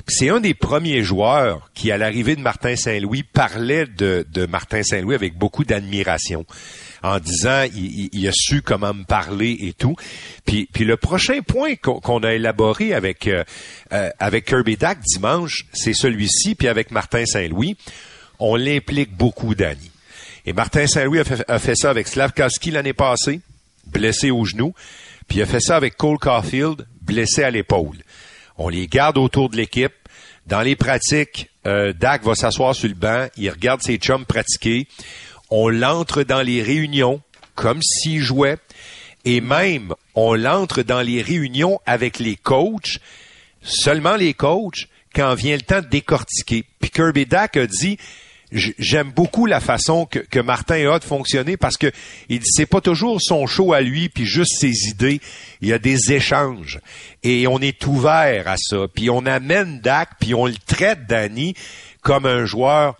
C'est 0.08 0.30
un 0.30 0.40
des 0.40 0.54
premiers 0.54 1.02
joueurs 1.02 1.70
qui, 1.74 1.90
à 1.90 1.98
l'arrivée 1.98 2.34
de 2.34 2.40
Martin 2.40 2.74
Saint-Louis, 2.74 3.22
parlait 3.22 3.86
de 3.86 4.46
Martin 4.46 4.82
Saint-Louis 4.82 5.14
avec 5.14 5.36
beaucoup 5.36 5.64
d'admiration. 5.64 6.46
En 7.02 7.18
disant, 7.18 7.64
il, 7.74 8.08
il- 8.12 8.26
a 8.28 8.32
su 8.32 8.62
comment 8.62 8.94
me 8.94 9.04
parler 9.04 9.56
et 9.60 9.72
tout. 9.72 9.94
Puis, 10.44 10.68
puis 10.72 10.84
le 10.84 10.96
prochain 10.96 11.40
point 11.42 11.74
qu'on 11.76 12.18
a 12.20 12.32
élaboré 12.32 12.94
avec 12.94 13.26
euh, 13.26 13.44
euh, 13.92 14.10
avec 14.18 14.46
Kirby 14.46 14.76
Dak 14.76 14.98
dimanche, 15.00 15.66
c'est 15.72 15.92
celui-ci. 15.92 16.54
Puis 16.54 16.68
avec 16.68 16.90
Martin 16.90 17.24
Saint-Louis, 17.26 17.76
on 18.38 18.56
l'implique 18.56 19.16
beaucoup, 19.16 19.54
Danny. 19.54 19.90
Et 20.46 20.52
Martin 20.52 20.86
Saint-Louis 20.86 21.20
a 21.20 21.24
fait, 21.24 21.44
a 21.48 21.58
fait 21.58 21.74
ça 21.74 21.90
avec 21.90 22.08
Slavkowski 22.08 22.70
l'année 22.70 22.92
passée, 22.92 23.40
blessé 23.86 24.30
au 24.30 24.44
genou. 24.44 24.74
Puis 25.28 25.38
il 25.38 25.42
a 25.42 25.46
fait 25.46 25.60
ça 25.60 25.76
avec 25.76 25.96
Cole 25.96 26.18
Caulfield, 26.18 26.86
blessé 27.02 27.42
à 27.42 27.50
l'épaule. 27.50 27.96
On 28.58 28.68
les 28.68 28.86
garde 28.86 29.18
autour 29.18 29.50
de 29.50 29.56
l'équipe. 29.56 29.92
Dans 30.46 30.62
les 30.62 30.76
pratiques, 30.76 31.50
euh, 31.66 31.92
Dak 31.92 32.22
va 32.22 32.36
s'asseoir 32.36 32.74
sur 32.76 32.88
le 32.88 32.94
banc, 32.94 33.26
il 33.36 33.50
regarde 33.50 33.82
ses 33.82 33.96
chums 33.96 34.24
pratiquer. 34.24 34.86
On 35.50 35.68
l'entre 35.68 36.22
dans 36.22 36.42
les 36.42 36.62
réunions 36.62 37.20
comme 37.54 37.82
s'il 37.82 38.20
jouait. 38.20 38.58
Et 39.24 39.40
même, 39.40 39.92
on 40.14 40.34
l'entre 40.34 40.82
dans 40.82 41.02
les 41.02 41.20
réunions 41.20 41.80
avec 41.84 42.20
les 42.20 42.36
coachs, 42.36 42.98
seulement 43.62 44.14
les 44.14 44.34
coachs, 44.34 44.88
quand 45.14 45.34
vient 45.34 45.56
le 45.56 45.62
temps 45.62 45.80
de 45.80 45.86
décortiquer. 45.86 46.64
Puis 46.78 46.90
Kirby 46.90 47.26
Dak 47.26 47.56
a 47.56 47.66
dit, 47.66 47.98
j'aime 48.52 49.10
beaucoup 49.10 49.46
la 49.46 49.60
façon 49.60 50.06
que, 50.06 50.40
Martin 50.40 50.92
a 50.92 50.98
de 50.98 51.04
fonctionner 51.04 51.56
parce 51.56 51.76
que 51.76 51.90
il 52.28 52.40
c'est 52.44 52.66
pas 52.66 52.80
toujours 52.80 53.20
son 53.20 53.46
show 53.46 53.72
à 53.72 53.80
lui 53.80 54.08
puis 54.08 54.26
juste 54.26 54.58
ses 54.60 54.88
idées. 54.88 55.20
Il 55.60 55.68
y 55.68 55.72
a 55.72 55.78
des 55.78 56.12
échanges 56.12 56.80
et 57.22 57.46
on 57.46 57.58
est 57.58 57.86
ouvert 57.86 58.46
à 58.46 58.56
ça. 58.58 58.86
Puis 58.94 59.10
on 59.10 59.26
amène 59.26 59.80
Dak 59.80 60.10
puis 60.20 60.34
on 60.34 60.46
le 60.46 60.54
traite 60.66 61.06
Danny 61.08 61.54
comme 62.02 62.26
un 62.26 62.44
joueur 62.44 62.96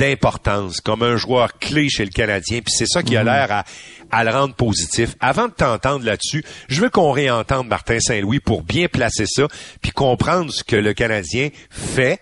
d'importance, 0.00 0.80
comme 0.80 1.02
un 1.02 1.16
joueur 1.16 1.58
clé 1.58 1.88
chez 1.90 2.04
le 2.04 2.10
Canadien. 2.10 2.60
Puis 2.64 2.74
c'est 2.76 2.86
ça 2.86 3.02
qui 3.02 3.16
a 3.16 3.22
l'air 3.22 3.48
à, 3.52 3.64
à 4.10 4.24
le 4.24 4.30
rendre 4.30 4.54
positif. 4.54 5.14
Avant 5.20 5.46
de 5.46 5.52
t'entendre 5.52 6.04
là-dessus, 6.06 6.42
je 6.68 6.80
veux 6.80 6.88
qu'on 6.90 7.10
réentende 7.12 7.68
Martin 7.68 8.00
Saint-Louis 8.00 8.40
pour 8.40 8.62
bien 8.62 8.88
placer 8.88 9.26
ça 9.26 9.44
puis 9.82 9.92
comprendre 9.92 10.50
ce 10.52 10.64
que 10.64 10.76
le 10.76 10.94
Canadien 10.94 11.50
fait 11.70 12.18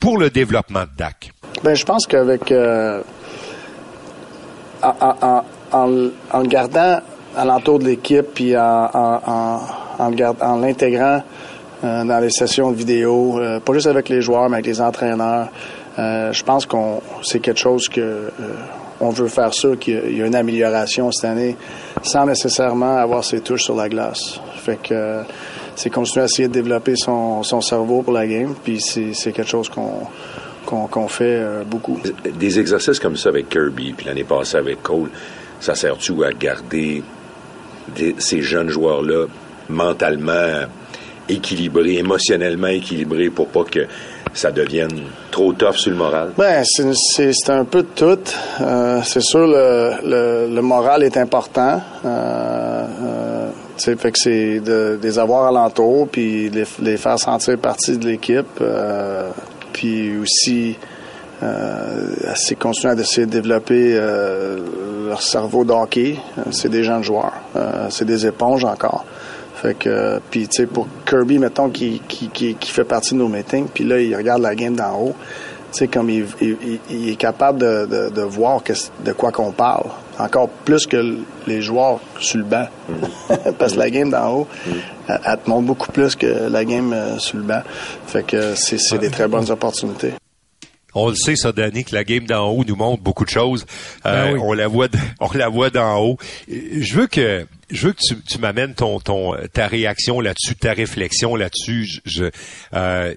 pour 0.00 0.16
le 0.18 0.30
développement 0.30 0.84
de 0.84 0.90
Dak. 0.96 1.32
Ben, 1.62 1.74
je 1.74 1.84
pense 1.84 2.06
qu'avec. 2.06 2.50
euh, 2.50 3.02
en, 4.82 4.94
en, 5.00 5.44
en, 5.72 6.10
en 6.32 6.40
le 6.40 6.48
gardant 6.48 7.00
alentour 7.36 7.78
de 7.78 7.84
l'équipe, 7.86 8.26
puis 8.34 8.56
en, 8.56 9.60
en 9.98 10.56
l'intégrant 10.60 11.22
euh, 11.84 12.04
dans 12.04 12.20
les 12.20 12.30
sessions 12.30 12.70
de 12.72 12.76
vidéo, 12.76 13.38
euh, 13.38 13.60
pas 13.60 13.72
juste 13.72 13.86
avec 13.86 14.08
les 14.08 14.22
joueurs, 14.22 14.48
mais 14.48 14.56
avec 14.56 14.66
les 14.66 14.80
entraîneurs, 14.80 15.48
euh, 15.98 16.32
je 16.32 16.42
pense 16.44 16.64
qu'on 16.66 17.00
c'est 17.22 17.40
quelque 17.40 17.58
chose 17.60 17.88
que 17.88 18.00
euh, 18.00 18.30
on 19.00 19.10
veut 19.10 19.28
faire 19.28 19.52
ça, 19.54 19.68
qu'il 19.78 20.16
y 20.16 20.22
a- 20.22 20.26
une 20.26 20.34
amélioration 20.34 21.10
cette 21.12 21.30
année, 21.30 21.56
sans 22.02 22.26
nécessairement 22.26 22.96
avoir 22.96 23.24
ses 23.24 23.40
touches 23.40 23.64
sur 23.64 23.76
la 23.76 23.88
glace. 23.88 24.40
Fait 24.56 24.78
que 24.82 25.22
c'est 25.76 25.90
continuer 25.90 26.22
à 26.22 26.24
essayer 26.26 26.48
de 26.48 26.52
développer 26.52 26.94
son, 26.96 27.42
son 27.42 27.60
cerveau 27.60 28.02
pour 28.02 28.12
la 28.12 28.26
game, 28.26 28.54
puis 28.64 28.80
c'est 28.80 29.32
quelque 29.32 29.48
chose 29.48 29.68
qu'on 29.70 31.08
fait 31.08 31.24
euh, 31.40 31.62
beaucoup. 31.64 31.98
Des 32.38 32.58
exercices 32.58 32.98
comme 32.98 33.16
ça 33.16 33.28
avec 33.28 33.48
Kirby, 33.48 33.92
puis 33.96 34.06
l'année 34.06 34.24
passée 34.24 34.56
avec 34.56 34.82
Cole, 34.82 35.10
ça 35.60 35.74
sert-tu 35.74 36.24
à 36.24 36.32
garder 36.32 37.02
ces 38.18 38.42
jeunes 38.42 38.68
joueurs-là 38.68 39.26
mentalement 39.68 40.66
équilibrés, 41.28 41.94
émotionnellement 41.98 42.68
équilibrés 42.68 43.30
pour 43.30 43.48
pas 43.48 43.64
que 43.64 43.80
ça 44.34 44.50
devienne 44.50 44.90
trop 45.30 45.52
tough 45.52 45.74
sur 45.76 45.90
le 45.90 45.96
moral? 45.96 46.30
Ben, 46.36 46.62
c'est- 46.64 46.92
c'est 46.94 47.32
c'est 47.32 47.50
un 47.50 47.64
peu 47.64 47.82
de 47.82 47.88
tout. 47.94 48.18
Euh, 48.60 49.00
c'est 49.04 49.22
sûr, 49.22 49.46
le, 49.46 49.92
le, 50.04 50.54
le 50.54 50.62
moral 50.62 51.02
est 51.02 51.16
important. 51.16 51.80
Euh, 52.04 52.86
euh, 53.02 53.48
fait 53.78 53.96
que 54.12 54.18
c'est 54.18 54.60
de, 54.60 54.96
de 54.96 54.98
les 55.02 55.18
avoir 55.18 55.46
alentour, 55.46 56.08
puis 56.08 56.48
les, 56.50 56.64
les 56.82 56.96
faire 56.96 57.18
sentir 57.18 57.56
partie 57.58 57.96
de 57.98 58.06
l'équipe. 58.06 58.46
euh, 58.60 59.30
puis 59.72 60.16
aussi, 60.18 60.76
euh, 61.42 62.06
essayer- 62.32 62.56
continuer 62.56 62.92
à 62.94 62.96
essayer 63.00 63.26
de 63.26 63.30
développer 63.32 63.92
euh, 63.94 64.58
leur 65.08 65.22
cerveau 65.22 65.64
d'hockey. 65.64 66.16
C'est 66.50 66.68
des 66.68 66.82
jeunes 66.82 67.04
joueurs. 67.04 67.34
C'est 67.90 68.04
des 68.04 68.26
éponges 68.26 68.64
encore. 68.64 69.04
Fait 69.62 69.76
que, 69.76 70.20
puis 70.30 70.46
tu 70.48 70.62
sais, 70.62 70.66
pour 70.66 70.86
Kirby, 71.06 71.38
mettons, 71.38 71.68
qui, 71.70 72.00
qui, 72.06 72.28
qui, 72.28 72.54
qui 72.54 72.70
fait 72.70 72.84
partie 72.84 73.14
de 73.14 73.18
nos 73.18 73.28
meetings, 73.28 73.66
puis 73.72 73.84
là, 73.84 73.98
il 74.00 74.14
regarde 74.14 74.42
la 74.42 74.54
game 74.54 74.74
d'en 74.76 74.94
haut, 75.00 75.14
Tu 75.72 75.78
sais, 75.80 75.88
comme 75.88 76.08
il, 76.10 76.24
il- 76.40 76.78
il 76.90 77.08
est 77.10 77.16
capable 77.16 77.58
de, 77.58 77.86
de- 77.86 78.08
de 78.10 78.22
voir 78.22 78.62
que- 78.62 78.72
de 79.04 79.12
quoi 79.12 79.32
qu'on 79.32 79.52
parle. 79.52 79.86
Encore 80.18 80.48
plus 80.48 80.86
que 80.86 81.16
les 81.46 81.60
joueurs 81.60 82.00
sur 82.20 82.38
le 82.38 82.44
banc. 82.44 82.66
Parce 83.58 83.74
que 83.74 83.78
la 83.78 83.90
game 83.90 84.08
d'en 84.10 84.32
haut, 84.32 84.46
elle, 85.08 85.20
elle 85.26 85.38
te 85.38 85.50
montre 85.50 85.66
beaucoup 85.66 85.92
plus 85.92 86.16
que 86.16 86.48
la 86.50 86.64
game 86.64 86.92
euh, 86.94 87.18
sur 87.18 87.36
le 87.36 87.42
banc. 87.42 87.60
Fait 88.06 88.22
que 88.24 88.54
c'est 88.54 88.78
c'est 88.78 88.98
des 88.98 89.10
très 89.10 89.28
bonnes 89.28 89.50
opportunités. 89.50 90.14
On 90.94 91.10
le 91.10 91.14
sait, 91.14 91.36
ça, 91.36 91.52
Danny, 91.52 91.84
que 91.84 91.94
la 91.94 92.04
game 92.04 92.26
d'en 92.26 92.48
haut 92.48 92.64
nous 92.64 92.76
montre 92.76 93.02
beaucoup 93.02 93.24
de 93.24 93.30
choses. 93.30 93.66
Euh, 94.06 94.26
Ben 94.26 94.34
oui. 94.34 94.40
On 94.42 94.52
la 94.52 94.68
voit, 94.68 94.88
on 95.20 95.30
la 95.34 95.48
voit 95.48 95.70
d'en 95.70 95.98
haut. 96.00 96.18
Je 96.48 96.94
veux 96.94 97.06
que, 97.06 97.46
je 97.70 97.86
veux 97.86 97.92
que 97.92 98.00
tu, 98.00 98.16
tu 98.22 98.38
m'amènes 98.38 98.74
ton, 98.74 98.98
ton, 98.98 99.34
ta 99.52 99.66
réaction 99.66 100.20
là-dessus, 100.20 100.56
ta 100.56 100.72
réflexion 100.72 101.36
là-dessus. 101.36 101.84
Je, 101.84 102.00
je, 102.04 102.24
euh, 102.74 103.14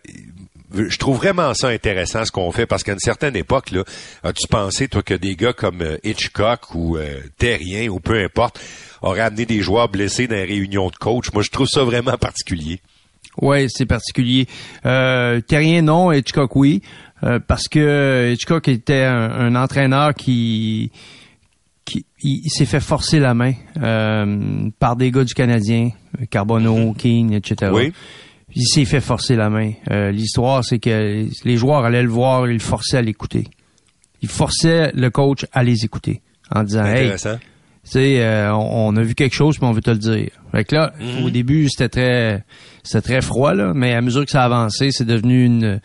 je 0.74 0.98
trouve 0.98 1.18
vraiment 1.18 1.54
ça 1.54 1.68
intéressant 1.70 2.26
ce 2.26 2.32
qu'on 2.32 2.52
fait 2.52 2.66
parce 2.66 2.84
qu'à 2.84 2.94
une 2.94 3.00
certaine 3.00 3.36
époque, 3.36 3.72
là, 3.72 3.84
as-tu 4.24 4.48
pensé, 4.48 4.88
toi, 4.88 5.04
que 5.04 5.14
des 5.14 5.36
gars 5.36 5.54
comme 5.54 5.82
euh, 5.82 5.98
Hitchcock 6.04 6.76
ou 6.76 6.98
euh, 6.98 7.20
Terrien 7.38 7.90
ou 7.90 8.00
peu 8.00 8.22
importe 8.24 8.60
auraient 9.02 9.22
amené 9.22 9.46
des 9.46 9.62
joueurs 9.62 9.90
blessés 9.90 10.28
dans 10.28 10.36
les 10.36 10.46
réunions 10.46 10.90
de 10.90 10.96
coach? 10.96 11.32
Moi, 11.34 11.44
je 11.44 11.50
trouve 11.50 11.68
ça 11.68 11.84
vraiment 11.84 12.18
particulier. 12.18 12.80
Ouais, 13.40 13.68
c'est 13.70 13.86
particulier. 13.86 14.48
Euh, 14.86 15.40
Terrien, 15.42 15.82
non. 15.82 16.12
Hitchcock, 16.12 16.56
oui. 16.56 16.82
Euh, 17.24 17.40
parce 17.46 17.68
que 17.68 18.32
Hitchcock 18.34 18.68
était 18.68 19.04
un, 19.04 19.30
un 19.32 19.56
entraîneur 19.56 20.14
qui, 20.16 20.92
qui 21.86 22.06
il, 22.24 22.42
il 22.46 22.50
s'est 22.50 22.66
fait 22.66 22.80
forcer 22.80 23.20
la 23.20 23.34
main 23.34 23.54
euh, 23.82 24.70
par 24.80 24.96
des 24.96 25.12
gars 25.12 25.24
du 25.24 25.34
Canadien, 25.34 25.92
Carbonneau, 26.30 26.94
King, 26.94 27.34
etc. 27.34 27.72
Oui. 27.74 27.94
Il 28.54 28.66
s'est 28.66 28.86
fait 28.86 29.00
forcer 29.02 29.36
la 29.36 29.50
main. 29.50 29.72
Euh, 29.92 30.12
L'histoire, 30.12 30.64
c'est 30.66 30.80
que 30.80 31.26
les 31.46 31.58
joueurs 31.58 31.86
allaient 31.86 32.04
le 32.04 32.10
voir, 32.10 32.48
ils 32.50 32.54
le 32.54 32.60
forçaient 32.60 32.98
à 32.98 33.02
l'écouter. 33.02 33.46
Ils 34.22 34.30
forçaient 34.30 34.92
le 34.94 35.10
coach 35.10 35.46
à 35.54 35.64
les 35.64 35.86
écouter 35.86 36.22
en 36.54 36.64
disant 36.64 36.86
Hey, 36.86 37.12
tu 37.16 37.30
sais, 37.84 38.48
on, 38.50 38.88
on 38.90 38.96
a 38.98 39.02
vu 39.04 39.16
quelque 39.16 39.34
chose, 39.34 39.58
puis 39.58 39.66
on 39.66 39.72
veut 39.72 39.82
te 39.82 39.90
le 39.92 39.98
dire. 39.98 40.30
Fait 40.52 40.66
que 40.66 40.76
là, 40.76 40.92
Mhm. 41.00 41.24
au 41.26 41.30
début, 41.30 41.70
c'était 41.70 41.90
très, 41.90 42.44
c'était 42.84 43.02
très 43.02 43.22
froid 43.22 43.54
là, 43.54 43.74
mais 43.76 43.94
à 43.94 44.02
mesure 44.02 44.26
que 44.26 44.32
ça 44.32 44.44
a 44.44 44.46
avancé, 44.46 44.90
c'est 44.92 45.06
devenu 45.06 45.46
une, 45.46 45.80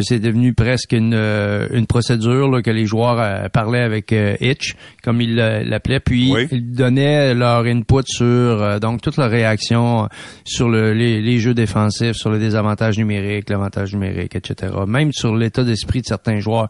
c'est 0.00 0.18
devenu 0.18 0.54
presque 0.54 0.92
une, 0.92 1.12
euh, 1.14 1.66
une 1.72 1.86
procédure 1.86 2.50
là, 2.50 2.62
que 2.62 2.70
les 2.70 2.86
joueurs 2.86 3.18
euh, 3.20 3.48
parlaient 3.50 3.82
avec 3.82 4.12
euh, 4.12 4.36
Hitch, 4.40 4.74
comme 5.02 5.20
ils 5.20 5.34
l'appelaient, 5.36 6.00
puis 6.00 6.32
Oui. 6.32 6.48
ils 6.50 6.72
donnaient 6.72 7.34
leur 7.34 7.64
input 7.66 8.02
sur 8.06 8.26
euh, 8.26 8.78
donc 8.78 9.02
toute 9.02 9.16
leur 9.18 9.30
réaction 9.30 10.08
sur 10.44 10.68
le, 10.70 10.94
les, 10.94 11.20
les 11.20 11.38
jeux 11.38 11.54
défensifs, 11.54 12.16
sur 12.16 12.30
le 12.30 12.38
désavantage 12.38 12.96
numérique, 12.98 13.50
l'avantage 13.50 13.92
numérique, 13.92 14.34
etc. 14.34 14.72
Même 14.86 15.12
sur 15.12 15.36
l'état 15.36 15.62
d'esprit 15.64 16.00
de 16.00 16.06
certains 16.06 16.40
joueurs. 16.40 16.68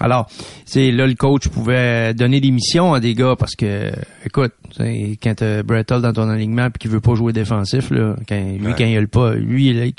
Alors, 0.00 0.26
c'est 0.64 0.90
là 0.90 1.06
le 1.06 1.14
coach 1.14 1.46
pouvait 1.48 2.14
donner 2.14 2.40
des 2.40 2.50
missions 2.50 2.94
à 2.94 3.00
des 3.00 3.14
gars 3.14 3.36
parce 3.38 3.54
que, 3.54 3.92
écoute, 4.26 4.52
quand 4.76 5.34
t'as 5.36 5.62
Brett 5.62 5.90
Hull 5.92 6.02
dans 6.02 6.12
ton 6.12 6.28
alignement 6.28 6.68
puis 6.70 6.80
qu'il 6.80 6.90
veut 6.90 7.00
pas 7.00 7.14
jouer 7.14 7.32
défensif, 7.32 7.90
là, 7.90 8.16
quand, 8.28 8.34
lui 8.34 8.66
Ouais. 8.66 8.74
quand 8.76 8.84
il 8.84 8.96
a 8.96 9.00
le 9.00 9.06
pas, 9.06 9.34
lui, 9.34 9.94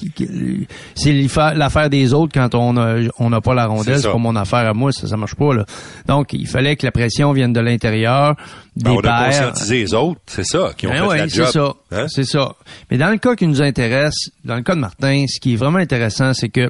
c'est 0.95 1.13
l'affaire 1.55 1.89
des 1.89 2.13
autres 2.13 2.33
quand 2.33 2.53
on 2.55 2.75
a, 2.77 3.07
on 3.19 3.29
n'a 3.29 3.39
pas 3.39 3.53
la 3.53 3.67
rondelle, 3.67 3.99
c'est 3.99 4.11
pas 4.11 4.17
mon 4.17 4.35
affaire 4.35 4.67
à 4.67 4.73
moi, 4.73 4.91
ça, 4.91 5.07
ça 5.07 5.15
marche 5.15 5.35
pas 5.35 5.53
là. 5.53 5.65
Donc, 6.07 6.33
il 6.33 6.45
fallait 6.47 6.75
que 6.75 6.85
la 6.85 6.91
pression 6.91 7.31
vienne 7.31 7.53
de 7.53 7.61
l'intérieur, 7.61 8.35
des 8.75 8.83
Ben, 8.83 8.91
on 8.91 8.99
a 8.99 9.01
pairs. 9.01 9.25
conscientisé 9.27 9.77
les 9.77 9.93
autres, 9.93 10.19
c'est 10.27 10.43
ça, 10.45 10.71
qui 10.75 10.87
ont 10.87 10.89
Ben 10.89 11.03
fait 11.03 11.07
ouais, 11.07 11.17
la 11.19 11.27
job. 11.27 11.45
ça. 11.47 11.73
Hein? 11.91 12.05
C'est 12.09 12.25
ça. 12.25 12.53
Mais 12.91 12.97
dans 12.97 13.09
le 13.11 13.17
cas 13.17 13.35
qui 13.35 13.47
nous 13.47 13.61
intéresse, 13.61 14.29
dans 14.43 14.55
le 14.55 14.61
cas 14.61 14.75
de 14.75 14.81
Martin, 14.81 15.23
ce 15.29 15.39
qui 15.39 15.53
est 15.53 15.57
vraiment 15.57 15.79
intéressant, 15.79 16.33
c'est 16.33 16.49
que 16.49 16.69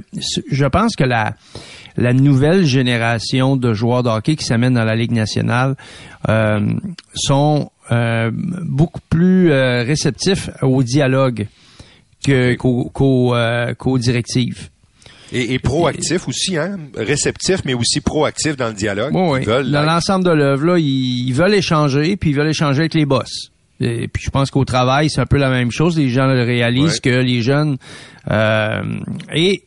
je 0.52 0.66
pense 0.68 0.96
que 0.96 1.04
la 1.04 1.34
la 1.98 2.14
nouvelle 2.14 2.66
génération 2.66 3.56
de 3.58 3.74
joueurs 3.74 4.04
de 4.04 4.10
hockey 4.10 4.36
qui 4.36 4.46
s'amènent 4.46 4.74
dans 4.74 4.84
la 4.86 4.96
Ligue 4.96 5.12
nationale 5.12 5.76
euh, 6.30 6.60
sont 7.14 7.72
euh, 7.92 8.32
beaucoup 8.34 9.02
plus 9.10 9.52
euh, 9.52 9.84
réceptifs 9.84 10.50
au 10.62 10.84
dialogue 10.84 11.48
que- 12.26 12.56
qu'aux 12.56 12.90
qu'aux, 12.94 13.36
euh, 13.36 13.74
qu'aux 13.76 13.98
directives. 13.98 14.70
Et, 15.32 15.54
et 15.56 15.60
proactif 15.60 16.28
aussi, 16.28 16.56
hein? 16.58 16.78
Réceptif, 16.96 17.62
mais 17.66 17.74
aussi 17.74 18.00
proactif 18.00 18.56
dans 18.58 18.68
le 18.68 18.74
dialogue. 18.74 19.12
Oui. 19.16 19.40
Ils 19.42 19.48
veulent 19.48 19.72
Dans 19.72 19.84
l'ensemble 19.84 20.24
de 20.26 20.32
l'œuvre, 20.32 20.66
là, 20.66 20.78
ils, 20.78 21.28
ils 21.30 21.34
veulent 21.34 21.56
échanger, 21.56 22.16
puis 22.16 22.30
ils 22.30 22.36
veulent 22.36 22.50
échanger 22.50 22.82
avec 22.82 22.94
les 22.94 23.06
boss. 23.06 23.52
Et 23.82 24.08
puis 24.08 24.24
je 24.24 24.30
pense 24.30 24.52
qu'au 24.52 24.64
travail, 24.66 25.10
c'est 25.10 25.20
un 25.22 25.26
peu 25.26 25.38
la 25.38 25.50
même 25.50 25.72
chose. 25.72 25.98
Les 25.98 26.10
gens 26.10 26.28
le 26.28 26.44
réalisent 26.44 27.00
que 27.02 27.10
les 27.10 27.42
jeunes... 27.42 27.78
euh, 28.32 28.82
et 29.36 29.64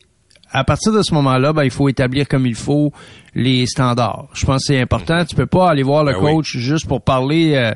à 0.51 0.63
partir 0.63 0.91
de 0.91 1.01
ce 1.01 1.13
moment-là, 1.13 1.53
ben, 1.53 1.63
il 1.63 1.71
faut 1.71 1.89
établir 1.89 2.27
comme 2.27 2.45
il 2.45 2.55
faut 2.55 2.91
les 3.35 3.65
standards. 3.67 4.27
Je 4.33 4.45
pense 4.45 4.61
que 4.65 4.73
c'est 4.73 4.81
important. 4.81 5.23
Tu 5.25 5.35
peux 5.35 5.45
pas 5.45 5.69
aller 5.69 5.83
voir 5.83 6.03
le 6.03 6.13
Ben 6.13 6.19
oui. 6.21 6.31
coach 6.35 6.57
juste 6.57 6.87
pour 6.87 7.01
parler 7.01 7.53
euh, 7.55 7.73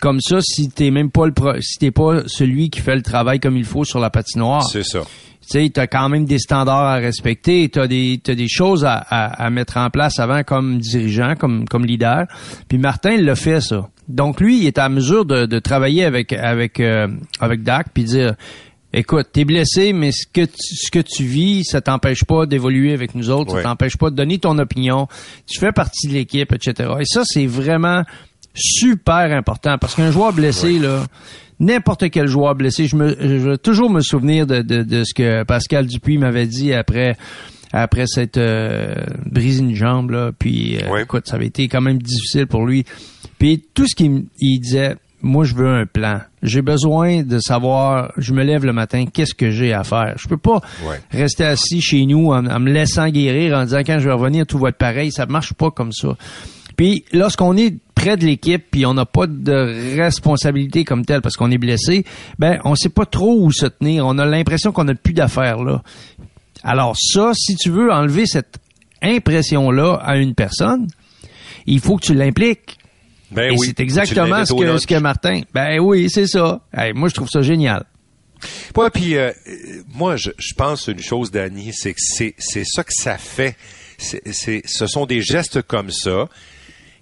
comme 0.00 0.20
ça 0.20 0.38
si 0.40 0.68
t'es 0.70 0.90
même 0.90 1.10
pas 1.10 1.26
le 1.26 1.32
pro- 1.32 1.60
si 1.60 1.78
t'es 1.78 1.90
pas 1.90 2.22
celui 2.26 2.70
qui 2.70 2.80
fait 2.80 2.96
le 2.96 3.02
travail 3.02 3.40
comme 3.40 3.56
il 3.56 3.64
faut 3.64 3.84
sur 3.84 4.00
la 4.00 4.10
patinoire 4.10 4.64
C'est 4.64 4.82
ça. 4.84 5.00
tu 5.00 5.06
sais, 5.62 5.70
t'as 5.72 5.86
quand 5.86 6.08
même 6.08 6.24
des 6.24 6.38
standards 6.38 6.84
à 6.84 6.94
respecter, 6.96 7.68
t'as 7.68 7.86
des 7.86 8.18
t'as 8.22 8.34
des 8.34 8.48
choses 8.48 8.84
à, 8.84 8.94
à, 8.94 9.44
à 9.44 9.50
mettre 9.50 9.76
en 9.76 9.90
place 9.90 10.18
avant 10.18 10.42
comme 10.42 10.78
dirigeant, 10.78 11.34
comme 11.38 11.66
comme 11.68 11.84
leader. 11.84 12.24
Puis 12.68 12.78
Martin 12.78 13.12
il 13.12 13.24
l'a 13.24 13.36
fait 13.36 13.60
ça. 13.60 13.88
Donc 14.08 14.40
lui, 14.40 14.58
il 14.60 14.66
est 14.66 14.78
à 14.78 14.88
mesure 14.90 15.24
de, 15.24 15.46
de 15.46 15.58
travailler 15.58 16.04
avec 16.04 16.32
avec 16.32 16.80
euh, 16.80 17.08
avec 17.40 17.62
Dak 17.62 17.86
puis 17.94 18.04
dire 18.04 18.34
Écoute, 18.96 19.26
t'es 19.32 19.44
blessé, 19.44 19.92
mais 19.92 20.12
ce 20.12 20.26
que 20.32 20.42
tu, 20.44 20.54
ce 20.76 20.90
que 20.90 21.00
tu 21.00 21.24
vis, 21.24 21.64
ça 21.64 21.80
t'empêche 21.80 22.24
pas 22.24 22.46
d'évoluer 22.46 22.92
avec 22.92 23.14
nous 23.14 23.28
autres, 23.30 23.54
Ouais. 23.54 23.62
ça 23.62 23.68
t'empêche 23.68 23.96
pas 23.96 24.10
de 24.10 24.14
donner 24.16 24.38
ton 24.38 24.56
opinion. 24.58 25.08
Tu 25.46 25.58
fais 25.58 25.72
partie 25.72 26.06
de 26.06 26.12
l'équipe, 26.12 26.52
etc. 26.52 26.90
Et 27.00 27.04
ça, 27.04 27.22
c'est 27.24 27.46
vraiment 27.46 28.04
super 28.54 29.32
important 29.36 29.78
parce 29.78 29.94
qu'un 29.96 30.12
joueur 30.12 30.32
blessé, 30.32 30.78
là, 30.78 31.04
n'importe 31.58 32.08
quel 32.10 32.28
joueur 32.28 32.54
blessé, 32.54 32.86
je 32.86 32.94
me, 32.96 33.16
je 33.18 33.48
vais 33.50 33.58
toujours 33.58 33.90
me 33.90 34.00
souvenir 34.00 34.46
de, 34.46 34.62
de, 34.62 34.82
de 34.84 35.02
ce 35.04 35.12
que 35.12 35.42
Pascal 35.42 35.86
Dupuis 35.86 36.18
m'avait 36.18 36.46
dit 36.46 36.72
après 36.72 37.16
après 37.72 38.06
cette 38.06 38.36
euh, 38.36 38.94
brisé 39.26 39.60
une 39.60 39.74
jambe 39.74 40.10
là, 40.10 40.30
puis 40.38 40.76
euh, 40.80 40.88
Ouais. 40.92 41.02
écoute, 41.02 41.24
ça 41.26 41.34
avait 41.34 41.46
été 41.46 41.66
quand 41.66 41.80
même 41.80 41.98
difficile 42.00 42.46
pour 42.46 42.64
lui. 42.64 42.84
Puis 43.40 43.64
tout 43.74 43.88
ce 43.88 43.96
qu'il 43.96 44.26
il 44.38 44.60
disait, 44.60 44.94
moi 45.24 45.44
je 45.44 45.54
veux 45.54 45.66
un 45.68 45.86
plan. 45.86 46.20
J'ai 46.42 46.62
besoin 46.62 47.22
de 47.22 47.38
savoir, 47.38 48.12
je 48.16 48.32
me 48.32 48.44
lève 48.44 48.64
le 48.64 48.72
matin, 48.72 49.06
qu'est-ce 49.12 49.34
que 49.34 49.50
j'ai 49.50 49.72
à 49.72 49.82
faire? 49.82 50.14
Je 50.16 50.28
peux 50.28 50.36
pas 50.36 50.60
Ouais. 50.86 51.00
rester 51.10 51.44
assis 51.44 51.80
chez 51.80 52.04
nous 52.06 52.28
en, 52.32 52.46
en 52.46 52.60
me 52.60 52.70
laissant 52.70 53.08
guérir 53.08 53.56
en 53.58 53.64
disant 53.64 53.80
quand 53.84 53.98
je 53.98 54.06
vais 54.08 54.14
revenir 54.14 54.46
tout 54.46 54.58
va 54.58 54.68
être 54.68 54.76
pareil, 54.78 55.10
ça 55.10 55.26
marche 55.26 55.52
pas 55.54 55.70
comme 55.70 55.92
ça. 55.92 56.16
Puis 56.76 57.04
lorsqu'on 57.12 57.56
est 57.56 57.74
près 57.94 58.16
de 58.16 58.24
l'équipe 58.26 58.64
puis 58.70 58.84
on 58.84 58.94
n'a 58.94 59.06
pas 59.06 59.26
de 59.26 59.96
responsabilité 59.96 60.84
comme 60.84 61.04
telle 61.04 61.22
parce 61.22 61.36
qu'on 61.36 61.50
est 61.50 61.58
blessé, 61.58 62.04
ben 62.38 62.58
on 62.64 62.74
sait 62.74 62.88
pas 62.88 63.06
trop 63.06 63.40
où 63.40 63.50
se 63.52 63.66
tenir, 63.66 64.06
on 64.06 64.18
a 64.18 64.26
l'impression 64.26 64.72
qu'on 64.72 64.84
n'a 64.84 64.94
plus 64.94 65.14
d'affaires 65.14 65.62
là. 65.62 65.82
Alors 66.62 66.94
ça, 66.98 67.32
si 67.34 67.56
tu 67.56 67.70
veux 67.70 67.92
enlever 67.92 68.26
cette 68.26 68.56
impression 69.02 69.70
là 69.70 69.94
à 70.02 70.16
une 70.16 70.34
personne, 70.34 70.86
il 71.66 71.80
faut 71.80 71.96
que 71.96 72.04
tu 72.06 72.14
l'impliques. 72.14 72.78
Ben 73.34 73.52
Et 73.52 73.56
oui. 73.56 73.66
c'est 73.66 73.74
Tu 73.74 73.82
exactement 73.82 74.44
ce 74.44 74.54
que, 74.54 74.78
ce 74.78 74.86
que 74.86 74.98
Martin. 74.98 75.42
Ben 75.52 75.78
oui, 75.80 76.08
c'est 76.10 76.26
ça. 76.26 76.60
Hey, 76.72 76.92
moi, 76.92 77.08
je 77.08 77.14
trouve 77.14 77.28
ça 77.28 77.42
génial. 77.42 77.84
Ouais, 78.76 78.90
puis 78.90 79.16
euh, 79.16 79.30
euh, 79.46 79.82
moi, 79.94 80.16
je, 80.16 80.30
je 80.38 80.54
pense 80.54 80.88
une 80.88 81.00
chose, 81.00 81.30
Danny, 81.30 81.72
c'est 81.72 81.92
que 81.94 82.00
c'est, 82.00 82.34
c'est 82.38 82.64
ça 82.64 82.84
que 82.84 82.92
ça 82.92 83.16
fait. 83.16 83.56
C'est, 83.98 84.22
c'est, 84.32 84.62
ce 84.66 84.86
sont 84.86 85.06
des 85.06 85.22
gestes 85.22 85.62
comme 85.62 85.90
ça 85.90 86.28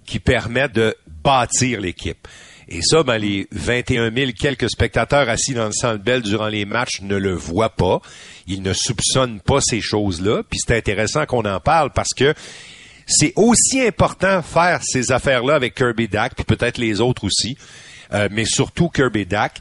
qui 0.05 0.19
permettent 0.19 0.75
de 0.75 0.95
bâtir 1.23 1.81
l'équipe. 1.81 2.27
Et 2.69 2.81
ça, 2.81 3.03
ben, 3.03 3.17
les 3.17 3.47
21 3.51 4.13
000 4.13 4.31
quelques 4.39 4.69
spectateurs 4.69 5.27
assis 5.27 5.53
dans 5.53 5.65
le 5.65 5.73
centre 5.73 6.01
Bell 6.03 6.21
durant 6.21 6.47
les 6.47 6.65
matchs 6.65 7.01
ne 7.01 7.17
le 7.17 7.33
voient 7.33 7.75
pas. 7.75 8.01
Ils 8.47 8.61
ne 8.61 8.73
soupçonnent 8.73 9.41
pas 9.41 9.59
ces 9.61 9.81
choses-là. 9.81 10.43
Puis 10.49 10.59
c'est 10.65 10.75
intéressant 10.77 11.25
qu'on 11.25 11.43
en 11.45 11.59
parle 11.59 11.91
parce 11.93 12.13
que 12.15 12.33
c'est 13.05 13.33
aussi 13.35 13.81
important 13.81 14.41
faire 14.41 14.81
ces 14.83 15.11
affaires-là 15.11 15.55
avec 15.55 15.75
Kirby 15.75 16.07
Dak, 16.07 16.35
puis 16.35 16.45
peut-être 16.45 16.77
les 16.77 17.01
autres 17.01 17.23
aussi, 17.25 17.57
euh, 18.13 18.27
mais 18.31 18.45
surtout 18.45 18.89
Kirby 18.89 19.25
Dak, 19.25 19.59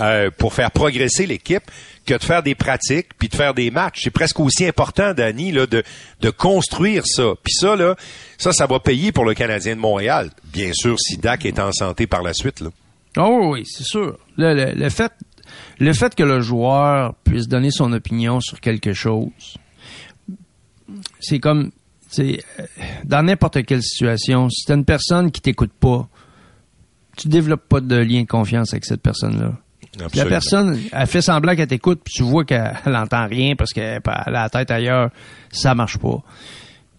euh, 0.00 0.30
pour 0.36 0.54
faire 0.54 0.70
progresser 0.70 1.26
l'équipe, 1.26 1.64
que 2.06 2.14
de 2.14 2.22
faire 2.22 2.42
des 2.42 2.54
pratiques, 2.54 3.08
puis 3.18 3.28
de 3.28 3.34
faire 3.34 3.52
des 3.52 3.70
matchs. 3.70 4.02
C'est 4.04 4.10
presque 4.10 4.38
aussi 4.40 4.64
important, 4.64 5.12
Danny, 5.12 5.50
là, 5.52 5.66
de, 5.66 5.82
de 6.20 6.30
construire 6.30 7.02
ça. 7.04 7.34
Puis 7.44 7.52
ça, 7.52 7.74
là, 7.76 7.96
ça, 8.38 8.52
ça 8.52 8.66
va 8.66 8.78
payer 8.80 9.12
pour 9.12 9.24
le 9.24 9.34
Canadien 9.34 9.74
de 9.76 9.80
Montréal. 9.80 10.30
Bien 10.44 10.70
sûr, 10.72 10.96
si 10.98 11.18
Dak 11.18 11.44
est 11.44 11.58
en 11.58 11.72
santé 11.72 12.06
par 12.06 12.22
la 12.22 12.32
suite. 12.32 12.60
Là. 12.60 12.70
Oh 13.18 13.50
oui, 13.52 13.64
c'est 13.66 13.84
sûr. 13.84 14.16
Le, 14.38 14.54
le- 14.54 14.72
le 14.72 14.88
fait, 14.88 15.12
le 15.80 15.92
fait 15.92 16.14
que 16.14 16.22
le 16.22 16.40
joueur 16.40 17.14
puisse 17.24 17.48
donner 17.48 17.70
son 17.72 17.92
opinion 17.92 18.40
sur 18.40 18.60
quelque 18.60 18.92
chose, 18.94 19.58
c'est 21.20 21.40
comme, 21.40 21.70
c'est 22.08 22.42
dans 23.04 23.22
n'importe 23.22 23.64
quelle 23.64 23.82
situation, 23.82 24.48
si 24.48 24.64
t'as 24.66 24.74
une 24.74 24.84
personne 24.84 25.30
qui 25.30 25.40
t'écoute 25.40 25.72
pas, 25.78 26.08
tu 27.16 27.28
développes 27.28 27.68
pas 27.68 27.80
de 27.80 27.96
lien 27.96 28.22
de 28.22 28.26
confiance 28.26 28.72
avec 28.72 28.84
cette 28.84 29.02
personne-là. 29.02 29.52
La 30.14 30.26
personne, 30.26 30.78
elle 30.92 31.06
fait 31.06 31.22
semblant 31.22 31.56
qu'elle 31.56 31.66
t'écoute, 31.66 32.00
puis 32.04 32.14
tu 32.14 32.22
vois 32.22 32.44
qu'elle 32.44 32.78
elle 32.84 32.96
entend 32.96 33.26
rien 33.26 33.56
parce 33.56 33.72
qu'elle 33.72 34.00
elle 34.04 34.10
a 34.14 34.30
la 34.30 34.48
tête 34.48 34.70
ailleurs, 34.70 35.10
ça 35.50 35.74
marche 35.74 35.98
pas. 35.98 36.22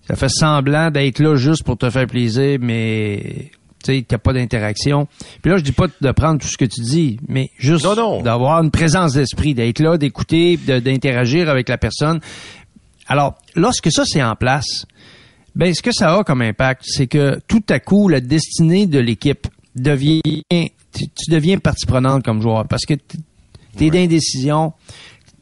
Ça 0.08 0.16
fait 0.16 0.30
semblant 0.30 0.92
d'être 0.92 1.20
là 1.20 1.36
juste 1.36 1.64
pour 1.64 1.78
te 1.78 1.90
faire 1.90 2.08
plaisir, 2.08 2.58
mais 2.60 3.52
tu 3.84 3.94
sais, 3.94 4.14
a 4.14 4.18
pas 4.18 4.34
d'interaction. 4.34 5.08
Puis 5.42 5.52
là, 5.52 5.58
je 5.58 5.64
dis 5.64 5.72
pas 5.72 5.86
de 6.02 6.12
prendre 6.12 6.42
tout 6.42 6.48
ce 6.48 6.58
que 6.58 6.66
tu 6.66 6.82
dis, 6.82 7.20
mais 7.28 7.52
juste 7.58 7.86
d'avoir 8.24 8.62
une 8.62 8.72
présence 8.72 9.14
d'esprit, 9.14 9.54
d'être 9.54 9.80
là, 9.80 9.98
d'écouter, 9.98 10.58
d'interagir 10.58 11.50
avec 11.50 11.70
la 11.70 11.78
personne. 11.78 12.20
Alors, 13.08 13.38
lorsque 13.56 13.92
ça 13.92 14.04
c'est 14.06 14.22
en 14.22 14.36
place, 14.36 14.86
ben 15.60 15.74
ce 15.74 15.82
que 15.82 15.92
ça 15.92 16.16
a 16.16 16.24
comme 16.24 16.42
impact, 16.42 16.84
c'est 16.86 17.08
que 17.08 17.38
tout 17.46 17.64
à 17.68 17.82
coup, 17.82 18.08
la 18.08 18.22
destinée 18.22 18.88
de 18.88 18.98
l'équipe 18.98 19.46
devient, 19.76 20.22
tu, 20.50 21.06
deviens 21.28 21.58
partie 21.58 21.86
prenante 21.86 22.24
comme 22.24 22.42
joueur 22.42 22.66
parce 22.66 22.86
que 22.86 22.94
tu 22.94 23.86
es 23.86 23.90
d'indécision, 23.90 24.72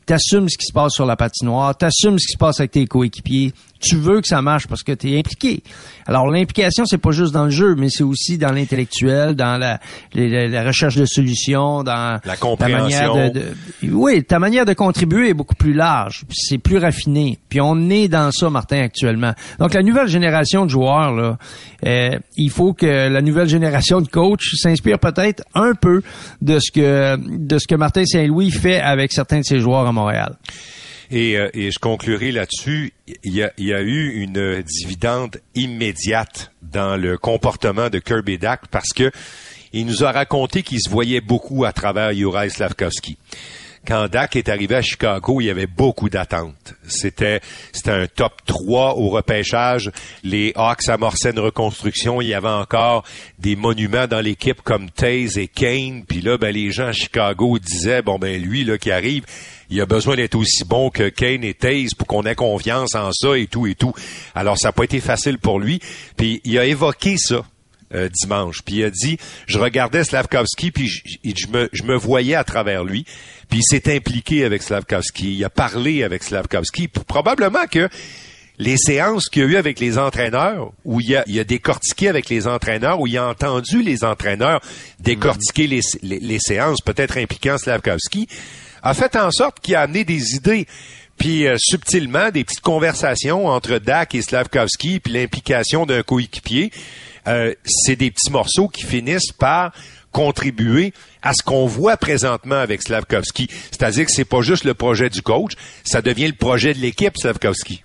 t'assumes 0.08 0.49
ce 0.49 0.58
qui 0.58 0.65
se 0.65 0.73
passe 0.73 0.93
sur 0.93 1.06
la 1.06 1.15
patinoire, 1.15 1.77
t'assumes 1.77 2.17
ce 2.17 2.25
qui 2.25 2.34
se 2.34 2.38
passe 2.39 2.60
avec 2.60 2.71
tes 2.71 2.88
coéquipiers, 2.88 3.53
tu 3.80 3.96
veux 3.96 4.22
que 4.22 4.28
ça 4.28 4.42
marche 4.42 4.68
parce 4.68 4.84
que 4.84 4.92
tu 4.92 5.12
es 5.12 5.20
impliqué. 5.20 5.63
Alors 6.06 6.28
l'implication, 6.28 6.86
c'est 6.86 6.98
pas 6.98 7.12
juste 7.12 7.34
dans 7.34 7.46
le 7.46 7.50
jeu, 7.50 7.76
mais 7.76 7.90
c'est 7.90 8.04
aussi 8.04 8.38
dans 8.38 8.52
l'intellectuel, 8.52 9.36
dans 9.36 9.58
la, 9.58 9.80
la, 10.13 10.63
recherche 10.63 10.96
de 10.96 11.06
solutions, 11.06 11.84
dans 11.84 12.20
la 12.24 12.38
compréhension. 12.38 13.00
Ta 13.00 13.08
manière 13.08 13.32
de, 13.32 13.44
oui, 13.92 14.24
ta 14.24 14.40
manière 14.40 14.66
de 14.66 14.74
contribuer 14.74 15.30
est 15.30 15.34
beaucoup 15.34 15.56
plus 15.56 15.74
large, 15.74 16.24
c'est 16.32 16.58
plus 16.58 16.78
raffiné. 16.78 17.38
Puis 17.50 17.60
on 17.62 17.90
est 17.90 18.08
dans 18.08 18.32
ça, 18.32 18.50
Martin, 18.50 18.82
actuellement. 18.82 19.34
Donc 19.60 19.74
la 19.74 19.84
nouvelle 19.84 20.08
génération 20.08 20.66
de 20.66 20.70
joueurs, 20.70 21.13
là, 21.13 21.38
euh, 21.86 22.18
il 22.38 22.50
faut 22.50 22.74
que 22.74 22.86
la 22.86 23.22
nouvelle 23.22 23.50
génération 23.50 24.02
de 24.02 24.08
coachs 24.08 24.42
s'inspire 24.56 25.00
peut-être 25.00 25.44
un 25.54 25.74
peu 25.74 26.02
de 26.42 26.60
ce 26.60 26.72
que 26.72 27.18
de 27.18 27.58
ce 27.58 27.68
que 27.68 27.76
Martin 27.76 28.06
Saint-Louis 28.06 28.52
fait 28.52 28.80
avec 28.80 29.12
certains 29.12 29.40
de 29.40 29.46
ses 29.46 29.60
joueurs 29.60 29.86
à 29.86 29.92
Montréal. 29.92 30.36
Et, 31.10 31.38
euh, 31.38 31.50
et 31.54 31.72
je 31.72 31.80
conclurai 31.80 32.32
là-dessus. 32.32 32.93
Il 33.24 33.34
y, 33.34 33.43
a, 33.43 33.52
il 33.58 33.67
y 33.67 33.74
a 33.74 33.82
eu 33.82 34.22
une 34.22 34.62
dividende 34.62 35.41
immédiate 35.56 36.52
dans 36.62 36.98
le 36.98 37.17
comportement 37.17 37.89
de 37.89 38.00
Kirby 38.00 38.38
Dak 38.38 38.67
parce 38.70 38.93
que 38.93 39.12
il 39.74 39.86
nous 39.86 40.04
a 40.04 40.12
raconté 40.12 40.63
qu'il 40.63 40.80
se 40.80 40.89
voyait 40.89 41.22
beaucoup 41.22 41.65
à 41.65 41.72
travers 41.74 42.13
Juraj 42.13 42.52
Slavkovski 42.52 43.17
quand 43.88 44.10
Dak 44.10 44.36
est 44.36 44.50
arrivé 44.50 44.76
à 44.76 44.82
Chicago, 44.82 45.39
il 45.39 45.46
y 45.46 45.50
avait 45.50 45.65
beaucoup 45.65 46.10
d'attentes. 46.10 46.76
C'était 46.88 47.39
c'était 47.72 47.91
un 47.91 48.08
top 48.08 48.34
3 48.46 48.96
au 48.96 49.08
repêchage. 49.08 49.91
Les 50.24 50.52
Hawks 50.56 50.89
amorçaient 50.89 51.32
une 51.32 51.39
reconstruction. 51.39 52.22
Il 52.22 52.28
y 52.28 52.34
avait 52.34 52.50
encore 52.50 53.06
des 53.39 53.56
monuments 53.56 54.08
dans 54.08 54.20
l'équipe 54.20 54.62
comme 54.62 54.89
Taze 54.89 55.38
et 55.38 55.48
Kane. 55.48 56.04
Puis 56.06 56.20
là, 56.20 56.38
ben, 56.38 56.54
les 56.54 56.72
gens 56.72 56.88
à 56.88 56.91
Chicago 56.91 57.58
disaient, 57.60 58.02
bon 58.02 58.20
ben 58.20 58.41
lui 58.41 58.65
là 58.65 58.78
qui 58.78 58.91
arrive, 58.91 59.24
il 59.69 59.82
a 59.82 59.86
besoin 59.86 60.15
d'être 60.15 60.36
aussi 60.36 60.63
bon 60.63 60.89
que 60.89 61.10
Kane 61.10 61.43
et 61.43 61.53
Taze 61.53 61.93
pour 61.93 62.08
qu'on 62.08 62.23
ait 62.23 62.36
confiance 62.36 62.95
en 62.95 63.12
ça 63.12 63.38
et 63.38 63.47
tout 63.47 63.67
et 63.67 63.75
tout. 63.75 63.93
Alors 64.36 64.58
ça 64.58 64.69
n'a 64.69 64.71
pas 64.71 64.84
été 64.84 64.99
facile 64.99 65.38
pour 65.39 65.60
lui. 65.60 65.80
Puis 66.15 66.41
il 66.45 66.58
a 66.58 66.65
évoqué 66.65 67.17
ça 67.17 67.45
euh, 67.93 68.10
dimanche. 68.10 68.62
Puis 68.63 68.75
il 68.75 68.84
a 68.84 68.89
dit, 68.89 69.17
je 69.45 69.60
regardais 69.60 70.03
Slavkovski, 70.03 70.71
puis 70.71 70.88
je, 70.89 71.47
me, 71.47 71.69
je 71.71 71.84
me 71.84 71.95
voyais 71.95 72.36
à 72.36 72.43
travers 72.43 72.84
lui. 72.84 73.06
Puis 73.49 73.60
il 73.60 73.63
s'est 73.63 73.95
impliqué 73.95 74.43
avec 74.43 74.62
Slavkovski. 74.62 75.36
Il 75.36 75.43
a 75.45 75.49
parlé 75.49 76.03
avec 76.03 76.23
Slavkovski. 76.23 76.89
Probablement 76.89 77.65
que 77.69 77.88
les 78.60 78.77
séances 78.77 79.30
qu'il 79.30 79.43
y 79.43 79.45
a 79.45 79.49
eu 79.49 79.56
avec 79.56 79.80
les 79.80 79.97
entraîneurs, 79.97 80.71
où 80.84 80.99
il 80.99 81.15
a, 81.15 81.23
il 81.27 81.39
a 81.39 81.43
décortiqué 81.43 82.10
avec 82.10 82.27
les 82.30 82.47
entraîneurs, 82.47 82.99
où 82.99 83.08
il 83.08 83.17
a 83.17 83.27
entendu 83.27 83.82
les 83.82 84.03
entraîneurs 84.03 84.62
décortiquer 84.99 85.67
les, 85.67 85.82
les, 86.01 86.39
séances, 86.39 86.82
peut-être 86.82 87.17
impliquant 87.17 87.58
Slavkovski, 87.58 88.27
a 88.84 88.94
fait 88.94 89.16
en 89.16 89.32
sorte 89.32 89.60
qu'il 89.60 89.76
a 89.76 89.82
amené 89.82 90.04
des 90.04 90.36
idées 90.36 90.68
puis 91.18 91.48
euh, 91.48 91.56
subtilement 91.58 92.30
des 92.30 92.44
petites 92.44 92.62
conversations 92.62 93.48
entre 93.48 93.80
Dak 93.80 94.16
et 94.16 94.22
Slavkovski, 94.22 95.00
puis 95.00 95.13
l'implication 95.13 95.86
d'un 95.86 96.04
coéquipier. 96.04 96.72
Euh, 97.28 97.54
c'est 97.66 97.96
des 97.96 98.12
petits 98.12 98.32
morceaux 98.32 98.68
qui 98.68 98.84
finissent 98.84 99.32
par 99.32 99.74
contribuer 100.12 100.94
à 101.22 101.34
ce 101.34 101.44
qu'on 101.44 101.66
voit 101.66 101.98
présentement 101.98 102.56
avec 102.56 102.82
Slavkovski. 102.82 103.50
C'est-à-dire 103.72 104.06
que 104.06 104.12
c'est 104.12 104.26
pas 104.26 104.42
juste 104.42 104.63
le 104.63 104.74
projet 104.74 105.10
du 105.10 105.22
coach, 105.22 105.54
ça 105.84 106.02
devient 106.02 106.28
le 106.28 106.34
projet 106.34 106.74
de 106.74 106.80
l'équipe 106.80 107.13
Slavkovski. 107.18 107.84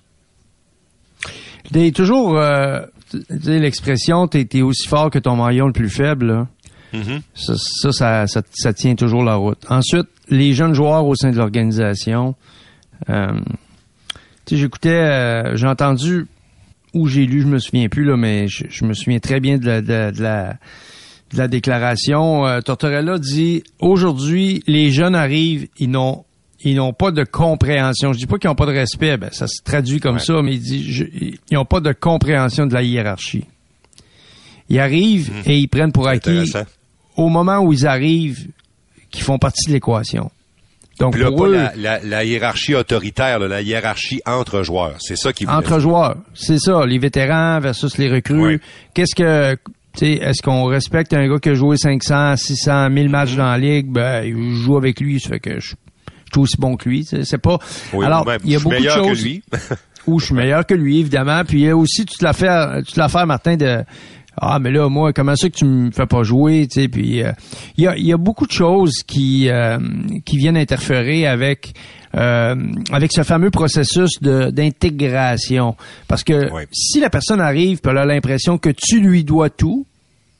T'es 1.71 1.91
toujours, 1.91 2.37
euh, 2.37 2.81
l'expression, 3.29 4.27
t'es 4.27 4.47
es 4.53 4.61
aussi 4.61 4.87
fort 4.87 5.09
que 5.09 5.19
ton 5.19 5.35
maillon 5.35 5.67
le 5.67 5.73
plus 5.73 5.89
faible. 5.89 6.47
Mm-hmm. 6.93 7.21
ça, 7.33 7.91
ça, 8.27 8.41
ça, 8.51 8.73
tient 8.73 8.95
toujours 8.95 9.23
la 9.23 9.35
route. 9.35 9.65
Ensuite, 9.69 10.07
les 10.29 10.53
jeunes 10.53 10.73
joueurs 10.73 11.05
au 11.05 11.15
sein 11.15 11.31
de 11.31 11.37
l'organisation. 11.37 12.35
Euh, 13.09 13.39
j'écoutais, 14.49 14.89
euh, 14.89 15.55
j'ai 15.55 15.67
entendu 15.67 16.27
où 16.93 17.07
j'ai 17.07 17.25
lu, 17.25 17.41
je 17.41 17.47
me 17.47 17.57
souviens 17.59 17.89
plus 17.89 18.03
là, 18.03 18.15
mais 18.15 18.47
je, 18.47 18.85
me 18.85 18.93
souviens 18.93 19.19
très 19.19 19.39
bien 19.39 19.57
de 19.57 19.65
la, 19.65 19.81
de, 19.81 20.21
la, 20.21 20.53
de 21.33 21.37
la 21.37 21.47
déclaration. 21.47 22.45
Euh, 22.45 22.61
Tortorella 22.61 23.17
dit 23.17 23.63
aujourd'hui, 23.79 24.63
les 24.67 24.91
jeunes 24.91 25.15
arrivent, 25.15 25.67
ils 25.77 25.89
n'ont 25.89 26.23
ils 26.65 26.75
n'ont 26.77 26.93
pas 26.93 27.11
de 27.11 27.25
compréhension. 27.25 28.13
Je 28.13 28.19
dis 28.19 28.25
pas 28.25 28.37
qu'ils 28.37 28.49
n'ont 28.49 28.55
pas 28.55 28.65
de 28.65 28.71
respect, 28.71 29.17
ben, 29.17 29.29
ça 29.33 29.47
se 29.47 29.61
traduit 29.61 29.99
comme 29.99 30.19
ça, 30.19 30.41
mais 30.41 30.53
il 30.53 30.61
dit 30.61 31.37
ils 31.49 31.53
n'ont 31.55 31.65
pas 31.65 31.81
de 31.81 31.91
compréhension 31.91 32.65
de 32.67 32.73
la 32.73 32.83
hiérarchie. 32.83 33.45
Ils 34.69 34.79
arrivent 34.79 35.29
hmm. 35.29 35.49
et 35.49 35.57
ils 35.57 35.67
prennent 35.67 35.91
pour 35.91 36.07
acquis 36.07 36.51
au 37.15 37.29
moment 37.29 37.59
où 37.59 37.73
ils 37.73 37.85
arrivent 37.87 38.47
qu'ils 39.11 39.23
font 39.23 39.37
partie 39.37 39.67
de 39.67 39.73
l'équation. 39.73 40.31
Donc 40.99 41.19
pour 41.19 41.45
eux, 41.47 41.57
la, 41.75 42.23
hiérarchie 42.23 42.75
autoritaire, 42.75 43.39
la 43.39 43.61
hiérarchie 43.61 44.21
entre 44.25 44.61
joueurs, 44.61 44.95
c'est 44.99 45.15
ça 45.15 45.33
qui 45.33 45.47
entre 45.47 45.79
joueurs, 45.79 46.17
c'est 46.35 46.59
ça, 46.59 46.85
les 46.85 46.99
vétérans 46.99 47.59
versus 47.59 47.97
les 47.97 48.11
recrues. 48.11 48.61
Qu'est-ce 48.93 49.15
que 49.15 49.57
est-ce 50.01 50.41
qu'on 50.41 50.65
respecte 50.65 51.13
un 51.13 51.27
gars 51.27 51.39
qui 51.39 51.49
a 51.49 51.53
joué 51.53 51.77
500, 51.77 52.35
600, 52.35 52.89
1000 52.89 53.09
matchs 53.09 53.35
dans 53.35 53.45
la 53.45 53.57
ligue, 53.57 53.87
ben 53.91 54.23
il 54.23 54.55
joue 54.55 54.77
avec 54.77 54.99
lui, 54.99 55.19
ça 55.19 55.29
fait 55.29 55.39
que 55.39 55.59
je, 55.59 55.69
suis 55.69 55.77
aussi 56.35 56.57
bon 56.57 56.75
que 56.77 56.89
lui, 56.89 57.05
c'est 57.05 57.37
pas 57.37 57.57
Alors, 58.03 58.27
il 58.43 58.51
y 58.51 58.55
a 58.55 58.59
beaucoup 58.59 58.75
de 58.75 58.89
choses. 58.89 59.27
où 60.07 60.19
je 60.19 60.25
suis 60.25 60.35
meilleur 60.35 60.65
que 60.65 60.73
lui 60.73 60.99
évidemment, 60.99 61.43
puis 61.45 61.61
il 61.61 61.65
y 61.65 61.69
a 61.69 61.77
aussi 61.77 62.05
toute 62.05 62.21
l'affaire 62.21 62.81
toute 62.85 62.97
l'affaire 62.97 63.25
Martin 63.25 63.55
de 63.55 63.83
ah 64.37 64.59
mais 64.59 64.71
là 64.71 64.89
moi 64.89 65.13
comment 65.13 65.35
ça 65.35 65.49
que 65.49 65.55
tu 65.55 65.65
me 65.65 65.91
fais 65.91 66.05
pas 66.05 66.23
jouer 66.23 66.67
tu 66.67 66.81
sais 66.81 66.87
puis 66.87 67.23
euh, 67.23 67.31
il 67.77 67.83
y, 67.83 67.87
a, 67.87 67.97
y 67.97 68.11
a 68.13 68.17
beaucoup 68.17 68.47
de 68.47 68.51
choses 68.51 69.03
qui 69.05 69.49
euh, 69.49 69.77
qui 70.25 70.37
viennent 70.37 70.57
interférer 70.57 71.27
avec 71.27 71.73
euh, 72.15 72.55
avec 72.91 73.11
ce 73.11 73.23
fameux 73.23 73.49
processus 73.49 74.21
d'intégration. 74.21 75.75
Parce 76.07 76.23
que 76.23 76.47
si 76.71 76.99
la 76.99 77.09
personne 77.09 77.41
arrive 77.41 77.79
puis 77.79 77.91
elle 77.91 77.97
a 77.97 78.05
l'impression 78.05 78.59
que 78.59 78.69
tu 78.69 78.99
lui 78.99 79.23
dois 79.23 79.49
tout 79.49 79.87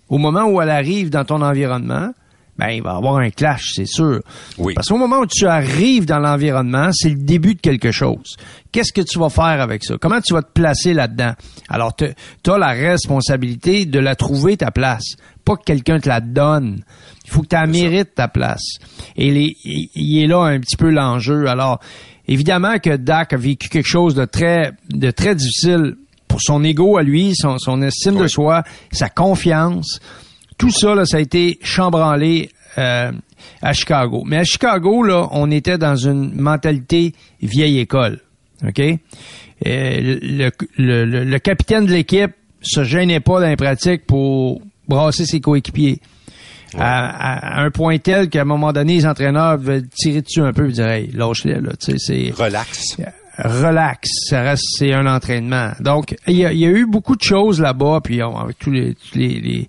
au 0.10 0.20
moment 0.20 0.46
où 0.46 0.62
elle 0.62 0.70
arrive 0.70 1.10
dans 1.10 1.26
ton 1.26 1.42
environnement 1.42 2.12
ben 2.58 2.70
il 2.70 2.84
va 2.84 2.94
y 2.94 2.96
avoir 2.96 3.18
un 3.18 3.32
clash, 3.32 3.72
c'est 3.74 3.88
sûr. 3.88 4.20
Oui. 4.58 4.74
Parce 4.76 4.88
qu'au 4.88 4.98
moment 4.98 5.20
où 5.20 5.26
tu 5.26 5.48
arrives 5.48 6.06
dans 6.06 6.20
l'environnement, 6.20 6.90
c'est 6.94 7.10
le 7.10 7.16
début 7.24 7.56
de 7.56 7.60
quelque 7.60 7.92
chose. 7.92 8.36
Qu'est-ce 8.72 8.94
que 8.94 9.02
tu 9.02 9.18
vas 9.18 9.30
faire 9.30 9.60
avec 9.60 9.84
ça? 9.84 9.96
Comment 10.00 10.22
tu 10.22 10.34
vas 10.34 10.44
te 10.44 10.52
placer 10.52 10.94
là-dedans? 10.94 11.34
Alors, 11.68 11.96
tu 11.96 12.06
as 12.06 12.58
la 12.58 12.72
responsabilité 12.72 13.86
de 13.86 14.00
la 14.00 14.16
trouver 14.16 14.58
ta 14.58 14.70
place, 14.70 15.16
pas 15.44 15.56
que 15.56 15.64
quelqu'un 15.64 16.00
te 16.00 16.08
la 16.08 16.22
donne. 16.22 16.84
Il 17.26 17.32
faut 17.32 17.42
que 17.42 17.48
tu 17.48 17.72
mérites 17.72 18.16
ta 18.16 18.28
place. 18.28 18.78
Et 19.16 19.56
il 19.66 20.24
est 20.24 20.28
là 20.28 20.44
un 20.44 20.60
petit 20.60 20.78
peu 20.78 20.90
l'enjeu. 20.90 21.48
Alors, 21.48 21.80
évidemment 22.28 22.78
que 22.78 22.96
Dak 22.96 23.34
a 23.34 23.38
vécu 23.38 23.70
quelque 23.70 23.90
chose 23.90 24.14
de 24.14 24.26
très, 24.26 24.74
de 24.90 25.10
très 25.10 25.34
difficile 25.34 25.96
pour 26.28 26.42
son 26.42 26.64
ego 26.64 26.98
à 26.98 27.04
lui, 27.04 27.36
son, 27.36 27.58
son 27.58 27.82
estime 27.82 28.18
de 28.18 28.28
soi, 28.28 28.64
sa 28.92 29.10
confiance 29.10 30.00
tout 30.64 30.72
ça, 30.72 30.96
là, 30.96 31.04
ça 31.06 31.18
a 31.18 31.20
été 31.20 31.60
chambranlé 31.62 32.50
euh, 32.78 33.12
à 33.62 33.74
Chicago. 33.74 34.24
Mais 34.26 34.38
à 34.38 34.44
Chicago, 34.46 35.04
là, 35.04 35.28
on 35.32 35.52
était 35.52 35.78
dans 35.78 35.98
une 35.98 36.34
mentalité 36.36 37.14
vieille 37.42 37.80
école. 37.80 38.22
OK? 38.66 38.80
Euh, 38.80 38.96
le, 39.66 40.52
le, 40.78 41.26
le, 41.26 41.40
capitaine 41.40 41.86
de 41.86 41.92
l'équipe 41.92 42.32
se 42.62 42.86
gênait 42.86 43.20
pas 43.20 43.42
dans 43.42 43.50
les 43.50 43.58
pratiques 43.58 44.06
pour 44.06 44.62
brasser 44.88 45.26
ses 45.26 45.42
coéquipiers. 45.42 46.00
À, 46.80 47.62
un 47.62 47.70
point 47.70 47.98
tel 47.98 48.30
qu'à 48.30 48.44
un 48.44 48.46
moment 48.46 48.72
donné, 48.72 48.94
les 48.94 49.06
entraîneurs 49.06 49.58
veulent 49.58 49.90
tirer 49.90 50.22
dessus 50.22 50.42
un 50.42 50.54
peu 50.54 50.70
et 50.70 50.72
dire 50.72 50.88
Hey, 50.88 51.12
lâche-les, 51.12 51.60
là. 51.60 51.72
C'est, 51.78 52.32
relax. 52.38 52.96
Relax. 53.38 54.10
Ça 54.30 54.44
reste, 54.44 54.64
c'est 54.78 54.94
un 54.94 55.08
entraînement. 55.08 55.72
Donc, 55.82 56.16
il 56.26 56.38
y 56.38 56.46
a, 56.46 56.54
eu 56.54 56.86
beaucoup 56.86 57.18
de 57.18 57.22
choses 57.22 57.60
là-bas, 57.60 58.00
puis 58.02 58.22
avec 58.22 58.58
tous 58.60 58.72
les, 58.72 58.96
les, 59.14 59.40
les, 59.42 59.68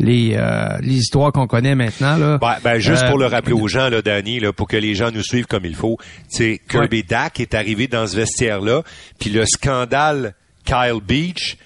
euh, 0.00 0.78
les 0.80 0.94
histoires 0.94 1.32
qu'on 1.32 1.46
connaît 1.46 1.74
maintenant. 1.74 2.16
Là. 2.16 2.38
Ben, 2.38 2.56
ben 2.62 2.78
juste 2.78 3.06
pour 3.06 3.18
le 3.18 3.26
euh, 3.26 3.28
rappeler 3.28 3.52
aux 3.52 3.68
gens, 3.68 3.88
là, 3.88 4.02
Danny, 4.02 4.40
là, 4.40 4.52
pour 4.52 4.68
que 4.68 4.76
les 4.76 4.94
gens 4.94 5.10
nous 5.10 5.22
suivent 5.22 5.46
comme 5.46 5.64
il 5.64 5.74
faut, 5.74 5.98
c'est 6.28 6.60
Kirby 6.68 7.02
Dak 7.02 7.40
est 7.40 7.54
arrivé 7.54 7.88
dans 7.88 8.06
ce 8.06 8.16
vestiaire-là, 8.16 8.82
puis 9.18 9.30
le 9.30 9.44
scandale 9.46 10.34
Kyle 10.64 11.00
Beach 11.02 11.56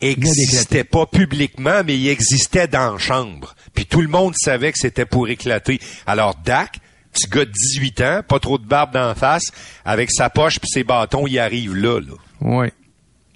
existait 0.00 0.84
pas 0.84 1.06
publiquement, 1.06 1.82
mais 1.84 1.96
il 1.96 2.08
existait 2.08 2.68
dans 2.68 2.92
la 2.92 2.98
chambre. 2.98 3.54
Puis 3.74 3.86
tout 3.86 4.00
le 4.00 4.08
monde 4.08 4.34
savait 4.36 4.72
que 4.72 4.78
c'était 4.78 5.04
pour 5.04 5.28
éclater. 5.28 5.78
Alors 6.06 6.36
Dak, 6.44 6.78
petit 7.12 7.28
gars 7.28 7.44
de 7.44 7.50
18 7.50 8.00
ans, 8.00 8.20
pas 8.26 8.38
trop 8.38 8.58
de 8.58 8.66
barbe 8.66 8.92
d'en 8.92 9.14
face, 9.14 9.44
avec 9.84 10.10
sa 10.10 10.30
poche 10.30 10.58
puis 10.58 10.70
ses 10.70 10.84
bâtons, 10.84 11.26
il 11.26 11.38
arrive 11.38 11.74
là. 11.74 12.00
là. 12.00 12.14
Oui. 12.40 12.68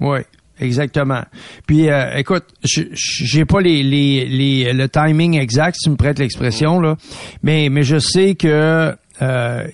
Oui. 0.01 0.21
Exactement. 0.61 1.23
Puis 1.67 1.89
euh, 1.89 2.17
écoute, 2.17 2.45
je- 2.63 2.83
j'ai 2.93 3.45
pas 3.45 3.61
les, 3.61 3.83
les, 3.83 4.25
les 4.27 4.73
le 4.73 4.89
timing 4.89 5.37
exact, 5.39 5.75
si 5.77 5.85
tu 5.85 5.91
me 5.91 5.97
prêtes 5.97 6.19
l'expression 6.21 6.79
là, 6.81 6.97
mais 7.43 7.69
mais 7.71 7.83
je 7.83 7.99
sais 7.99 8.35
que 8.37 8.95
euh, 9.23 9.67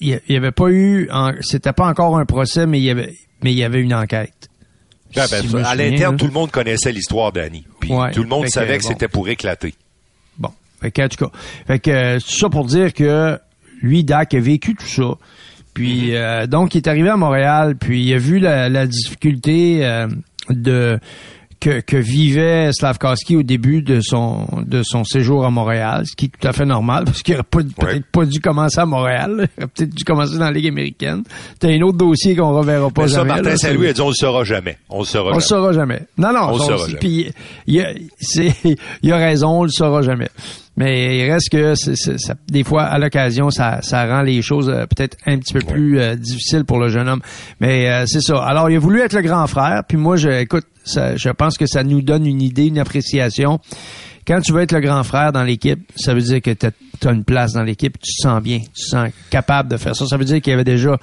il 0.00 0.20
y 0.28 0.36
avait 0.36 0.52
pas 0.52 0.68
eu, 0.70 1.08
c'était 1.40 1.72
pas 1.72 1.86
encore 1.88 2.18
un 2.18 2.24
procès, 2.24 2.66
mais 2.66 2.78
il 2.78 2.84
y 2.84 2.90
avait 2.90 3.12
mais 3.42 3.52
il 3.52 3.58
y 3.58 3.64
avait 3.64 3.80
une 3.80 3.94
enquête. 3.94 4.48
Ben, 5.14 5.26
Si 5.26 5.56
à 5.56 5.74
l'interne, 5.74 6.16
tout 6.16 6.26
le 6.26 6.32
monde 6.32 6.50
connaissait 6.50 6.92
l'histoire 6.92 7.32
d'Annie. 7.32 7.66
Puis 7.80 7.92
Ouais. 7.92 8.10
tout 8.12 8.22
le 8.22 8.28
monde 8.28 8.44
que, 8.44 8.50
savait 8.50 8.78
que, 8.78 8.82
bon. 8.82 8.88
c'était 8.88 9.08
pour 9.08 9.28
éclater. 9.28 9.74
Bon, 10.38 10.50
fait 10.80 10.90
que, 10.90 11.02
en 11.02 11.08
tout 11.08 11.24
cas, 11.24 11.30
fait 11.66 11.78
que 11.78 11.90
euh, 11.90 12.18
c'est 12.18 12.38
ça 12.40 12.48
pour 12.48 12.66
dire 12.66 12.92
que 12.92 13.38
lui, 13.82 14.04
Dak, 14.04 14.34
a 14.34 14.40
vécu 14.40 14.74
tout 14.74 14.86
ça. 14.86 15.14
Puis 15.76 16.16
euh, 16.16 16.46
donc, 16.46 16.74
il 16.74 16.78
est 16.78 16.88
arrivé 16.88 17.08
à 17.10 17.16
Montréal, 17.16 17.76
puis 17.78 18.02
il 18.02 18.14
a 18.14 18.18
vu 18.18 18.38
la, 18.38 18.68
la 18.68 18.86
difficulté 18.86 19.84
euh, 19.84 20.06
de 20.50 20.98
que, 21.58 21.80
que 21.80 21.96
vivait 21.96 22.70
Slavkowski 22.72 23.34
au 23.36 23.42
début 23.42 23.80
de 23.80 24.00
son 24.00 24.46
de 24.66 24.82
son 24.82 25.04
séjour 25.04 25.44
à 25.46 25.50
Montréal, 25.50 26.04
ce 26.06 26.14
qui 26.14 26.26
est 26.26 26.28
tout 26.28 26.46
à 26.46 26.52
fait 26.52 26.66
normal 26.66 27.04
parce 27.06 27.22
qu'il 27.22 27.32
aurait 27.34 27.42
pas- 27.44 27.60
peut-être 27.62 28.06
pas 28.12 28.26
dû 28.26 28.40
commencer 28.40 28.78
à 28.78 28.84
Montréal, 28.86 29.48
il 29.56 29.62
aurait 29.64 29.70
peut-être 29.74 29.94
dû 29.94 30.04
commencer 30.04 30.34
dans 30.36 30.44
la 30.44 30.50
Ligue 30.50 30.68
américaine. 30.68 31.22
T'as 31.58 31.68
un 31.70 31.80
autre 31.80 31.96
dossier 31.96 32.36
qu'on 32.36 32.54
reverra 32.54 32.90
pas 32.90 33.02
Mais 33.02 33.08
ça, 33.08 33.16
jamais. 33.20 33.28
Martin 33.34 33.56
Saint-Louis 33.56 33.88
a 33.88 33.92
dit 33.94 34.00
on 34.02 34.08
le 34.08 34.14
saura 34.14 34.44
jamais. 34.44 34.76
On 34.90 34.98
le 35.00 35.04
saura 35.06 35.30
on 35.32 35.34
le 35.36 35.40
saura 35.40 35.72
jamais. 35.72 36.02
Non, 36.18 36.32
non. 36.32 36.48
On 36.50 36.52
le 36.52 36.58
saura 36.58 36.76
jamais. 36.86 36.98
Puis 36.98 37.26
il 37.66 37.80
a, 37.80 37.88
c'est, 38.18 38.52
il 39.02 39.12
a 39.12 39.16
raison, 39.16 39.60
on 39.60 39.62
le 39.64 39.70
saura 39.70 40.02
jamais. 40.02 40.28
Mais 40.76 41.18
il 41.18 41.30
reste 41.32 41.48
que 41.50 41.74
c'est- 41.74 41.96
c'est- 41.96 42.18
ça- 42.18 42.34
des 42.48 42.62
fois, 42.62 42.84
à 42.84 42.98
l'occasion, 42.98 43.50
ça, 43.50 43.80
ça 43.82 44.04
rend 44.06 44.20
les 44.22 44.42
choses 44.42 44.68
euh, 44.68 44.84
peut-être 44.86 45.16
un 45.26 45.38
petit 45.38 45.54
peu 45.54 45.60
plus 45.60 45.98
euh, 45.98 46.16
difficiles 46.16 46.64
pour 46.64 46.78
le 46.78 46.88
jeune 46.88 47.08
homme. 47.08 47.22
Mais 47.60 47.88
euh, 47.90 48.04
c'est 48.06 48.20
ça. 48.20 48.44
Alors, 48.44 48.68
il 48.70 48.76
a 48.76 48.78
voulu 48.78 49.00
être 49.00 49.14
le 49.14 49.22
grand 49.22 49.46
frère. 49.46 49.84
Puis 49.88 49.96
moi, 49.96 50.16
je, 50.16 50.28
écoute, 50.28 50.66
ça, 50.84 51.16
je 51.16 51.30
pense 51.30 51.56
que 51.56 51.66
ça 51.66 51.82
nous 51.82 52.02
donne 52.02 52.26
une 52.26 52.42
idée, 52.42 52.66
une 52.66 52.78
appréciation. 52.78 53.58
Quand 54.26 54.40
tu 54.40 54.52
veux 54.52 54.60
être 54.60 54.72
le 54.72 54.80
grand 54.80 55.02
frère 55.04 55.32
dans 55.32 55.44
l'équipe, 55.44 55.80
ça 55.96 56.12
veut 56.12 56.20
dire 56.20 56.42
que 56.42 56.50
tu 56.50 56.66
as 57.08 57.10
une 57.12 57.24
place 57.24 57.52
dans 57.52 57.62
l'équipe, 57.62 57.94
tu 57.98 58.12
te 58.12 58.22
sens 58.22 58.42
bien, 58.42 58.58
tu 58.58 58.82
te 58.84 58.88
sens 58.90 59.08
capable 59.30 59.70
de 59.70 59.76
faire 59.76 59.94
ça. 59.96 60.04
Ça 60.06 60.16
veut 60.16 60.24
dire 60.24 60.40
qu'il 60.42 60.52
avait 60.52 60.64
déjà 60.64 60.98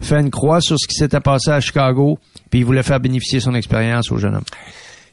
fait 0.00 0.18
une 0.18 0.30
croix 0.30 0.60
sur 0.60 0.76
ce 0.80 0.88
qui 0.88 0.94
s'était 0.94 1.20
passé 1.20 1.50
à 1.50 1.60
Chicago, 1.60 2.18
puis 2.50 2.60
il 2.60 2.64
voulait 2.64 2.82
faire 2.82 2.98
bénéficier 2.98 3.38
son 3.40 3.54
expérience 3.54 4.10
au 4.10 4.16
jeune 4.16 4.34
homme. 4.36 4.44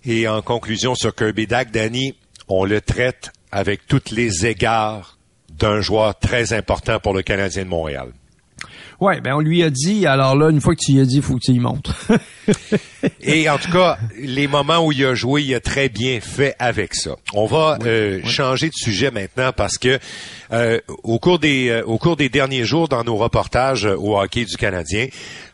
Et 0.06 0.28
en 0.28 0.42
conclusion 0.42 0.96
sur 0.96 1.14
Kirby 1.14 1.46
Dak, 1.48 1.70
Danny, 1.72 2.16
on 2.48 2.64
le 2.66 2.80
traite 2.82 3.32
avec 3.52 3.88
tous 3.88 4.12
les 4.12 4.46
égards 4.46 5.18
d'un 5.58 5.82
joueur 5.82 6.18
très 6.18 6.54
important 6.54 7.00
pour 7.00 7.14
le 7.14 7.22
Canadien 7.22 7.64
de 7.64 7.70
Montréal. 7.70 8.10
Ouais, 9.00 9.22
ben 9.22 9.34
on 9.34 9.40
lui 9.40 9.64
a 9.64 9.70
dit, 9.70 10.06
alors 10.06 10.36
là, 10.36 10.50
une 10.50 10.60
fois 10.60 10.76
que 10.76 10.82
tu 10.84 10.92
lui 10.92 11.00
as 11.00 11.06
dit, 11.06 11.18
il 11.18 11.22
faut 11.22 11.36
que 11.36 11.46
tu 11.46 11.52
y 11.52 11.60
montres. 11.60 11.96
Et 13.22 13.50
en 13.50 13.58
tout 13.58 13.72
cas, 13.72 13.98
les 14.18 14.48
moments 14.48 14.86
où 14.86 14.92
il 14.92 15.06
a 15.06 15.16
joué, 15.16 15.44
il 15.44 15.56
a 15.56 15.62
très 15.62 15.88
bien 15.88 16.20
fait 16.20 16.54
avec 16.60 16.94
ça. 16.94 17.12
On 17.34 17.46
va 17.46 17.78
euh, 17.86 18.20
changer 18.26 18.68
de 18.68 18.74
sujet 18.74 19.10
maintenant 19.10 19.52
parce 19.56 19.78
que 19.78 20.00
euh, 20.52 20.80
au 21.04 21.20
cours 21.20 21.40
des 21.40 21.70
euh, 21.70 21.84
au 21.86 21.98
cours 21.98 22.16
des 22.16 22.30
derniers 22.30 22.64
jours 22.64 22.88
dans 22.88 23.04
nos 23.04 23.18
reportages 23.18 23.86
euh, 23.86 23.96
au 23.96 24.20
hockey 24.20 24.46
du 24.46 24.58
Canadien, 24.58 25.08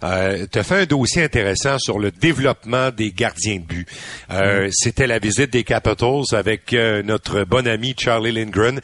euh, 0.04 0.46
tu 0.52 0.60
as 0.60 0.64
fait 0.64 0.82
un 0.82 0.86
dossier 0.86 1.24
intéressant 1.24 1.78
sur 1.80 2.00
le 2.00 2.12
développement 2.12 2.92
des 2.92 3.12
gardiens 3.12 3.58
de 3.58 3.64
but. 3.64 3.88
Euh, 4.32 4.70
C'était 4.72 5.08
la 5.08 5.20
visite 5.20 5.52
des 5.52 5.64
Capitals 5.64 6.24
avec 6.34 6.74
euh, 6.74 7.04
notre 7.04 7.44
bon 7.44 7.68
ami 7.68 7.96
Charlie 7.98 8.32
Lindgren, 8.32 8.80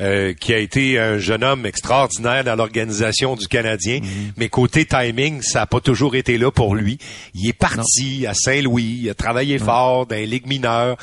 euh, 0.00 0.32
qui 0.34 0.52
a 0.54 0.58
été 0.58 0.98
un 0.98 1.18
jeune 1.18 1.44
homme 1.44 1.66
extraordinaire 1.66 2.44
dans 2.44 2.56
l'organisation 2.56 3.34
du 3.36 3.46
Canadien. 3.48 4.00
Mais 4.36 4.48
côté 4.48 4.84
timing, 4.84 5.42
ça 5.42 5.60
n'a 5.60 5.66
pas 5.66 5.80
toujours 5.80 6.16
été 6.16 6.38
là 6.38 6.50
pour 6.50 6.74
lui. 6.74 6.98
Il 7.34 7.48
est 7.48 7.52
parti 7.52 8.26
à 8.26 8.34
Saint-Louis, 8.34 9.00
il 9.02 9.10
a 9.10 9.14
travaillé 9.14 9.58
fort 9.58 10.06
dans 10.06 10.16
les 10.16 10.26
ligues 10.26 10.46
mineures. 10.46 10.96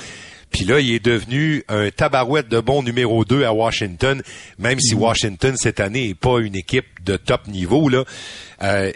Puis 0.53 0.65
là, 0.65 0.79
il 0.79 0.91
est 0.91 1.03
devenu 1.03 1.63
un 1.67 1.89
tabarouette 1.89 2.47
de 2.47 2.59
bon 2.59 2.83
numéro 2.83 3.25
2 3.25 3.43
à 3.43 3.53
Washington, 3.53 4.21
même 4.59 4.79
si 4.79 4.93
Washington, 4.93 5.55
cette 5.57 5.79
année, 5.79 6.09
n'est 6.09 6.13
pas 6.13 6.39
une 6.39 6.55
équipe 6.55 7.03
de 7.03 7.17
top 7.17 7.47
niveau. 7.47 7.89
Là. 7.89 8.03
Euh, 8.61 8.91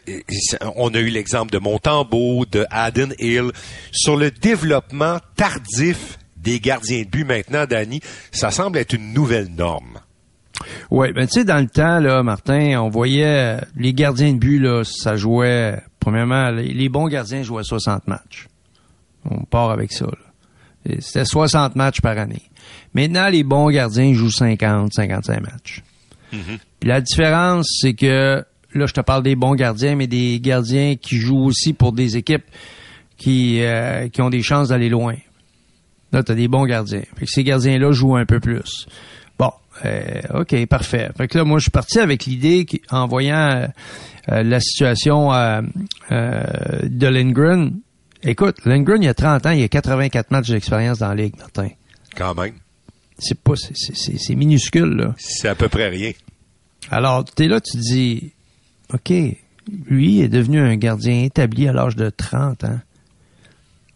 on 0.75 0.93
a 0.93 0.99
eu 0.99 1.09
l'exemple 1.09 1.51
de 1.51 1.57
Montembeau, 1.57 2.45
de 2.45 2.65
Aden 2.69 3.13
Hill. 3.17 3.51
Sur 3.91 4.17
le 4.17 4.29
développement 4.29 5.17
tardif 5.35 6.19
des 6.37 6.59
gardiens 6.59 7.01
de 7.01 7.09
but 7.09 7.25
maintenant, 7.25 7.65
Danny, 7.65 8.01
ça 8.31 8.51
semble 8.51 8.77
être 8.77 8.93
une 8.93 9.11
nouvelle 9.11 9.49
norme. 9.49 9.99
ouais, 10.91 11.11
ben 11.11 11.25
tu 11.25 11.39
sais, 11.39 11.43
dans 11.43 11.59
le 11.59 11.67
temps, 11.67 11.99
là, 11.99 12.21
Martin, 12.21 12.79
on 12.79 12.89
voyait 12.89 13.57
euh, 13.57 13.61
les 13.75 13.93
gardiens 13.93 14.31
de 14.31 14.37
but, 14.37 14.59
là, 14.59 14.83
ça 14.83 15.15
jouait, 15.15 15.81
premièrement, 15.99 16.51
les, 16.51 16.71
les 16.71 16.87
bons 16.87 17.07
gardiens 17.07 17.41
jouaient 17.41 17.63
60 17.63 18.07
matchs. 18.07 18.47
On 19.25 19.43
part 19.43 19.71
avec 19.71 19.91
ça, 19.91 20.05
là. 20.05 20.26
C'était 20.99 21.25
60 21.25 21.75
matchs 21.75 22.01
par 22.01 22.17
année. 22.17 22.43
Maintenant, 22.93 23.29
les 23.29 23.43
bons 23.43 23.69
gardiens 23.69 24.13
jouent 24.13 24.31
50, 24.31 24.93
55 24.93 25.41
matchs. 25.41 25.83
Puis 26.31 26.89
la 26.89 27.01
différence, 27.01 27.67
c'est 27.81 27.93
que 27.93 28.43
là, 28.73 28.85
je 28.85 28.93
te 28.93 29.01
parle 29.01 29.23
des 29.23 29.35
bons 29.35 29.55
gardiens, 29.55 29.95
mais 29.95 30.07
des 30.07 30.39
gardiens 30.39 30.95
qui 30.95 31.17
jouent 31.17 31.45
aussi 31.45 31.73
pour 31.73 31.93
des 31.93 32.17
équipes 32.17 32.45
qui, 33.17 33.61
euh, 33.61 34.09
qui 34.09 34.21
ont 34.21 34.29
des 34.29 34.43
chances 34.43 34.69
d'aller 34.69 34.89
loin. 34.89 35.15
Là, 36.11 36.23
tu 36.23 36.31
as 36.31 36.35
des 36.35 36.47
bons 36.47 36.65
gardiens. 36.65 37.03
Fait 37.17 37.25
que 37.25 37.31
ces 37.31 37.43
gardiens-là 37.43 37.91
jouent 37.91 38.15
un 38.15 38.25
peu 38.25 38.39
plus. 38.39 38.87
Bon, 39.37 39.51
euh, 39.85 40.21
OK, 40.33 40.65
parfait. 40.67 41.09
Fait 41.17 41.27
que 41.27 41.37
là, 41.37 41.43
moi, 41.43 41.59
je 41.59 41.63
suis 41.63 41.71
parti 41.71 41.99
avec 41.99 42.25
l'idée 42.25 42.65
qu'en 42.65 43.07
voyant 43.07 43.67
euh, 44.31 44.43
la 44.43 44.59
situation 44.59 45.31
de 46.09 47.07
Lindgren, 47.07 47.79
écoute, 48.23 48.57
Lindgren, 48.65 49.01
il 49.01 49.05
y 49.05 49.09
a 49.09 49.13
30 49.13 49.45
ans, 49.45 49.51
il 49.51 49.59
y 49.59 49.63
a 49.63 49.67
84 49.67 50.31
matchs 50.31 50.49
d'expérience 50.49 50.99
dans 50.99 51.09
la 51.09 51.15
Ligue, 51.15 51.37
Martin. 51.37 51.69
Quand 52.15 52.35
même. 52.35 52.53
C'est 53.19 53.39
pas, 53.39 53.53
c'est- 53.55 54.35
minuscule, 54.35 54.95
là. 54.95 55.15
C'est 55.17 55.47
à 55.47 55.55
peu 55.55 55.69
près 55.69 55.89
rien. 55.89 56.11
Alors, 56.91 57.25
tu 57.25 57.43
es 57.43 57.47
là, 57.47 57.59
tu 57.59 57.77
te 57.77 57.81
dis, 57.81 58.31
OK, 58.93 59.11
lui 59.87 60.21
est 60.21 60.27
devenu 60.27 60.59
un 60.59 60.75
gardien 60.77 61.23
établi 61.23 61.67
à 61.67 61.73
l'âge 61.73 61.95
de 61.95 62.09
30 62.09 62.63
ans. 62.63 62.79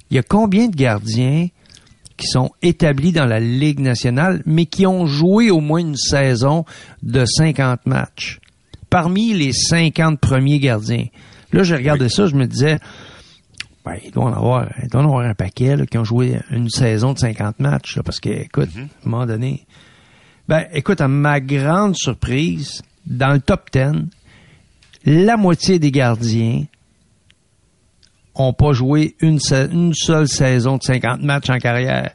Il 0.10 0.16
y 0.16 0.20
a 0.20 0.24
combien 0.24 0.68
de 0.68 0.76
gardiens 0.76 1.48
qui 2.18 2.28
sont 2.28 2.52
établis 2.62 3.12
dans 3.12 3.26
la 3.26 3.40
Ligue 3.40 3.80
nationale, 3.80 4.42
mais 4.46 4.66
qui 4.66 4.86
ont 4.86 5.06
joué 5.06 5.50
au 5.52 5.60
moins 5.62 5.80
une 5.80 5.96
saison 5.96 6.66
de 7.02 7.24
50 7.26 7.86
matchs? 7.86 8.40
Parmi 8.90 9.34
les 9.34 9.54
50 9.54 10.20
premiers 10.20 10.60
gardiens. 10.60 11.06
Là, 11.54 11.64
j'ai 11.64 11.76
regardé 11.76 12.10
ça, 12.10 12.28
je 12.28 12.36
me 12.36 12.46
disais, 12.46 12.80
ben, 13.84 13.98
il 14.04 14.12
doit 14.12 14.26
en 14.26 14.34
avoir, 14.34 14.68
il 14.82 14.90
doit 14.90 15.02
en 15.02 15.06
avoir 15.06 15.26
un 15.26 15.34
paquet 15.34 15.76
là, 15.76 15.86
qui 15.86 15.98
ont 15.98 16.04
joué 16.04 16.40
une 16.52 16.70
saison 16.70 17.14
de 17.14 17.20
50 17.20 17.60
matchs, 17.60 17.96
là, 17.96 18.04
parce 18.04 18.20
que, 18.20 18.30
écoute, 18.30 18.70
à 18.76 18.80
un 18.80 19.10
moment 19.10 19.26
donné, 19.26 19.66
ben, 20.48 20.66
écoute, 20.74 21.02
à 21.02 21.08
ma 21.08 21.40
grande 21.40 21.96
surprise, 21.96 22.84
dans 23.06 23.34
le 23.34 23.40
top 23.40 23.70
10, 23.72 24.08
la 25.06 25.38
moitié 25.38 25.80
des 25.80 25.92
gardiens 25.92 26.66
ont 28.36 28.54
pas 28.54 28.74
joué 28.74 29.16
une, 29.20 29.40
une 29.72 29.94
seule 29.94 30.28
saison 30.28 30.78
de 30.78 30.84
50 30.84 31.22
matchs 31.22 31.50
en 31.50 31.58
carrière. 31.58 32.12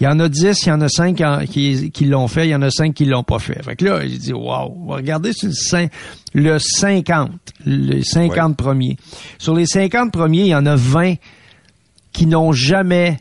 Il 0.00 0.04
y 0.04 0.06
en 0.06 0.20
a 0.20 0.28
10, 0.28 0.64
il 0.64 0.68
y 0.68 0.72
en 0.72 0.80
a 0.80 0.88
5 0.88 1.16
qui, 1.50 1.90
qui 1.90 2.04
l'ont 2.04 2.28
fait, 2.28 2.46
il 2.46 2.50
y 2.50 2.54
en 2.54 2.62
a 2.62 2.70
5 2.70 2.94
qui 2.94 3.04
l'ont 3.04 3.24
pas 3.24 3.38
fait. 3.40 3.62
Fait 3.64 3.74
que 3.76 3.84
là, 3.84 4.00
j'ai 4.06 4.18
dit, 4.18 4.32
wow, 4.32 4.86
regarder 4.86 5.32
sur 5.32 5.48
le, 5.48 5.54
cin- 5.54 5.90
le 6.34 6.58
50, 6.58 7.30
les 7.66 8.02
50 8.04 8.56
premiers. 8.56 8.96
Sur 9.38 9.54
les 9.56 9.66
50 9.66 10.12
premiers, 10.12 10.42
il 10.42 10.46
y 10.48 10.54
en 10.54 10.66
a 10.66 10.76
20 10.76 11.14
qui 12.12 12.26
n'ont 12.26 12.52
jamais 12.52 13.18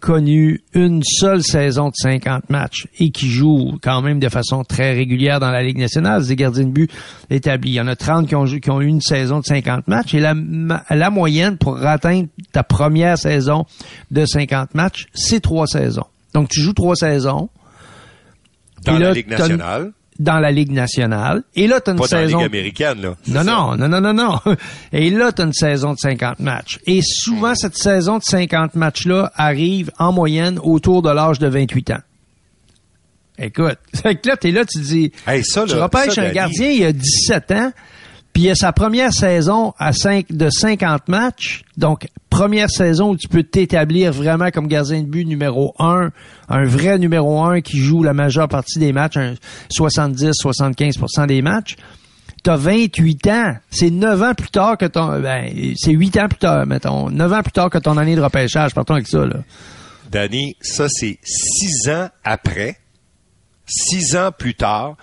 connu 0.00 0.60
une 0.74 1.02
seule 1.02 1.42
saison 1.42 1.88
de 1.88 1.94
50 1.96 2.50
matchs 2.50 2.86
et 2.98 3.10
qui 3.10 3.26
jouent 3.30 3.78
quand 3.82 4.02
même 4.02 4.18
de 4.18 4.28
façon 4.28 4.62
très 4.62 4.92
régulière 4.92 5.40
dans 5.40 5.50
la 5.50 5.62
Ligue 5.62 5.78
nationale. 5.78 6.26
Des 6.26 6.36
gardiens 6.36 6.64
de 6.64 6.70
but 6.72 6.90
établis. 7.30 7.70
Il 7.70 7.74
y 7.74 7.80
en 7.80 7.86
a 7.86 7.96
30 7.96 8.28
qui 8.28 8.34
ont, 8.34 8.44
jou- 8.44 8.60
qui 8.60 8.70
ont 8.70 8.82
eu 8.82 8.86
une 8.86 9.00
saison 9.00 9.40
de 9.40 9.44
50 9.46 9.88
matchs 9.88 10.12
et 10.12 10.20
la, 10.20 10.34
la 10.90 11.08
moyenne 11.10 11.56
pour 11.56 11.78
atteindre 11.86 12.28
ta 12.52 12.62
première 12.62 13.16
saison 13.16 13.64
de 14.10 14.26
50 14.26 14.74
matchs, 14.74 15.06
c'est 15.14 15.40
trois 15.40 15.66
saisons. 15.66 16.04
Donc, 16.34 16.48
tu 16.48 16.60
joues 16.60 16.72
trois 16.72 16.96
saisons 16.96 17.48
Dans 18.84 18.98
la 18.98 19.12
Ligue 19.12 19.28
nationale, 19.28 19.92
dans 20.18 20.38
la 20.38 20.50
Ligue 20.52 20.70
nationale 20.70 21.42
et 21.54 21.66
là, 21.66 21.80
tu 21.80 21.90
as 21.90 21.92
une 21.92 21.98
pas 21.98 22.06
dans 22.06 22.16
la 22.16 22.24
saison... 22.24 22.38
Ligue 22.38 22.46
américaine. 22.46 23.00
Là. 23.00 23.14
Non, 23.26 23.44
non, 23.44 23.76
non, 23.76 23.88
non, 23.88 24.00
non, 24.00 24.14
non. 24.14 24.56
Et 24.92 25.10
là, 25.10 25.32
tu 25.32 25.42
as 25.42 25.44
une 25.44 25.52
saison 25.52 25.92
de 25.92 25.98
50 25.98 26.40
matchs. 26.40 26.78
Et 26.86 27.00
souvent, 27.02 27.54
cette 27.54 27.76
saison 27.76 28.18
de 28.18 28.22
50 28.22 28.74
matchs-là 28.76 29.32
arrive 29.34 29.90
en 29.98 30.12
moyenne 30.12 30.58
autour 30.62 31.02
de 31.02 31.10
l'âge 31.10 31.38
de 31.38 31.48
28 31.48 31.90
ans. 31.90 32.00
Écoute, 33.38 33.78
fait 33.94 34.16
que 34.16 34.28
là, 34.28 34.36
t'es 34.36 34.52
là, 34.52 34.64
tu 34.64 34.80
dis, 34.80 35.12
Hey, 35.26 35.44
ça, 35.44 35.64
tu 35.64 35.74
là, 35.74 35.84
repêches 35.84 36.14
ça, 36.14 36.22
un 36.22 36.32
gardien, 36.32 36.68
il 36.70 36.84
a 36.84 36.92
17 36.92 37.50
ans, 37.50 37.72
puis 38.34 38.42
il 38.42 38.50
a 38.50 38.56
sa 38.56 38.72
première 38.72 39.12
saison 39.12 39.74
à 39.78 39.92
5, 39.92 40.26
de 40.30 40.50
50 40.50 41.06
matchs. 41.06 41.62
Donc, 41.76 42.08
première 42.28 42.68
saison 42.68 43.10
où 43.10 43.16
tu 43.16 43.28
peux 43.28 43.44
t'établir 43.44 44.12
vraiment 44.12 44.50
comme 44.50 44.66
gardien 44.66 45.02
de 45.02 45.06
but 45.06 45.24
numéro 45.24 45.72
1, 45.78 46.10
un 46.48 46.64
vrai 46.64 46.98
numéro 46.98 47.42
1 47.44 47.60
qui 47.60 47.78
joue 47.78 48.02
la 48.02 48.12
majeure 48.12 48.48
partie 48.48 48.80
des 48.80 48.92
matchs, 48.92 49.16
un 49.16 49.34
70-75% 49.72 51.28
des 51.28 51.42
matchs. 51.42 51.76
t'as 52.42 52.56
28 52.56 53.26
ans. 53.28 53.56
C'est 53.70 53.90
9 53.90 54.22
ans 54.22 54.34
plus 54.34 54.50
tard 54.50 54.78
que 54.78 54.86
ton... 54.86 55.20
Ben, 55.20 55.48
c'est 55.76 55.92
8 55.92 56.16
ans 56.18 56.28
plus 56.28 56.38
tard, 56.38 56.66
mettons. 56.66 57.10
9 57.10 57.32
ans 57.32 57.42
plus 57.42 57.52
tard 57.52 57.70
que 57.70 57.78
ton 57.78 57.96
année 57.96 58.16
de 58.16 58.20
repêchage. 58.20 58.74
Partons 58.74 58.94
avec 58.94 59.06
ça, 59.06 59.24
là. 59.24 59.36
Danny, 60.10 60.56
ça, 60.60 60.86
c'est 60.88 61.20
6 61.22 61.88
ans 61.90 62.08
après, 62.24 62.78
6 63.66 64.16
ans 64.16 64.30
plus 64.36 64.54
tard, 64.54 64.96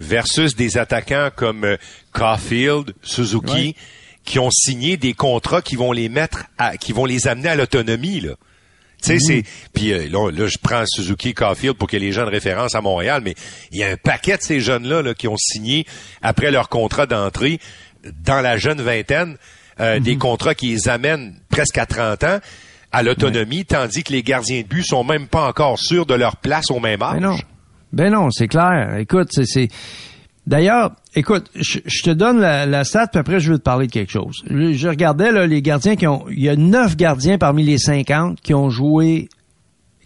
versus 0.00 0.54
des 0.56 0.78
attaquants 0.78 1.30
comme 1.34 1.64
euh, 1.64 1.76
Caulfield, 2.12 2.94
Suzuki, 3.02 3.52
Ouais. 3.52 3.74
qui 4.24 4.38
ont 4.38 4.50
signé 4.50 4.96
des 4.96 5.14
contrats 5.14 5.62
qui 5.62 5.76
vont 5.76 5.92
les 5.92 6.08
mettre 6.08 6.44
à, 6.58 6.76
qui 6.76 6.92
vont 6.92 7.04
les 7.04 7.28
amener 7.28 7.48
à 7.48 7.54
l'autonomie, 7.54 8.20
là. 8.20 8.32
Tu 9.02 9.10
sais, 9.10 9.18
c'est 9.20 9.42
puis 9.74 9.92
euh, 9.92 10.08
là, 10.08 10.30
là, 10.30 10.46
je 10.46 10.56
prends 10.60 10.82
Suzuki 10.86 11.34
Caulfield 11.34 11.76
pour 11.76 11.86
que 11.86 11.98
les 11.98 12.12
gens 12.12 12.24
de 12.24 12.30
référence 12.30 12.74
à 12.74 12.80
Montréal, 12.80 13.20
mais 13.22 13.34
il 13.70 13.78
y 13.78 13.84
a 13.84 13.88
un 13.90 13.96
paquet 13.96 14.38
de 14.38 14.42
ces 14.42 14.58
jeunes-là 14.58 15.02
là, 15.02 15.12
qui 15.14 15.28
ont 15.28 15.36
signé 15.36 15.86
après 16.22 16.50
leur 16.50 16.70
contrat 16.70 17.04
d'entrée 17.06 17.60
dans 18.24 18.40
la 18.40 18.56
jeune 18.56 18.80
vingtaine 18.80 19.36
euh, 19.80 20.00
des 20.00 20.16
contrats 20.16 20.54
qui 20.54 20.68
les 20.68 20.88
amènent 20.88 21.38
presque 21.50 21.76
à 21.76 21.84
30 21.84 22.24
ans 22.24 22.38
à 22.90 23.02
l'autonomie, 23.02 23.66
tandis 23.66 24.02
que 24.02 24.12
les 24.12 24.22
gardiens 24.22 24.62
de 24.62 24.66
but 24.66 24.82
sont 24.84 25.04
même 25.04 25.26
pas 25.28 25.46
encore 25.46 25.78
sûrs 25.78 26.06
de 26.06 26.14
leur 26.14 26.36
place 26.38 26.70
au 26.70 26.80
même 26.80 27.02
âge. 27.02 27.20
Non. 27.20 27.36
Ben 27.92 28.12
non, 28.12 28.30
c'est 28.30 28.48
clair. 28.48 28.96
Écoute, 28.96 29.28
c'est... 29.30 29.46
c'est- 29.46 29.68
D'ailleurs, 30.46 30.92
écoute, 31.16 31.50
je, 31.56 31.80
je 31.84 32.02
te 32.04 32.10
donne 32.10 32.38
la, 32.38 32.66
la 32.66 32.84
stat, 32.84 33.08
puis 33.08 33.18
après, 33.18 33.40
je 33.40 33.50
veux 33.50 33.58
te 33.58 33.64
parler 33.64 33.88
de 33.88 33.92
quelque 33.92 34.12
chose. 34.12 34.44
Je, 34.48 34.74
je 34.74 34.88
regardais 34.88 35.32
là, 35.32 35.44
les 35.44 35.60
gardiens 35.60 35.96
qui 35.96 36.06
ont... 36.06 36.24
Il 36.30 36.38
y 36.40 36.48
a 36.48 36.54
neuf 36.54 36.96
gardiens 36.96 37.36
parmi 37.36 37.64
les 37.64 37.78
50 37.78 38.40
qui 38.40 38.54
ont 38.54 38.70
joué 38.70 39.28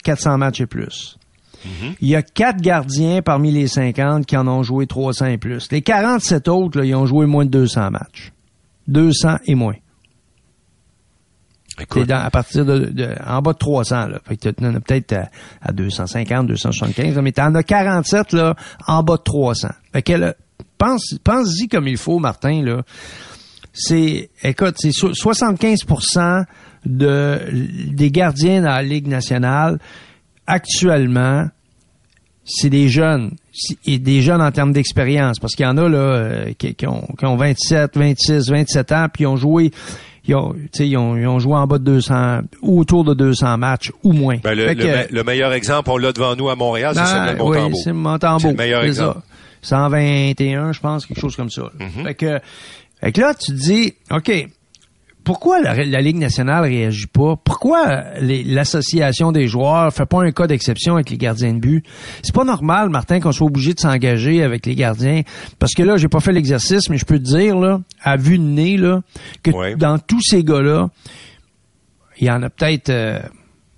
400 0.03 0.39
matchs 0.39 0.63
et 0.63 0.67
plus. 0.67 1.19
Il 2.01 2.09
y 2.09 2.17
a 2.17 2.23
quatre 2.23 2.63
gardiens 2.63 3.21
parmi 3.21 3.53
les 3.53 3.67
50 3.67 4.25
qui 4.25 4.35
en 4.39 4.49
ont 4.49 4.63
joué 4.63 4.87
300 4.87 5.27
et 5.27 5.37
plus. 5.37 5.71
Les 5.71 5.83
47 5.83 6.49
autres, 6.49 6.79
là, 6.79 6.87
ils 6.87 6.95
ont 6.95 7.05
joué 7.05 7.27
moins 7.27 7.45
de 7.45 7.51
200 7.51 7.91
matchs. 7.91 8.33
200 8.89 9.37
et 9.45 9.55
moins. 9.55 9.75
C'est 11.81 11.85
Écoute, 11.99 12.09
dans- 12.09 12.21
à 12.23 12.31
partir 12.31 12.65
de, 12.65 12.79
de- 12.87 13.15
en 13.27 13.43
bas 13.43 13.53
de 13.53 13.59
300 13.59 14.07
là. 14.09 14.19
Fait 14.27 14.37
que 14.37 14.49
t'en 14.51 14.75
as 14.75 14.81
peut-être 14.81 15.13
à, 15.15 15.29
à 15.63 15.73
250, 15.73 16.47
275, 16.47 17.19
mais 17.23 17.33
t'en 17.33 17.55
as 17.55 17.63
47 17.63 18.33
là 18.33 18.55
en 18.87 19.03
bas 19.03 19.17
de 19.17 19.23
300. 19.23 19.69
Fait 19.93 20.03
que 20.03 20.13
là, 20.13 20.35
pense 20.79 21.15
pense-y 21.25 21.69
comme 21.69 21.89
il 21.89 21.97
faut 21.97 22.19
Martin 22.19 22.63
là. 22.63 22.83
C'est 23.73 24.31
écoute, 24.43 24.75
c'est 24.79 24.93
so- 24.93 25.13
75% 25.13 26.45
de 26.87 27.39
des 27.93 28.11
gardiens 28.11 28.63
dans 28.63 28.71
la 28.71 28.83
Ligue 28.83 29.07
nationale 29.07 29.79
actuellement 30.47 31.47
c'est 32.45 32.71
des 32.71 32.89
jeunes 32.89 33.33
et 33.85 33.99
des 33.99 34.23
jeunes 34.23 34.41
en 34.43 34.51
termes 34.51 34.73
d'expérience 34.73 35.39
parce 35.39 35.55
qu'il 35.55 35.65
y 35.65 35.69
en 35.69 35.77
a 35.77 35.89
là 35.89 35.99
euh, 35.99 36.53
qui, 36.59 36.75
qui 36.75 36.87
ont, 36.87 37.07
qui 37.19 37.25
ont 37.27 37.37
27, 37.37 37.97
26, 37.97 38.49
27 38.51 38.93
ans 38.93 39.07
puis 39.13 39.25
ils 39.25 39.27
ont 39.27 39.37
joué 39.37 39.71
ils 40.27 40.35
ont, 40.35 40.53
tu 40.53 40.69
sais, 40.73 40.89
ils 40.89 40.97
ont, 40.97 41.17
ils 41.17 41.27
ont 41.27 41.39
joué 41.39 41.55
en 41.55 41.67
bas 41.67 41.79
de 41.79 41.85
200 41.85 42.41
ou 42.63 42.81
autour 42.81 43.05
de 43.05 43.15
200 43.15 43.57
matchs 43.59 43.91
ou 44.03 44.13
moins. 44.13 44.37
ben, 44.43 44.55
le, 44.55 44.67
le 44.69 44.75
que- 44.75 44.83
me- 44.83 45.15
le 45.15 45.25
meilleur 45.25 45.53
exemple, 45.53 45.91
on 45.91 45.97
l'a 45.99 46.13
devant 46.13 46.37
nous 46.37 46.49
à 46.49 46.57
Montréal, 46.57 46.93
c'est 46.95 47.01
non, 47.01 47.07
Samuel 47.07 47.37
oui, 47.41 47.57
Montembeau. 47.59 47.77
c'est 47.85 47.93
Montembeau. 47.93 48.39
C'est 48.41 48.49
le 48.51 48.55
meilleur 48.57 48.83
c'est 48.83 48.89
exemple. 48.89 49.19
ça. 49.63 49.77
121, 49.89 50.73
je 50.73 50.81
pense, 50.81 51.07
quelque 51.07 51.21
chose 51.21 51.37
comme 51.37 51.51
ça. 51.51 51.71
Mm-hmm. 51.79 52.03
Fait 52.05 52.15
que, 52.15 52.41
fait 53.01 53.13
que 53.13 53.21
là, 53.21 53.35
tu 53.35 53.53
te 53.53 53.57
dis, 53.59 53.95
OK, 54.11 54.49
pourquoi 55.25 55.61
la, 55.61 55.85
la 55.85 56.01
Ligue 56.01 56.17
nationale 56.19 56.65
réagit 56.65 57.07
pas? 57.07 57.37
Pourquoi 57.37 58.05
l'association 58.21 59.33
des 59.33 59.47
joueurs 59.49 59.93
fait 59.93 60.07
pas 60.07 60.23
un 60.23 60.33
cas 60.33 60.47
d'exception 60.47 60.95
avec 60.95 61.11
les 61.11 61.19
gardiens 61.19 61.53
de 61.55 61.59
but? 61.59 61.85
C'est 62.23 62.35
pas 62.35 62.45
normal, 62.45 62.89
Martin, 62.91 63.21
qu'on 63.21 63.33
soit 63.33 63.47
obligé 63.47 63.75
de 63.75 63.81
s'engager 63.81 64.43
avec 64.43 64.67
les 64.67 64.75
gardiens. 64.75 65.23
Parce 65.59 65.73
que 65.75 65.83
là, 65.83 65.97
j'ai 65.97 66.09
pas 66.09 66.21
fait 66.21 66.33
l'exercice, 66.33 66.89
mais 66.89 66.99
je 66.99 67.05
peux 67.05 67.19
te 67.19 67.25
dire, 67.25 67.57
là, 67.59 67.81
à 68.03 68.17
vue 68.17 68.39
de 68.39 68.45
nez, 68.45 68.77
là, 68.77 69.03
que 69.43 69.51
Ouais. 69.51 69.77
dans 69.77 69.99
tous 69.99 70.23
ces 70.23 70.43
gars-là, 70.45 70.89
il 72.19 72.27
y 72.27 72.31
en 72.31 72.43
a 72.43 72.51
peut-être, 72.51 72.91
euh, 72.91 73.21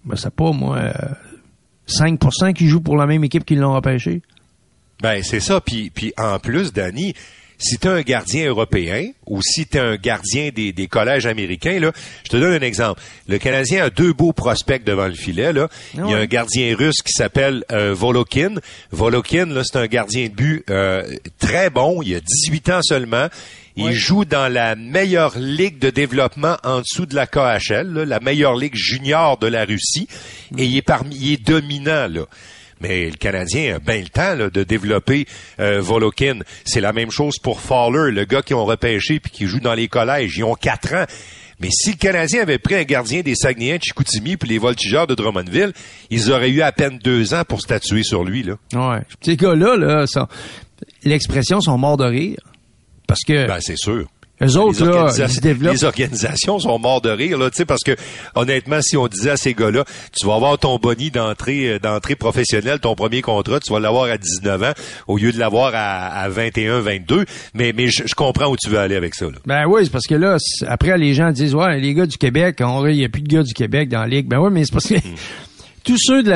ben, 0.04 0.16
je 0.16 0.20
sais 0.22 0.30
pas, 0.30 0.52
moi, 0.52 0.76
euh, 0.78 0.92
5% 1.86 2.52
qui 2.52 2.66
jouent 2.68 2.80
pour 2.80 2.96
la 2.96 3.06
même 3.06 3.24
équipe 3.24 3.44
qui 3.44 3.54
l'ont 3.56 3.74
repêché. 3.74 4.22
Ben, 5.02 5.22
c'est 5.22 5.40
ça. 5.40 5.60
Puis, 5.60 5.90
puis 5.90 6.12
en 6.16 6.38
plus, 6.38 6.72
Danny, 6.72 7.14
si 7.62 7.78
tu 7.78 7.88
un 7.88 8.02
gardien 8.02 8.46
européen 8.48 9.10
ou 9.26 9.40
si 9.42 9.66
tu 9.66 9.78
un 9.78 9.96
gardien 9.96 10.50
des, 10.54 10.72
des 10.72 10.86
collèges 10.88 11.26
américains, 11.26 11.78
là, 11.80 11.92
je 12.24 12.30
te 12.30 12.36
donne 12.36 12.52
un 12.52 12.60
exemple. 12.66 13.00
Le 13.28 13.38
Canadien 13.38 13.84
a 13.84 13.90
deux 13.90 14.12
beaux 14.12 14.32
prospects 14.32 14.84
devant 14.84 15.06
le 15.06 15.14
filet. 15.14 15.52
Là. 15.52 15.68
Il 15.94 16.10
y 16.10 16.14
a 16.14 16.18
un 16.18 16.26
gardien 16.26 16.74
russe 16.76 17.02
qui 17.02 17.12
s'appelle 17.12 17.64
euh, 17.72 17.94
Volokin. 17.94 18.54
Volokin, 18.90 19.46
là, 19.46 19.62
c'est 19.64 19.78
un 19.78 19.86
gardien 19.86 20.28
de 20.28 20.34
but 20.34 20.64
euh, 20.70 21.04
très 21.38 21.70
bon. 21.70 22.02
Il 22.02 22.14
a 22.16 22.20
18 22.20 22.68
ans 22.70 22.80
seulement. 22.82 23.28
Il 23.74 23.84
Ouais. 23.84 23.92
joue 23.94 24.26
dans 24.26 24.52
la 24.52 24.74
meilleure 24.76 25.38
ligue 25.38 25.78
de 25.78 25.88
développement 25.88 26.56
en 26.62 26.80
dessous 26.80 27.06
de 27.06 27.14
la 27.14 27.26
KHL, 27.26 27.86
là, 27.90 28.04
la 28.04 28.20
meilleure 28.20 28.54
ligue 28.54 28.74
junior 28.74 29.38
de 29.38 29.46
la 29.46 29.64
Russie. 29.64 30.08
Et 30.58 30.66
il 30.66 30.76
est 30.76 30.82
parmi, 30.82 31.16
il 31.16 31.32
est 31.32 31.42
dominant, 31.42 32.06
là. 32.06 32.26
Mais 32.82 33.06
le 33.06 33.16
Canadien 33.16 33.76
a 33.76 33.78
bien 33.78 34.00
le 34.00 34.08
temps 34.08 34.34
là, 34.34 34.50
de 34.50 34.62
développer 34.64 35.26
euh, 35.60 35.80
Volokin. 35.80 36.40
C'est 36.64 36.80
la 36.80 36.92
même 36.92 37.10
chose 37.10 37.38
pour 37.42 37.60
Fowler, 37.60 38.10
le 38.12 38.24
gars 38.24 38.42
qui 38.42 38.54
ont 38.54 38.64
repêché 38.64 39.20
puis 39.20 39.30
qui 39.30 39.46
joue 39.46 39.60
dans 39.60 39.74
les 39.74 39.88
collèges. 39.88 40.36
Ils 40.36 40.44
ont 40.44 40.54
quatre 40.54 40.92
ans. 40.94 41.04
Mais 41.60 41.68
si 41.70 41.92
le 41.92 41.96
Canadien 41.96 42.42
avait 42.42 42.58
pris 42.58 42.74
un 42.74 42.82
gardien 42.82 43.20
des 43.20 43.36
Saguenayens 43.36 43.76
de 43.76 43.82
Chicoutimi 43.84 44.36
puis 44.36 44.48
les 44.48 44.58
Voltigeurs 44.58 45.06
de 45.06 45.14
Drummondville, 45.14 45.72
ils 46.10 46.32
auraient 46.32 46.50
eu 46.50 46.60
à 46.60 46.72
peine 46.72 46.98
deux 46.98 47.34
ans 47.34 47.44
pour 47.46 47.60
statuer 47.60 48.02
sur 48.02 48.24
lui. 48.24 48.42
Là. 48.42 48.54
Ouais. 48.74 49.02
Ces 49.20 49.36
gars-là, 49.36 49.76
là, 49.76 50.06
sont- 50.08 50.26
l'expression 51.04 51.60
sont 51.60 51.78
morts 51.78 51.96
de 51.98 52.04
rire. 52.04 52.38
Parce 53.06 53.20
que 53.24 53.46
Ben, 53.46 53.58
c'est 53.60 53.76
sûr. 53.78 54.08
Eux 54.42 54.56
autres, 54.58 54.84
les, 54.84 54.90
là, 54.92 55.04
organisa- 55.06 55.40
développent. 55.40 55.72
les 55.72 55.84
organisations 55.84 56.58
sont 56.58 56.78
morts 56.78 57.00
de 57.00 57.10
rire, 57.10 57.38
là, 57.38 57.50
tu 57.50 57.56
sais, 57.58 57.64
parce 57.64 57.82
que 57.82 57.96
honnêtement, 58.34 58.80
si 58.82 58.96
on 58.96 59.06
disait 59.08 59.30
à 59.30 59.36
ces 59.36 59.54
gars-là, 59.54 59.84
tu 60.18 60.26
vas 60.26 60.34
avoir 60.34 60.58
ton 60.58 60.78
boni 60.78 61.10
d'entrée 61.10 61.74
euh, 61.74 61.78
d'entrée 61.78 62.16
professionnelle, 62.16 62.78
ton 62.80 62.94
premier 62.94 63.22
contrat, 63.22 63.60
tu 63.60 63.72
vas 63.72 63.80
l'avoir 63.80 64.04
à 64.10 64.18
19 64.18 64.62
ans 64.62 64.72
au 65.08 65.16
lieu 65.18 65.32
de 65.32 65.38
l'avoir 65.38 65.72
à, 65.74 66.06
à 66.08 66.28
21, 66.28 66.80
22. 66.80 67.24
Mais 67.54 67.72
mais 67.76 67.88
je, 67.88 68.02
je 68.06 68.14
comprends 68.14 68.46
où 68.50 68.56
tu 68.56 68.68
veux 68.70 68.78
aller 68.78 68.96
avec 68.96 69.14
ça. 69.14 69.26
Là. 69.26 69.38
Ben 69.46 69.66
oui, 69.66 69.82
c'est 69.84 69.90
parce 69.92 70.06
que 70.06 70.14
là, 70.14 70.36
après, 70.66 70.96
les 70.98 71.14
gens 71.14 71.30
disent, 71.30 71.54
ouais, 71.54 71.78
les 71.80 71.94
gars 71.94 72.06
du 72.06 72.16
Québec, 72.18 72.56
il 72.60 72.96
n'y 72.96 73.04
a 73.04 73.08
plus 73.08 73.22
de 73.22 73.28
gars 73.28 73.42
du 73.42 73.54
Québec 73.54 73.88
dans 73.88 74.00
la 74.00 74.08
Ligue. 74.08 74.26
Ben 74.28 74.38
oui, 74.38 74.50
mais 74.52 74.64
c'est 74.64 74.72
parce 74.72 74.88
que 74.88 74.94
tous 75.84 75.98
ceux 75.98 76.22
de 76.22 76.30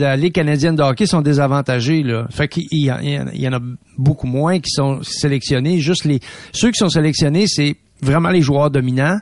la, 0.00 0.16
Ligue 0.16 0.32
canadienne 0.32 0.76
de 0.76 0.82
hockey 0.82 1.06
sont 1.06 1.22
désavantagés, 1.22 2.02
là. 2.02 2.26
Fait 2.30 2.48
qu'il 2.48 2.64
y, 2.72 2.90
en- 2.90 3.52
a 3.52 3.60
beaucoup 3.98 4.26
moins 4.26 4.58
qui 4.60 4.70
sont 4.70 5.02
sélectionnés. 5.02 5.78
Juste 5.78 6.04
les, 6.04 6.20
ceux 6.52 6.70
qui 6.70 6.78
sont 6.78 6.88
sélectionnés, 6.88 7.46
c'est 7.46 7.76
vraiment 8.02 8.30
les 8.30 8.42
joueurs 8.42 8.70
dominants, 8.70 9.18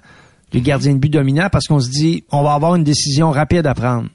les 0.52 0.60
gardiens 0.60 0.94
de 0.94 0.98
but 0.98 1.10
dominants, 1.12 1.48
parce 1.50 1.66
qu'on 1.66 1.80
se 1.80 1.90
dit, 1.90 2.24
on 2.30 2.42
va 2.42 2.54
avoir 2.54 2.74
une 2.74 2.84
décision 2.84 3.30
rapide 3.30 3.66
à 3.66 3.74
prendre. 3.74 4.08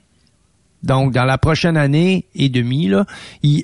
Donc, 0.82 1.12
dans 1.12 1.24
la 1.24 1.38
prochaine 1.38 1.76
année 1.76 2.26
et 2.34 2.48
demie, 2.48 2.88
là, 2.88 3.06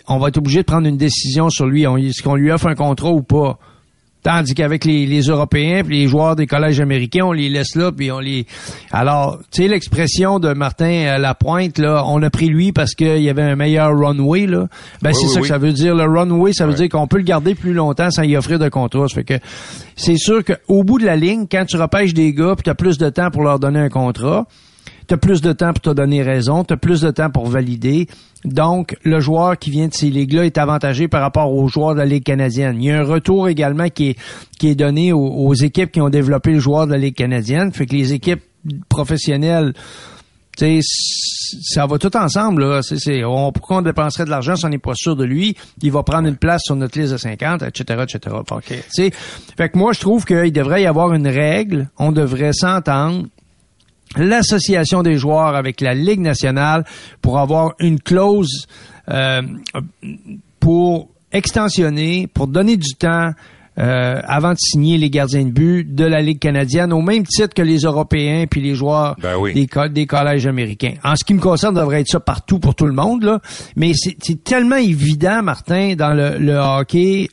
on 0.08 0.18
va 0.18 0.28
être 0.28 0.38
obligé 0.38 0.60
de 0.60 0.64
prendre 0.66 0.88
une 0.88 0.96
décision 0.96 1.50
sur 1.50 1.66
lui. 1.66 1.84
Est-ce 1.84 2.22
qu'on 2.22 2.34
lui 2.34 2.50
offre 2.50 2.66
un 2.66 2.74
contrat 2.74 3.10
ou 3.12 3.22
pas? 3.22 3.58
Tandis 4.22 4.54
qu'avec 4.54 4.84
les, 4.84 5.04
les 5.04 5.22
Européens 5.22 5.82
puis 5.84 5.98
les 6.02 6.06
joueurs 6.08 6.36
des 6.36 6.46
collèges 6.46 6.80
américains, 6.80 7.24
on 7.24 7.32
les 7.32 7.48
laisse 7.48 7.74
là, 7.74 7.90
puis 7.90 8.12
on 8.12 8.20
les... 8.20 8.46
Alors, 8.92 9.38
tu 9.50 9.62
sais, 9.62 9.68
l'expression 9.68 10.38
de 10.38 10.52
Martin 10.52 11.06
à 11.08 11.18
Lapointe, 11.18 11.78
là, 11.78 12.04
on 12.06 12.22
a 12.22 12.30
pris 12.30 12.46
lui 12.46 12.70
parce 12.70 12.94
qu'il 12.94 13.20
y 13.20 13.28
avait 13.28 13.42
un 13.42 13.56
meilleur 13.56 13.90
runway, 13.98 14.46
là. 14.46 14.68
Ben, 15.02 15.10
Oui, 15.10 15.16
c'est 15.16 15.26
oui, 15.26 15.32
ça 15.32 15.34
oui. 15.36 15.42
que 15.42 15.48
ça 15.48 15.58
veut 15.58 15.72
dire. 15.72 15.94
Le 15.96 16.04
runway, 16.04 16.52
ça 16.52 16.66
veut 16.66 16.74
dire 16.74 16.88
qu'on 16.88 17.08
peut 17.08 17.16
le 17.18 17.24
garder 17.24 17.56
plus 17.56 17.72
longtemps 17.72 18.10
sans 18.12 18.22
y 18.22 18.36
offrir 18.36 18.58
de 18.60 18.68
contrat. 18.68 19.08
Ça 19.08 19.14
fait 19.16 19.24
que 19.24 19.34
c'est 19.96 20.16
sûr 20.16 20.44
qu'au 20.44 20.84
bout 20.84 20.98
de 21.00 21.04
la 21.04 21.16
ligne, 21.16 21.46
quand 21.50 21.64
tu 21.64 21.76
repêches 21.76 22.14
des 22.14 22.32
gars 22.32 22.54
puis 22.54 22.62
tu 22.62 22.70
as 22.70 22.74
plus 22.74 22.98
de 22.98 23.08
temps 23.08 23.30
pour 23.30 23.42
leur 23.42 23.58
donner 23.58 23.80
un 23.80 23.88
contrat, 23.88 24.46
tu 25.08 25.14
as 25.14 25.16
plus 25.16 25.40
de 25.40 25.52
temps 25.52 25.72
pour 25.72 25.80
te 25.82 25.90
donner 25.90 26.22
raison, 26.22 26.62
tu 26.64 26.74
as 26.74 26.76
plus 26.76 27.00
de 27.00 27.10
temps 27.10 27.28
pour 27.30 27.46
valider. 27.48 28.06
Donc, 28.44 28.96
le 29.04 29.20
joueur 29.20 29.56
qui 29.58 29.70
vient 29.70 29.88
de 29.88 29.94
ces 29.94 30.10
ligues-là 30.10 30.46
est 30.46 30.58
avantagé 30.58 31.06
par 31.06 31.20
rapport 31.20 31.52
aux 31.52 31.68
joueurs 31.68 31.94
de 31.94 32.00
la 32.00 32.06
Ligue 32.06 32.24
canadienne. 32.24 32.76
Il 32.80 32.86
y 32.86 32.90
a 32.90 32.98
un 32.98 33.04
retour 33.04 33.48
également 33.48 33.88
qui 33.88 34.10
est, 34.10 34.18
qui 34.58 34.68
est 34.68 34.74
donné 34.74 35.12
aux, 35.12 35.20
aux 35.20 35.54
équipes 35.54 35.92
qui 35.92 36.00
ont 36.00 36.10
développé 36.10 36.50
le 36.52 36.58
joueur 36.58 36.86
de 36.86 36.92
la 36.92 36.98
Ligue 36.98 37.14
canadienne. 37.14 37.72
Fait 37.72 37.86
que 37.86 37.94
les 37.94 38.12
équipes 38.12 38.42
professionnelles, 38.88 39.74
tu 40.56 40.80
sais, 40.82 41.60
ça 41.62 41.86
va 41.86 41.98
tout 41.98 42.14
ensemble. 42.16 42.64
Là. 42.64 42.80
On, 43.26 43.52
pourquoi 43.52 43.78
on 43.78 43.82
dépenserait 43.82 44.24
de 44.24 44.30
l'argent 44.30 44.56
si 44.56 44.64
on 44.64 44.68
n'est 44.68 44.78
pas 44.78 44.94
sûr 44.94 45.16
de 45.16 45.24
lui? 45.24 45.56
Il 45.82 45.92
va 45.92 46.02
prendre 46.02 46.28
une 46.28 46.36
place 46.36 46.62
sur 46.64 46.76
notre 46.76 46.98
liste 46.98 47.12
de 47.12 47.16
50, 47.16 47.62
etc., 47.62 48.02
etc. 48.02 48.36
Sais, 48.90 49.10
fait 49.56 49.68
que 49.68 49.78
moi, 49.78 49.92
je 49.92 50.00
trouve 50.00 50.24
qu'il 50.24 50.52
devrait 50.52 50.82
y 50.82 50.86
avoir 50.86 51.12
une 51.14 51.28
règle. 51.28 51.88
On 51.98 52.12
devrait 52.12 52.52
s'entendre 52.52 53.26
l'association 54.16 55.02
des 55.02 55.16
joueurs 55.16 55.54
avec 55.56 55.80
la 55.80 55.94
Ligue 55.94 56.20
nationale 56.20 56.84
pour 57.20 57.38
avoir 57.38 57.74
une 57.78 58.00
clause 58.00 58.66
euh, 59.10 59.42
pour 60.60 61.08
extensionner, 61.32 62.26
pour 62.26 62.46
donner 62.46 62.76
du 62.76 62.94
temps 62.94 63.30
euh, 63.78 64.20
avant 64.26 64.50
de 64.52 64.58
signer 64.58 64.98
les 64.98 65.08
gardiens 65.08 65.44
de 65.46 65.50
but 65.50 65.94
de 65.94 66.04
la 66.04 66.20
Ligue 66.20 66.38
canadienne, 66.38 66.92
au 66.92 67.00
même 67.00 67.24
titre 67.24 67.54
que 67.54 67.62
les 67.62 67.78
Européens 67.78 68.44
puis 68.48 68.60
les 68.60 68.74
joueurs 68.74 69.16
Ben 69.22 69.36
oui. 69.38 69.54
des, 69.54 69.66
co- 69.66 69.88
des 69.88 70.04
collèges 70.06 70.46
américains. 70.46 70.92
En 71.02 71.16
ce 71.16 71.24
qui 71.24 71.32
me 71.32 71.40
concerne, 71.40 71.74
ça 71.74 71.80
devrait 71.80 72.02
être 72.02 72.08
ça 72.08 72.20
partout 72.20 72.58
pour 72.58 72.74
tout 72.74 72.84
le 72.84 72.92
monde, 72.92 73.22
là. 73.24 73.40
mais 73.74 73.92
c'est 73.94 74.44
tellement 74.44 74.76
évident, 74.76 75.42
Martin, 75.42 75.94
dans 75.96 76.12
le, 76.12 76.36
le 76.36 76.54
hockey 76.56 77.28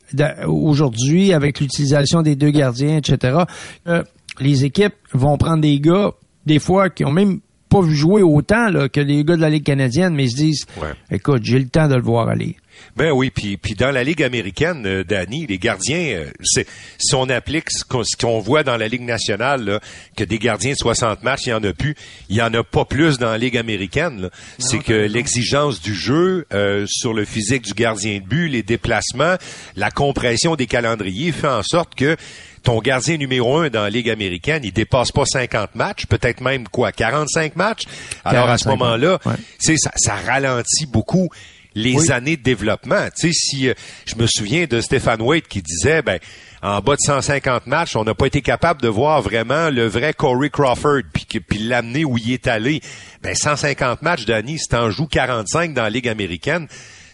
aujourd'hui, 0.47 1.33
avec 1.33 1.59
l'utilisation 1.59 2.21
des 2.21 2.35
deux 2.37 2.51
gardiens, 2.51 2.97
etc., 2.97 3.39
euh, 3.87 4.01
les 4.39 4.63
équipes 4.63 4.93
vont 5.13 5.37
prendre 5.37 5.59
des 5.61 5.79
gars, 5.81 6.11
des 6.49 6.59
fois, 6.59 6.89
qui 6.89 7.05
ont 7.05 7.11
même 7.11 7.39
pas 7.69 7.81
vu 7.81 7.95
jouer 7.95 8.23
autant 8.23 8.69
là, 8.71 8.89
que 8.89 8.99
les 8.99 9.23
gars 9.23 9.35
de 9.35 9.41
la 9.41 9.49
Ligue 9.51 9.63
canadienne, 9.63 10.15
mais 10.15 10.23
ils 10.25 10.31
se 10.31 10.35
disent, 10.35 10.65
Ouais. 10.81 10.89
écoute, 11.11 11.43
j'ai 11.43 11.59
le 11.59 11.67
temps 11.69 11.87
de 11.87 11.93
le 11.95 12.01
voir 12.01 12.27
aller. 12.27 12.55
Ben 12.95 13.11
oui, 13.11 13.29
puis 13.29 13.57
puis 13.57 13.73
dans 13.75 13.91
la 13.91 14.05
Ligue 14.05 14.23
américaine, 14.23 14.83
euh, 14.87 15.03
Danny, 15.03 15.45
les 15.45 15.57
gardiens, 15.57 15.99
euh, 16.15 16.25
c'est 16.41 16.65
si 16.97 17.13
on 17.13 17.27
applique 17.29 17.69
ce 17.69 17.83
qu'on 17.83 18.03
ce 18.05 18.15
qu'on 18.15 18.39
voit 18.39 18.63
dans 18.63 18.77
la 18.77 18.87
Ligue 18.87 19.01
nationale, 19.01 19.65
là, 19.65 19.79
que 20.15 20.23
des 20.23 20.39
gardiens 20.39 20.71
de 20.71 20.77
60 20.77 21.21
matchs, 21.21 21.41
il 21.47 21.49
y 21.49 21.53
en 21.53 21.63
a 21.63 21.73
plus, 21.73 21.93
il 22.29 22.37
y 22.37 22.41
en 22.41 22.53
a 22.53 22.63
pas 22.63 22.85
plus 22.85 23.17
dans 23.19 23.31
la 23.31 23.37
Ligue 23.37 23.57
américaine. 23.57 24.21
là. 24.21 24.29
C'est 24.59 24.79
que 24.79 24.93
l'exigence 24.93 25.81
du 25.81 25.93
jeu 25.93 26.45
euh, 26.53 26.85
sur 26.87 27.13
le 27.13 27.25
physique 27.25 27.65
du 27.65 27.73
gardien 27.73 28.17
de 28.19 28.25
but, 28.25 28.47
les 28.47 28.63
déplacements, 28.63 29.35
la 29.75 29.91
compression 29.91 30.55
des 30.55 30.65
calendriers 30.65 31.33
fait 31.33 31.47
en 31.49 31.63
sorte 31.63 31.95
que 31.95 32.15
ton 32.63 32.79
gardien 32.79 33.17
numéro 33.17 33.57
un 33.57 33.69
dans 33.69 33.81
la 33.83 33.89
Ligue 33.89 34.09
américaine, 34.09 34.61
il 34.63 34.71
dépasse 34.71 35.11
pas 35.11 35.25
50 35.25 35.75
matchs, 35.75 36.05
peut-être 36.05 36.41
même 36.41 36.67
quoi, 36.67 36.91
45 36.91 37.55
matchs? 37.55 37.83
Alors 38.23 38.49
à 38.49 38.57
ce 38.57 38.65
45, 38.65 38.69
moment-là, 38.69 39.19
ouais. 39.25 39.33
tu 39.59 39.73
sais, 39.73 39.75
ça, 39.77 39.91
ça 39.95 40.15
ralentit 40.15 40.85
beaucoup 40.87 41.29
les 41.75 41.95
Oui. 41.95 42.11
années 42.11 42.35
de 42.35 42.41
développement. 42.43 43.07
Tu 43.17 43.31
sais, 43.31 43.33
si 43.33 43.69
euh, 43.69 43.73
je 44.05 44.15
me 44.15 44.25
souviens 44.27 44.65
de 44.65 44.81
Stéphane 44.81 45.21
Waite 45.21 45.47
qui 45.47 45.61
disait, 45.61 46.01
ben, 46.01 46.19
en 46.61 46.79
bas 46.81 46.95
de 46.95 47.01
150 47.01 47.67
matchs, 47.67 47.95
on 47.95 48.03
n'a 48.03 48.13
pas 48.15 48.25
été 48.25 48.41
capable 48.41 48.81
de 48.81 48.87
voir 48.89 49.21
vraiment 49.21 49.69
le 49.69 49.85
vrai 49.87 50.13
Corey 50.13 50.49
Crawford, 50.49 51.03
puis, 51.13 51.39
puis 51.39 51.59
l'amener 51.59 52.03
où 52.03 52.17
il 52.17 52.33
est 52.33 52.47
allé. 52.47 52.81
Ben, 53.21 53.35
150 53.35 54.01
matchs, 54.01 54.25
Danny, 54.25 54.57
si 54.57 54.67
t'en 54.67 54.89
joues 54.89 55.07
45 55.07 55.73
dans 55.73 55.83
la 55.83 55.89
Ligue 55.89 56.09
américaine, 56.09 56.67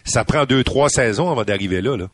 ça 0.04 0.24
prend 0.24 0.46
deux, 0.46 0.64
trois 0.64 0.88
saisons 0.88 1.30
avant 1.30 1.44
d'arriver 1.44 1.80
là, 1.80 1.96
là. 1.96 2.06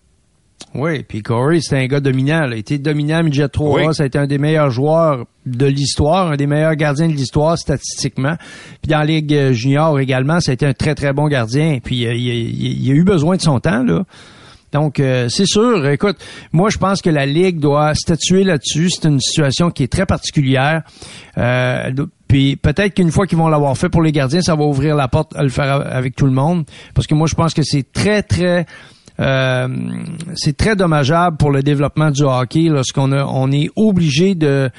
Oui, 0.75 1.03
puis 1.03 1.23
Corey, 1.23 1.61
c'était 1.61 1.77
un 1.83 1.87
gars 1.87 2.01
dominant. 2.01 2.47
Il 2.51 2.59
était 2.59 2.79
dominant 2.79 3.19
à 3.19 3.23
midget 3.23 3.49
3 3.49 3.81
Oui. 3.89 3.95
Ça 3.95 4.05
a 4.05 4.07
été 4.07 4.19
un 4.19 4.27
des 4.27 4.39
meilleurs 4.39 4.71
joueurs 4.71 5.27
de 5.45 5.67
l'histoire, 5.67 6.31
un 6.33 6.37
des 6.37 6.47
meilleurs 6.47 6.77
gardiens 6.77 7.09
de 7.09 7.13
l'histoire 7.15 7.59
statistiquement. 7.59 8.37
Puis 8.81 8.91
dans 8.91 8.99
la 9.01 9.05
Ligue 9.05 9.35
euh, 9.35 9.53
junior 9.53 9.99
également, 10.01 10.41
ça 10.41 10.53
a 10.53 10.55
été 10.55 10.65
un 10.67 10.73
très, 10.73 10.95
très 10.95 11.13
bon 11.13 11.29
gardien. 11.29 11.79
Puis 11.83 12.07
euh, 12.07 12.15
il, 12.15 12.31
a- 12.31 12.35
il- 12.35 12.83
il 12.85 12.91
a 12.91 12.95
eu 12.95 13.05
besoin 13.05 13.37
de 13.37 13.43
son 13.43 13.61
temps, 13.61 13.83
là. 13.83 14.05
Donc, 14.73 15.01
euh, 15.01 15.29
c'est 15.29 15.45
sûr. 15.45 15.87
Écoute, 15.89 16.17
moi, 16.53 16.71
je 16.71 16.79
pense 16.79 17.03
que 17.03 17.11
la 17.11 17.27
Ligue 17.27 17.59
doit 17.61 17.95
statuer 17.95 18.43
là-dessus. 18.43 18.89
C'est 18.89 19.07
une 19.07 19.21
situation 19.21 19.71
qui 19.71 19.83
est 19.83 19.93
très 19.93 20.07
particulière. 20.07 20.81
Euh, 21.37 21.91
puis 22.27 22.57
peut-être 22.57 22.95
qu'une 22.95 23.11
fois 23.11 23.27
qu'ils 23.27 23.37
vont 23.37 23.49
l'avoir 23.49 23.77
fait 23.77 23.91
pour 23.91 24.01
les 24.01 24.13
gardiens, 24.13 24.41
ça 24.41 24.55
va 24.55 24.65
ouvrir 24.65 24.97
la 24.97 25.09
porte 25.09 25.37
à 25.37 25.43
le 25.43 25.51
faire 25.51 25.67
a- 25.67 25.83
avec 25.83 26.17
tout 26.17 26.25
le 26.25 26.33
monde. 26.33 26.65
Parce 26.95 27.07
que 27.07 27.15
moi, 27.15 27.27
je 27.27 27.35
pense 27.35 27.53
que 27.53 27.63
c'est 27.63 27.93
très, 27.93 28.23
très... 28.23 28.65
euh, 29.21 29.69
c'est 30.35 30.57
très 30.57 30.77
dommageable 30.77 31.37
pour 31.37 31.51
le 31.51 31.63
développement 31.63 32.11
du 32.11 32.23
hockey 32.23 32.69
lorsqu'on 32.69 33.13
on 33.13 33.51
est 33.53 33.71
obligé 33.77 34.35
de 34.35 34.71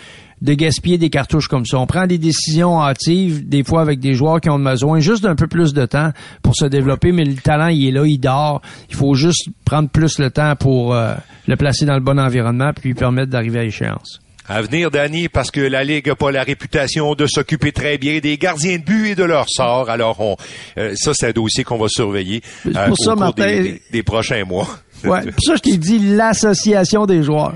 de 0.44 0.54
gaspiller 0.56 0.98
des 0.98 1.10
cartouches 1.10 1.48
comme 1.48 1.66
ça. 1.66 1.80
On 1.80 1.88
prend 1.88 2.06
des 2.06 2.18
décisions 2.18 2.82
hâtives, 2.82 3.48
des 3.48 3.64
fois 3.64 3.82
avec 3.82 4.02
des 4.02 4.14
joueurs 4.14 4.42
qui 4.42 4.50
ont 4.50 4.60
besoin 4.60 5.00
juste 5.00 5.24
d'un 5.24 5.36
peu 5.36 5.48
plus 5.48 5.74
de 5.74 5.86
temps 5.86 6.12
pour 6.42 6.54
se 6.56 6.66
développer, 6.66 7.14
mais 7.14 7.24
le 7.24 7.36
talent, 7.36 7.68
il 7.68 7.88
est 7.88 7.92
là, 7.92 8.04
il 8.06 8.20
dort. 8.20 8.62
Il 8.90 8.96
faut 8.96 9.16
juste 9.16 9.48
prendre 9.64 9.88
plus 9.88 10.20
le 10.20 10.30
temps 10.30 10.56
pour 10.58 10.94
euh, 10.94 11.16
le 11.48 11.56
placer 11.56 11.86
dans 11.86 11.94
le 11.94 12.02
bon 12.02 12.20
environnement 12.20 12.72
puis 12.74 12.90
lui 12.90 12.94
permettre 12.94 13.32
d'arriver 13.32 13.60
à 13.60 13.64
échéance. 13.64 14.20
À 14.48 14.62
venir, 14.62 14.92
Danny, 14.92 15.30
parce 15.30 15.52
que 15.52 15.62
la 15.62 15.84
Ligue 15.86 16.08
n'a 16.08 16.16
pas 16.16 16.32
la 16.32 16.44
réputation 16.44 17.16
de 17.16 17.26
s'occuper 17.28 17.72
très 17.72 17.98
bien 17.98 18.20
des 18.20 18.38
gardiens 18.38 18.78
de 18.78 18.84
but 18.84 19.08
et 19.12 19.16
de 19.16 19.24
leur 19.24 19.46
sort. 19.50 19.90
Alors, 19.90 20.20
on, 20.20 20.36
euh, 20.78 20.94
ça, 20.96 21.12
c'est 21.14 21.28
un 21.28 21.32
dossier 21.32 21.64
qu'on 21.64 21.78
va 21.78 21.88
surveiller 21.88 22.42
euh, 22.68 22.72
pour 22.88 22.92
au 22.92 22.96
ça, 23.04 23.12
cours 23.12 23.20
Martin- 23.22 23.46
des, 23.46 23.64
des- 23.64 23.82
des 23.92 24.04
prochains 24.04 24.44
mois. 24.44 24.68
Ouais, 25.06 25.22
pour 25.22 25.42
ça 25.44 25.56
je 25.58 25.62
t'ai 25.62 25.76
dit 25.78 26.00
l'association 26.00 27.06
des 27.06 27.24
joueurs. 27.24 27.54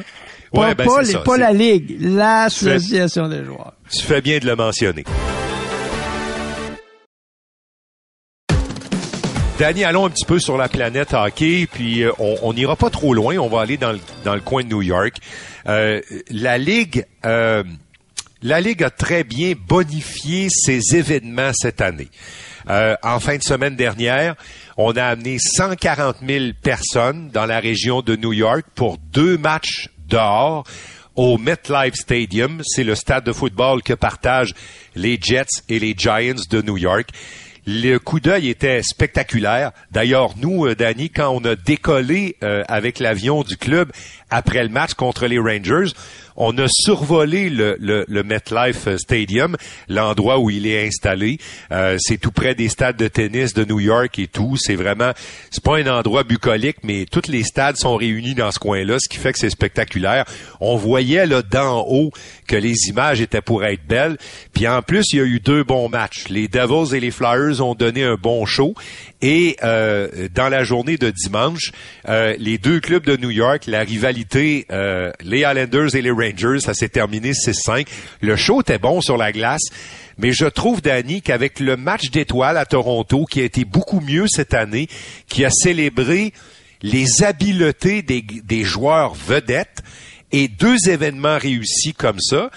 Pas, 0.52 0.62
Ouais, 0.68 0.76
ben, 0.76 0.86
pas, 0.86 1.02
les- 1.02 1.12
ça, 1.14 1.20
pas 1.20 1.38
la 1.38 1.54
ligue, 1.54 1.96
l'association 2.02 3.30
des 3.30 3.46
joueurs. 3.46 3.72
Tu 3.90 4.02
fais 4.04 4.20
bien 4.22 4.40
de 4.40 4.46
le 4.46 4.56
mentionner. 4.58 5.06
Danny, 9.60 9.84
allons 9.84 10.06
un 10.06 10.12
petit 10.12 10.26
peu 10.26 10.38
sur 10.38 10.56
la 10.56 10.70
planète 10.70 11.16
hockey, 11.16 11.68
puis 11.72 12.04
euh, 12.04 12.12
on 12.20 12.54
n'ira 12.54 12.76
pas 12.76 12.92
trop 12.92 13.16
loin. 13.16 13.38
On 13.38 13.50
va 13.50 13.62
aller 13.62 13.78
dans 13.78 13.92
le, 13.92 14.40
coin 14.42 14.64
de 14.64 14.70
New 14.70 14.84
York. 14.84 15.18
Euh, 15.68 16.00
la 16.30 16.60
Ligue... 16.60 17.06
euh, 17.26 17.64
la 18.44 18.62
Ligue 18.62 18.84
a 18.84 18.92
très 18.92 19.24
bien 19.24 19.54
bonifié 19.68 20.48
ses 20.52 20.96
événements 20.96 21.52
cette 21.54 21.82
année. 21.82 22.10
En 22.70 23.20
fin 23.20 23.38
de 23.38 23.42
semaine 23.42 23.76
dernière, 23.76 24.36
on 24.78 24.92
a 24.96 25.04
amené 25.04 25.40
140 25.40 26.18
000 26.28 26.46
personnes 26.62 27.32
dans 27.34 27.48
la 27.48 27.60
région 27.60 28.04
de 28.04 28.16
New 28.16 28.34
York 28.34 28.64
pour 28.76 29.00
deux 29.12 29.40
matchs 29.40 29.90
dehors 30.08 30.66
au 31.16 31.40
MetLife 31.40 31.96
Stadium. 31.96 32.62
C'est 32.64 32.84
le 32.84 32.94
stade 32.94 33.24
de 33.24 33.34
football 33.34 33.82
que 33.82 33.94
partagent 33.94 34.54
les 34.96 35.18
Jets 35.20 35.64
et 35.68 35.80
les 35.80 35.96
Giants 35.98 36.44
de 36.50 36.62
New 36.62 36.78
York. 36.78 37.10
Le 37.70 37.98
coup 37.98 38.22
d'œil 38.22 38.48
était 38.48 38.82
spectaculaire. 38.82 39.74
D'ailleurs, 39.92 40.36
nous, 40.38 40.66
euh, 40.66 40.74
Danny, 40.74 41.10
quand 41.10 41.28
on 41.32 41.44
a 41.44 41.58
décollé 41.58 42.38
euh, 42.42 42.64
avec 42.70 42.98
l'avion 43.00 43.44
du 43.44 43.58
club 43.58 43.92
après 44.30 44.64
le 44.64 44.70
match 44.70 44.94
contre 44.94 45.28
les 45.28 45.38
Rangers, 45.38 45.92
on 46.38 46.56
a 46.60 46.68
survolé 46.70 47.50
le, 47.50 48.24
MetLife 48.24 48.96
Stadium, 48.98 49.58
l'endroit 49.90 50.40
où 50.40 50.50
il 50.50 50.68
est 50.68 50.86
installé. 50.86 51.40
Euh, 51.72 51.98
c'est 52.00 52.18
tout 52.18 52.32
près 52.32 52.54
des 52.54 52.70
stades 52.70 52.96
de 52.96 53.08
tennis 53.08 53.54
de 53.54 53.66
New 53.66 53.80
York 53.80 54.18
et 54.20 54.28
tout. 54.28 54.56
C'est 54.56 54.76
vraiment, 54.76 55.12
c'est 55.50 55.64
pas 55.64 55.78
un 55.78 55.88
endroit 55.88 56.24
bucolique, 56.24 56.78
mais 56.84 57.06
tous 57.12 57.28
les 57.28 57.44
stades 57.44 57.78
sont 57.78 57.96
réunis 57.96 58.36
dans 58.36 58.52
ce 58.52 58.60
coin-là, 58.60 58.98
ce 59.00 59.10
qui 59.10 59.18
fait 59.18 59.34
que 59.34 59.40
c'est 59.40 59.50
spectaculaire. 59.50 60.26
On 60.62 60.78
voyait 60.78 61.26
là 61.26 61.42
d'en 61.42 61.84
haut 61.88 62.12
que 62.48 62.56
les 62.56 62.76
images 62.88 63.20
étaient 63.20 63.42
pour 63.42 63.66
être 63.66 63.86
belles. 63.88 64.18
Puis 64.54 64.68
en 64.68 64.82
plus, 64.84 65.06
il 65.14 65.18
y 65.18 65.22
a 65.22 65.26
eu 65.26 65.40
deux 65.40 65.64
bons 65.64 65.90
matchs. 65.90 66.26
Les 66.30 66.48
Devils 66.48 66.96
et 66.96 67.00
les 67.00 67.12
Flyers 67.12 67.57
ont 67.62 67.76
donné 67.76 68.04
un 68.04 68.16
bon 68.16 68.46
show. 68.46 68.74
Et 69.22 69.58
euh, 69.64 70.28
dans 70.34 70.50
la 70.50 70.64
journée 70.64 70.98
de 70.98 71.10
dimanche, 71.10 71.72
euh, 72.08 72.36
les 72.40 72.58
deux 72.58 72.80
clubs 72.80 73.06
de 73.06 73.18
New 73.18 73.32
York, 73.32 73.66
la 73.68 73.82
rivalité, 73.82 74.66
euh, 74.72 75.12
les 75.22 75.40
Islanders 75.40 75.96
et 75.96 76.02
les 76.02 76.12
Rangers, 76.12 76.60
ça 76.60 76.74
s'est 76.74 76.90
terminé 76.90 77.32
6-5. 77.32 77.88
Le 78.22 78.36
show 78.36 78.62
était 78.62 78.80
bon 78.80 79.02
sur 79.02 79.18
la 79.18 79.32
glace. 79.32 79.64
Mais 80.18 80.32
je 80.32 80.46
trouve, 80.46 80.82
Danny, 80.82 81.22
qu'avec 81.22 81.60
le 81.60 81.78
match 81.78 82.10
d'étoiles 82.10 82.58
à 82.58 82.66
Toronto, 82.66 83.26
qui 83.26 83.42
a 83.42 83.44
été 83.44 83.66
beaucoup 83.66 84.00
mieux 84.00 84.26
cette 84.28 84.56
année, 84.56 84.88
qui 85.28 85.46
a 85.46 85.50
célébré 85.52 86.34
les 86.82 87.24
habiletés 87.24 88.02
des, 88.02 88.22
des 88.22 88.64
joueurs 88.64 89.14
vedettes, 89.14 89.84
et 90.32 90.48
deux 90.48 90.90
événements 90.90 91.38
réussis 91.38 91.94
comme 91.94 92.20
ça, 92.20 92.50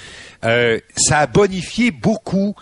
euh, 0.45 0.81
ça 0.97 1.21
a 1.21 1.27
bonifié 1.27 1.91
beaucoup 1.91 2.55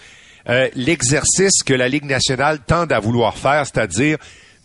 euh, 0.48 0.68
l'exercice 0.74 1.62
que 1.64 1.74
la 1.74 1.88
Ligue 1.88 2.04
nationale 2.04 2.58
tente 2.66 2.92
à 2.92 3.00
vouloir 3.00 3.36
faire, 3.36 3.66
c'est-à-dire 3.66 4.16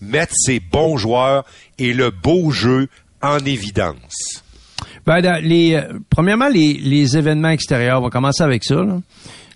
mettre 0.02 0.34
ses 0.36 0.60
bons 0.60 0.98
joueurs 0.98 1.46
et 1.80 1.94
le 1.94 2.10
beau 2.12 2.52
jeu 2.52 2.88
en 3.22 3.38
évidence. 3.40 4.44
Ben, 5.06 5.20
les, 5.42 5.76
euh, 5.76 6.00
premièrement, 6.10 6.48
les, 6.50 6.74
les 6.74 7.18
événements 7.18 7.50
extérieurs, 7.50 8.00
on 8.00 8.04
va 8.04 8.10
commencer 8.10 8.44
avec 8.44 8.64
ça. 8.64 8.76
là. 8.76 9.00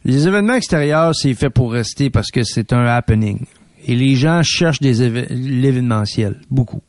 Les 0.05 0.27
événements 0.27 0.53
extérieurs, 0.55 1.13
c'est 1.15 1.33
fait 1.33 1.49
pour 1.49 1.71
rester 1.73 2.09
parce 2.09 2.31
que 2.31 2.43
c'est 2.43 2.71
un 2.73 2.85
happening. 2.85 3.45
Et 3.85 3.95
les 3.95 4.15
gens 4.15 4.41
cherchent 4.43 4.79
des 4.81 5.09
l'événementiel, 5.29 6.41
beaucoup. 6.49 6.81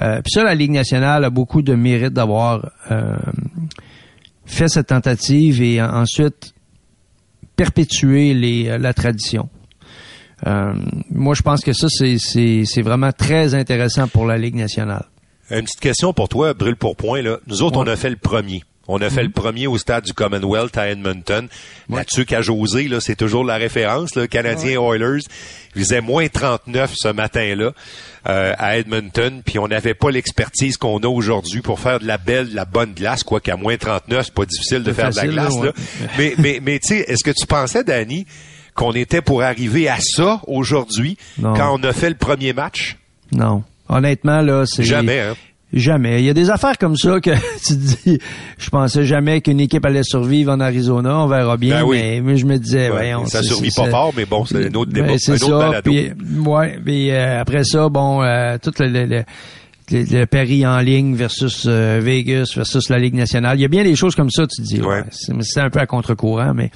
Euh, 0.00 0.20
Puis 0.22 0.32
ça, 0.32 0.42
la 0.42 0.54
Ligue 0.54 0.70
nationale 0.70 1.24
a 1.24 1.30
beaucoup 1.30 1.60
de 1.62 1.74
mérite 1.74 2.14
d'avoir 2.14 2.70
euh, 2.90 3.16
fait 4.46 4.68
cette 4.68 4.86
tentative 4.88 5.62
et 5.62 5.80
en- 5.82 6.00
ensuite 6.02 6.54
perpétuer 7.56 8.34
les, 8.34 8.68
euh, 8.68 8.78
la 8.78 8.94
tradition. 8.94 9.48
Euh, 10.46 10.72
moi, 11.10 11.34
je 11.34 11.42
pense 11.42 11.62
que 11.62 11.72
ça, 11.72 11.86
c'est- 11.88 12.82
vraiment 12.82 13.12
très 13.12 13.54
intéressant 13.54 14.08
pour 14.08 14.26
la 14.26 14.38
Ligue 14.38 14.56
nationale. 14.56 15.04
Une 15.50 15.62
petite 15.62 15.80
question 15.80 16.12
pour 16.12 16.28
toi, 16.28 16.54
brûle 16.54 16.76
pour 16.76 16.96
point. 16.96 17.22
Là. 17.22 17.38
Nous 17.46 17.62
autres, 17.62 17.78
Ouais. 17.78 17.88
on 17.88 17.92
a 17.92 17.96
fait 17.96 18.10
le 18.10 18.16
premier. 18.16 18.62
On 18.88 19.00
a 19.00 19.10
fait 19.10 19.22
le 19.22 19.30
premier 19.30 19.66
au 19.68 19.78
stade 19.78 20.04
du 20.04 20.12
Commonwealth 20.12 20.76
à 20.76 20.88
Edmonton. 20.88 21.48
Là-dessus 21.88 22.24
qu'à 22.24 22.42
José, 22.42 22.88
là, 22.88 23.00
c'est 23.00 23.14
toujours 23.14 23.44
la 23.44 23.56
référence. 23.56 24.16
Le 24.16 24.26
Canadien 24.26 24.80
Oilers 24.80 25.22
faisait 25.74 26.00
moins 26.00 26.26
39 26.28 26.92
ce 26.94 27.08
matin-là 27.08 27.72
euh, 28.28 28.52
à 28.58 28.76
Edmonton, 28.78 29.42
puis 29.44 29.58
on 29.58 29.68
n'avait 29.68 29.94
pas 29.94 30.10
l'expertise 30.10 30.76
qu'on 30.76 30.98
a 30.98 31.06
aujourd'hui 31.06 31.62
pour 31.62 31.80
faire 31.80 32.00
de 32.00 32.06
la 32.06 32.18
belle, 32.18 32.50
de 32.50 32.56
la 32.56 32.64
bonne 32.64 32.92
glace, 32.92 33.22
quoi 33.22 33.40
qu'à 33.40 33.56
moins 33.56 33.76
39, 33.76 34.24
c'est 34.26 34.34
pas 34.34 34.46
difficile 34.46 34.82
de 34.82 34.92
faire 34.92 35.10
de 35.10 35.16
la 35.16 35.26
glace. 35.26 35.56
là, 35.58 35.66
là. 35.66 35.72
mais 36.18 36.34
mais, 36.38 36.60
mais 36.62 36.78
tu 36.78 36.88
sais, 36.88 36.98
est-ce 37.08 37.24
que 37.24 37.30
tu 37.30 37.46
pensais, 37.46 37.84
Danny, 37.84 38.26
qu'on 38.74 38.92
était 38.92 39.22
pour 39.22 39.42
arriver 39.42 39.88
à 39.88 39.98
ça 40.00 40.40
aujourd'hui 40.46 41.16
quand 41.40 41.78
on 41.78 41.82
a 41.84 41.92
fait 41.92 42.10
le 42.10 42.16
premier 42.16 42.52
match? 42.52 42.96
Non. 43.30 43.64
Honnêtement, 43.88 44.40
là, 44.40 44.64
c'est... 44.66 44.84
Jamais, 44.84 45.20
hein? 45.20 45.36
Jamais. 45.72 46.20
Il 46.20 46.26
y 46.26 46.30
a 46.30 46.34
des 46.34 46.50
affaires 46.50 46.76
comme 46.76 46.96
ça 46.96 47.18
que 47.20 47.30
tu 47.66 47.74
te 47.74 48.08
dis, 48.10 48.18
je 48.58 48.68
pensais 48.70 49.04
jamais 49.04 49.40
qu'une 49.40 49.60
équipe 49.60 49.84
allait 49.86 50.02
survivre 50.04 50.52
en 50.52 50.60
Arizona, 50.60 51.18
on 51.20 51.26
verra 51.28 51.56
bien, 51.56 51.80
Ben 51.80 51.86
oui. 51.86 51.98
mais, 52.02 52.20
mais 52.20 52.36
je 52.36 52.44
me 52.46 52.58
disais, 52.58 52.90
Ouais, 52.90 53.12
voyons, 53.12 53.26
ça 53.26 53.42
survit 53.42 53.70
pas 53.74 53.88
fort, 53.88 54.12
mais 54.16 54.26
bon, 54.26 54.44
c'est 54.44 54.66
un 54.68 54.74
autre 54.74 54.92
débat, 54.92 55.06
Ben, 55.08 55.18
c'est 55.18 55.38
ça. 55.38 55.48
balado. 55.58 55.90
Puis, 55.90 56.10
ouais, 56.46 56.78
puis 56.84 57.10
euh, 57.10 57.40
après 57.40 57.64
ça, 57.64 57.88
bon, 57.88 58.22
euh, 58.22 58.58
tout 58.62 58.72
le, 58.80 58.86
le, 58.88 59.06
le, 59.06 59.24
le- 59.90 60.04
le 60.10 60.24
pari 60.26 60.66
en 60.66 60.78
ligne 60.78 61.14
versus 61.16 61.64
euh, 61.66 62.00
Vegas 62.02 62.52
versus 62.56 62.88
la 62.88 62.98
Ligue 62.98 63.14
nationale. 63.14 63.58
Il 63.58 63.62
y 63.62 63.64
a 63.64 63.68
bien 63.68 63.84
des 63.84 63.96
choses 63.96 64.14
comme 64.14 64.30
ça, 64.30 64.46
tu 64.46 64.62
te 64.62 64.66
dis. 64.66 64.80
ouais, 64.80 64.86
Ouais. 64.86 65.02
c'est 65.10 65.34
c'est 65.42 65.60
un 65.60 65.68
peu 65.70 65.80
à 65.80 65.86
contre-courant, 65.86 66.52
mais 66.54 66.70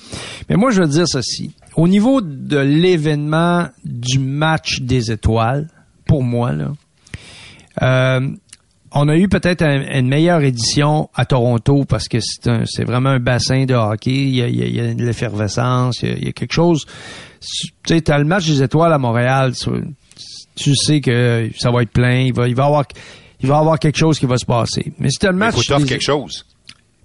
mais 0.51 0.57
moi 0.57 0.71
je 0.71 0.83
veux 0.83 0.89
dire 0.89 1.07
ceci. 1.09 1.55
Au 1.77 1.87
niveau 1.89 2.21
de 2.21 2.59
l'événement 2.59 3.69
du 3.85 4.19
match 4.19 4.81
des 4.81 5.13
étoiles, 5.13 5.69
pour 6.07 6.23
moi 6.23 6.53
là, 6.53 6.73
euh, 7.83 8.29
on 8.99 9.09
a 9.09 9.17
eu 9.17 9.29
peut-être 9.29 9.63
un- 9.63 9.99
une 9.99 10.09
meilleure 10.09 10.43
édition 10.43 11.09
à 11.15 11.25
Toronto 11.25 11.85
parce 11.87 12.09
que 12.09 12.19
c'est 12.21 12.49
un- 12.49 12.65
c'est 12.67 12.85
vraiment 12.85 13.11
un 13.11 13.21
bassin 13.21 13.65
de 13.65 13.75
hockey. 13.75 14.11
Il 14.11 14.35
y 14.37 14.43
a, 14.43 14.49
il 14.49 14.57
y 14.57 14.63
a- 14.63 14.67
il 14.67 14.75
y 14.75 14.81
a 14.81 14.95
de 14.95 15.05
l'effervescence, 15.05 15.99
il 16.03 16.09
y 16.09 16.13
a, 16.13 16.15
il 16.17 16.25
y 16.27 16.29
a 16.29 16.33
quelque 16.33 16.53
chose. 16.53 16.85
Tu 17.41 17.69
sais, 17.87 18.01
t'as 18.01 18.19
le 18.19 18.25
match 18.25 18.47
des 18.47 18.63
étoiles 18.63 18.93
à 18.93 18.99
Montréal. 18.99 19.53
Tu, 19.55 19.71
tu 20.57 20.75
sais 20.75 21.01
que 21.01 21.51
ça 21.59 21.71
va 21.71 21.83
être 21.83 21.91
plein. 21.93 22.21
Il 22.21 22.33
va, 22.33 22.49
il 22.49 22.55
va 22.57 22.65
avoir, 22.65 22.85
il 23.41 23.49
va 23.49 23.59
avoir 23.59 23.79
quelque 23.79 23.99
chose 23.99 24.19
qui 24.19 24.27
va 24.27 24.39
se 24.39 24.47
passer. 24.47 24.93
Mais 24.99 25.11
si 25.11 25.19
t'as 25.19 25.29
le 25.29 25.35
Il 25.35 25.39
match, 25.39 25.55
faut 25.55 25.61
t'offrir 25.63 25.79
des- 25.81 25.87
quelque 25.87 26.03
chose. 26.03 26.45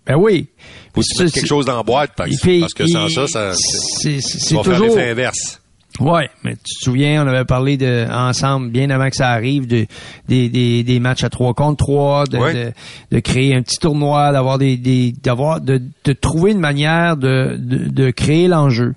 Ben 0.08 0.16
oui. 0.16 0.48
Faut 0.96 1.02
que 1.02 1.06
tu 1.16 1.24
mettes 1.24 1.34
quelque 1.34 1.46
chose 1.48 1.66
dans 1.66 1.78
la 1.78 1.84
boîte, 1.84 2.12
Il 2.28 2.60
parce 2.62 2.74
que 2.74 2.88
sans 2.88 3.08
il- 3.08 3.14
ça, 3.14 3.28
ça, 3.28 3.54
c'est- 3.54 4.20
vas 4.56 4.64
faire 4.64 4.74
toujours. 4.78 4.96
l'effet 4.98 5.12
inverse. 5.12 5.61
Ouais, 6.00 6.30
mais 6.44 6.54
tu 6.56 6.64
te 6.80 6.84
souviens, 6.86 7.24
on 7.24 7.28
avait 7.28 7.44
parlé 7.46 7.76
de 7.78 8.08
ensemble 8.10 8.70
bien 8.70 8.90
avant 8.90 9.10
que 9.10 9.16
ça 9.16 9.30
arrive 9.30 9.68
de 9.68 9.86
des, 10.28 10.48
des, 10.50 10.84
des 10.84 11.00
matchs 11.00 11.24
à 11.24 11.30
3 11.30 11.54
contre 11.54 11.78
3, 11.84 12.26
de, 12.28 12.38
Ouais. 12.38 12.54
de, 12.54 12.72
de 13.12 13.20
créer 13.20 13.54
un 13.56 13.62
petit 13.62 13.78
tournoi, 13.78 14.32
d'avoir 14.32 14.58
des, 14.58 14.78
des 14.78 15.12
d'avoir 15.12 15.60
de, 15.60 15.82
de 16.06 16.14
trouver 16.14 16.52
une 16.52 16.60
manière 16.62 17.18
de, 17.18 17.58
de, 17.60 17.90
de 17.90 18.10
créer 18.12 18.48
l'enjeu. 18.48 18.94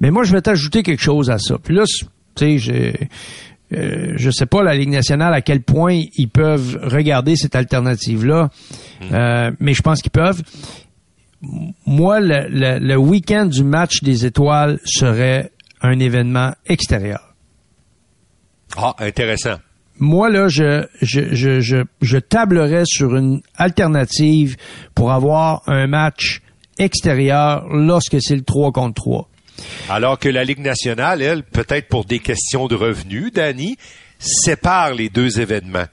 Mais 0.00 0.10
moi 0.10 0.22
je 0.24 0.32
vais 0.32 0.42
t'ajouter 0.42 0.82
quelque 0.82 1.02
chose 1.02 1.28
à 1.28 1.38
ça. 1.38 1.56
Puis 1.62 1.74
là, 1.74 1.82
tu 1.86 2.06
sais, 2.36 2.58
je 2.58 2.72
euh, 3.74 4.12
je 4.16 4.30
sais 4.30 4.46
pas 4.46 4.62
la 4.62 4.74
Ligue 4.74 4.90
nationale 4.90 5.32
à 5.34 5.40
quel 5.40 5.62
point 5.62 6.02
ils 6.16 6.28
peuvent 6.28 6.78
regarder 6.82 7.36
cette 7.36 7.56
alternative 7.56 8.24
là, 8.24 8.48
Hmm. 9.00 9.54
mais 9.58 9.74
je 9.74 9.82
pense 9.82 10.00
qu'ils 10.02 10.12
peuvent. 10.12 10.42
Moi, 11.86 12.20
le, 12.20 12.46
le, 12.48 12.78
le 12.78 12.96
week-end 12.96 13.46
du 13.46 13.64
match 13.64 14.02
des 14.04 14.26
étoiles 14.26 14.78
serait 14.84 15.50
un 15.82 15.98
événement 15.98 16.52
extérieur. 16.66 17.34
Ah, 18.76 18.94
intéressant. 18.98 19.56
Moi, 19.98 20.30
là, 20.30 20.48
je, 20.48 20.86
je, 21.02 21.34
je, 21.34 21.60
je, 21.60 21.76
je 22.00 22.18
tablerais 22.18 22.84
sur 22.86 23.14
une 23.14 23.42
alternative 23.56 24.56
pour 24.94 25.12
avoir 25.12 25.62
un 25.66 25.86
match 25.86 26.40
extérieur 26.78 27.66
lorsque 27.68 28.16
c'est 28.20 28.34
le 28.34 28.42
3 28.42 28.72
contre 28.72 28.94
3. 28.94 29.28
Alors 29.90 30.18
que 30.18 30.28
la 30.28 30.44
Ligue 30.44 30.60
nationale, 30.60 31.20
elle, 31.22 31.42
peut-être 31.44 31.88
pour 31.88 32.04
des 32.04 32.18
questions 32.18 32.66
de 32.68 32.74
revenus, 32.74 33.32
Danny, 33.32 33.76
sépare 34.18 34.94
les 34.94 35.08
deux 35.10 35.40
événements. 35.40 35.84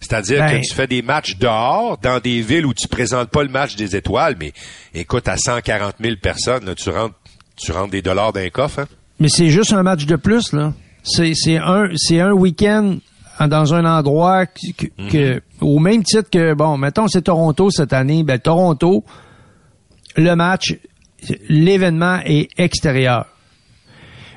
C'est-à-dire 0.00 0.38
Ben- 0.38 0.60
que 0.60 0.66
tu 0.66 0.74
fais 0.74 0.86
des 0.86 1.02
matchs 1.02 1.36
dehors, 1.36 1.98
dans 1.98 2.20
des 2.20 2.40
villes 2.42 2.64
où 2.64 2.74
tu 2.74 2.86
présentes 2.86 3.30
pas 3.30 3.42
le 3.42 3.48
match 3.48 3.74
des 3.76 3.96
étoiles, 3.96 4.36
mais 4.38 4.52
écoute, 4.94 5.26
à 5.26 5.36
140 5.36 5.96
000 6.00 6.16
personnes, 6.22 6.64
là, 6.64 6.74
tu 6.74 6.90
rentres, 6.90 7.16
tu 7.56 7.72
rentres 7.72 7.90
des 7.90 8.02
dollars 8.02 8.32
d'un 8.32 8.48
coffre, 8.50 8.80
hein? 8.80 8.86
Mais 9.18 9.28
c'est 9.28 9.48
juste 9.50 9.72
un 9.72 9.82
match 9.82 10.06
de 10.06 10.16
plus, 10.16 10.52
là. 10.52 10.72
C'est, 11.02 11.32
c'est 11.34 11.56
un, 11.58 11.88
c'est 11.96 12.20
un 12.20 12.32
week-end 12.32 12.96
dans 13.48 13.74
un 13.74 13.84
endroit 13.84 14.46
que, 14.46 14.86
que- 15.10 15.40
au 15.60 15.78
même 15.78 16.02
titre 16.02 16.28
que, 16.30 16.54
bon, 16.54 16.76
mettons, 16.76 17.06
c'est 17.08 17.22
Toronto 17.22 17.70
cette 17.70 17.92
année, 17.92 18.22
ben, 18.24 18.38
Toronto, 18.38 19.04
le 20.16 20.34
match, 20.34 20.74
l'événement 21.48 22.20
est 22.24 22.48
extérieur. 22.58 23.26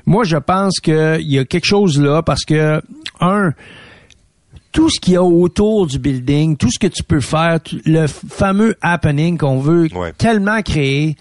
Moi, 0.05 0.23
je 0.23 0.37
pense 0.37 0.79
qu'il 0.79 1.21
y 1.21 1.37
a 1.39 1.45
quelque 1.45 1.65
chose 1.65 1.99
là 1.99 2.21
parce 2.23 2.43
que, 2.45 2.81
un, 3.19 3.51
tout 4.71 4.89
ce 4.89 4.99
qu'il 4.99 5.13
y 5.13 5.17
a 5.17 5.23
autour 5.23 5.87
du 5.87 5.97
building, 5.99 6.55
tout 6.57 6.69
ce 6.71 6.79
que 6.79 6.87
tu 6.87 7.03
peux 7.03 7.21
faire, 7.21 7.59
le 7.85 8.07
fameux 8.07 8.75
happening 8.81 9.37
qu'on 9.37 9.59
veut 9.59 9.87
Ouais. 9.95 10.13
tellement 10.13 10.61
créer, 10.61 11.15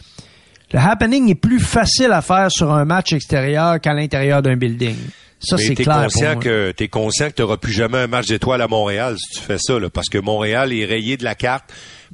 le 0.72 0.78
happening 0.78 1.30
est 1.30 1.34
plus 1.34 1.60
facile 1.60 2.12
à 2.12 2.22
faire 2.22 2.50
sur 2.50 2.72
un 2.72 2.84
match 2.84 3.12
extérieur 3.12 3.80
qu'à 3.80 3.94
l'intérieur 3.94 4.42
d'un 4.42 4.56
building. 4.56 4.96
Ça, 5.40 5.56
c'est 5.56 5.74
clair. 5.76 5.94
pour 5.94 6.04
conscient 6.12 6.32
moi. 6.34 6.42
que 6.42 6.72
t'es 6.72 6.88
conscient 6.88 7.28
que 7.28 7.34
t'auras 7.34 7.56
plus 7.58 7.72
jamais 7.72 7.98
un 7.98 8.06
match 8.08 8.26
d'étoiles 8.26 8.60
à 8.60 8.66
Montréal 8.66 9.14
si 9.18 9.38
tu 9.38 9.40
fais 9.44 9.58
ça, 9.58 9.78
là, 9.78 9.88
parce 9.88 10.08
que 10.08 10.18
Montréal 10.18 10.72
est 10.72 10.84
rayé 10.84 11.16
de 11.16 11.22
la 11.22 11.36
carte 11.36 11.64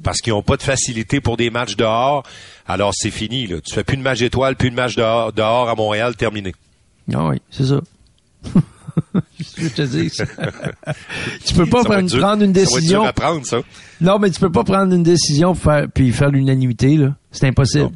parce 0.03 0.19
qu'ils 0.21 0.33
ont 0.33 0.43
pas 0.43 0.57
de 0.57 0.61
facilité 0.61 1.21
pour 1.21 1.35
des 1.35 1.49
matchs 1.49 1.75
dehors. 1.75 2.21
Alors 2.67 2.91
c'est 2.95 3.09
fini, 3.09 3.47
là. 3.47 3.57
Tu 3.65 3.73
fais 3.73 3.83
plus 3.83 3.97
de 3.97 4.03
match 4.03 4.19
d'étoiles, 4.19 4.55
plus 4.55 4.69
de 4.69 4.75
match 4.75 4.95
dehors, 4.95 5.33
dehors 5.33 5.69
à 5.69 5.75
Montréal, 5.75 6.15
terminé. 6.15 6.53
Ah 7.13 7.27
oui, 7.29 7.41
c'est 7.49 7.65
ça. 7.65 7.81
je 9.39 9.67
te 9.69 9.81
dis. 9.81 10.11
tu 11.45 11.53
peux 11.55 11.65
pas 11.65 11.83
prendre, 11.83 11.99
être 11.99 12.05
dur- 12.05 12.19
prendre 12.19 12.43
une 12.43 12.53
Ça 12.53 12.59
va 12.59 12.63
être 12.63 12.73
décision. 12.75 12.99
dur 13.01 13.09
à 13.09 13.13
prendre, 13.13 13.45
ça. 13.45 13.57
Non, 14.01 14.19
mais 14.19 14.29
tu 14.29 14.39
peux 14.39 14.51
pas 14.51 14.63
prendre 14.63 14.93
une 14.93 15.03
décision 15.03 15.53
pour 15.55 15.63
faire, 15.63 15.87
puis 15.93 16.11
faire 16.11 16.29
l'unanimité, 16.29 16.95
là. 16.95 17.15
C'est 17.31 17.47
impossible. 17.47 17.89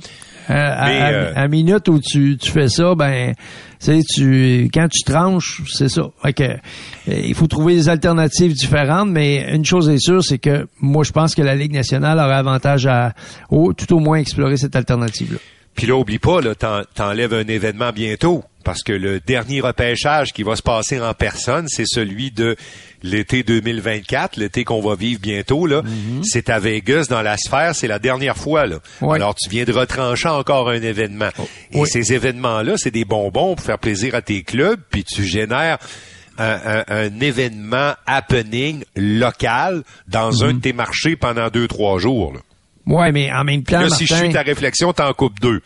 Euh, 0.49 0.53
à, 0.53 0.85
Mais, 0.87 0.99
à- 0.99 1.09
euh, 1.09 1.33
à 1.35 1.47
minute 1.47 1.87
où 1.89 1.99
tu, 1.99 2.37
tu 2.37 2.51
fais 2.51 2.69
ça, 2.69 2.95
ben, 2.95 3.33
tu 3.79 3.85
sais, 3.85 4.01
tu, 4.15 4.69
quand 4.73 4.87
tu 4.89 5.03
tranches, 5.03 5.61
c'est 5.71 5.89
ça. 5.89 6.03
Que, 6.35 6.43
euh, 6.43 6.57
il 7.07 7.35
faut 7.35 7.47
trouver 7.47 7.75
des 7.75 7.87
alternatives 7.89 8.53
différentes, 8.53 9.09
mais 9.09 9.53
une 9.53 9.63
chose 9.65 9.89
est 9.89 9.99
sûre, 9.99 10.23
c'est 10.23 10.39
que 10.39 10.67
moi, 10.81 11.03
je 11.03 11.11
pense 11.11 11.35
que 11.35 11.41
la 11.43 11.55
Ligue 11.55 11.73
nationale 11.73 12.17
aurait 12.17 12.33
avantage 12.35 12.87
à, 12.87 13.13
au, 13.49 13.73
tout 13.73 13.93
au 13.93 13.99
moins, 13.99 14.17
explorer 14.17 14.57
cette 14.57 14.75
alternative-là. 14.75 15.37
Puis 15.75 15.87
là, 15.87 15.95
oublie 15.95 16.19
pas, 16.19 16.41
là, 16.41 16.55
t'en- 16.55 16.83
t'enlèves 16.95 17.33
un 17.33 17.47
événement 17.47 17.91
bientôt. 17.91 18.43
Parce 18.65 18.83
que 18.83 18.91
le 18.91 19.21
dernier 19.21 19.61
repêchage 19.61 20.33
qui 20.33 20.43
va 20.43 20.55
se 20.57 20.61
passer 20.61 20.99
en 20.99 21.13
personne, 21.13 21.67
c'est 21.69 21.85
celui 21.87 22.29
de 22.29 22.57
l'été 23.01 23.41
2024, 23.41 24.35
l'été 24.35 24.65
qu'on 24.65 24.81
va 24.81 24.95
vivre 24.95 25.21
bientôt, 25.21 25.65
là. 25.65 25.81
C'est 26.23 26.49
à 26.49 26.59
Vegas, 26.59 27.05
dans 27.09 27.21
la 27.21 27.37
sphère, 27.37 27.73
c'est 27.73 27.87
la 27.87 27.99
dernière 27.99 28.35
fois, 28.35 28.65
là. 28.67 28.79
Ouais. 29.01 29.15
Alors, 29.15 29.33
tu 29.35 29.49
viens 29.49 29.63
de 29.63 29.71
retrancher 29.71 30.27
encore 30.27 30.69
un 30.69 30.81
événement. 30.81 31.29
Et 31.71 31.79
Oui. 31.79 31.87
ces 31.89 32.11
événements-là, 32.13 32.73
c'est 32.75 32.91
des 32.91 33.05
bonbons 33.05 33.55
pour 33.55 33.65
faire 33.65 33.79
plaisir 33.79 34.13
à 34.13 34.21
tes 34.21 34.43
clubs, 34.43 34.79
puis 34.91 35.05
tu 35.05 35.23
génères 35.23 35.77
un, 36.37 36.59
un- 36.65 36.83
un 36.89 37.19
événement 37.21 37.93
happening 38.05 38.83
local 38.97 39.83
dans 40.09 40.43
un 40.43 40.53
de 40.53 40.59
tes 40.59 40.73
marchés 40.73 41.15
pendant 41.15 41.47
deux, 41.49 41.67
trois 41.69 41.97
jours, 41.97 42.33
là. 42.33 42.39
Ouais, 42.85 43.11
mais 43.11 43.31
en 43.31 43.43
même 43.43 43.63
temps, 43.63 43.81
Là, 43.81 43.89
si 43.89 44.05
je 44.05 44.13
Martin- 44.13 44.25
suis 44.27 44.33
ta 44.33 44.41
réflexion, 44.41 44.93
t'en 44.93 45.13
coupes 45.13 45.39
deux. 45.39 45.61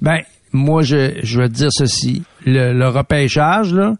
Ben, 0.00 0.20
moi, 0.52 0.82
je, 0.82 1.20
je 1.22 1.40
vais 1.40 1.48
te 1.48 1.54
dire 1.54 1.68
ceci. 1.72 2.22
Le, 2.44 2.72
le 2.72 2.88
repêchage, 2.88 3.72
là, 3.72 3.94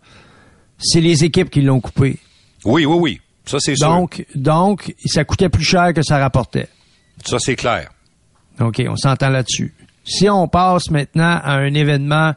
c'est 0.79 1.01
les 1.01 1.25
équipes 1.25 1.51
qui 1.51 1.61
l'ont 1.61 1.81
coupé. 1.81 2.19
Oui, 2.65 2.85
oui, 2.87 2.97
oui. 2.99 3.21
Ça, 3.47 3.59
c'est 3.61 3.77
sûr. 3.77 3.89
Donc, 3.89 4.25
donc, 4.35 4.95
ça 5.07 5.25
coûtait 5.25 5.49
plus 5.49 5.65
cher 5.65 5.93
que 5.95 6.03
ça 6.03 6.19
rapportait. 6.19 6.69
Ça, 7.25 7.39
c'est 7.39 7.57
clair. 7.57 7.91
OK, 8.61 8.83
on 8.89 8.97
s'entend 8.97 9.29
là-dessus. 9.31 9.73
Si 10.05 10.29
on 10.29 10.49
passe 10.49 10.91
maintenant 10.91 11.39
à 11.43 11.53
un 11.55 11.73
événement 11.75 12.35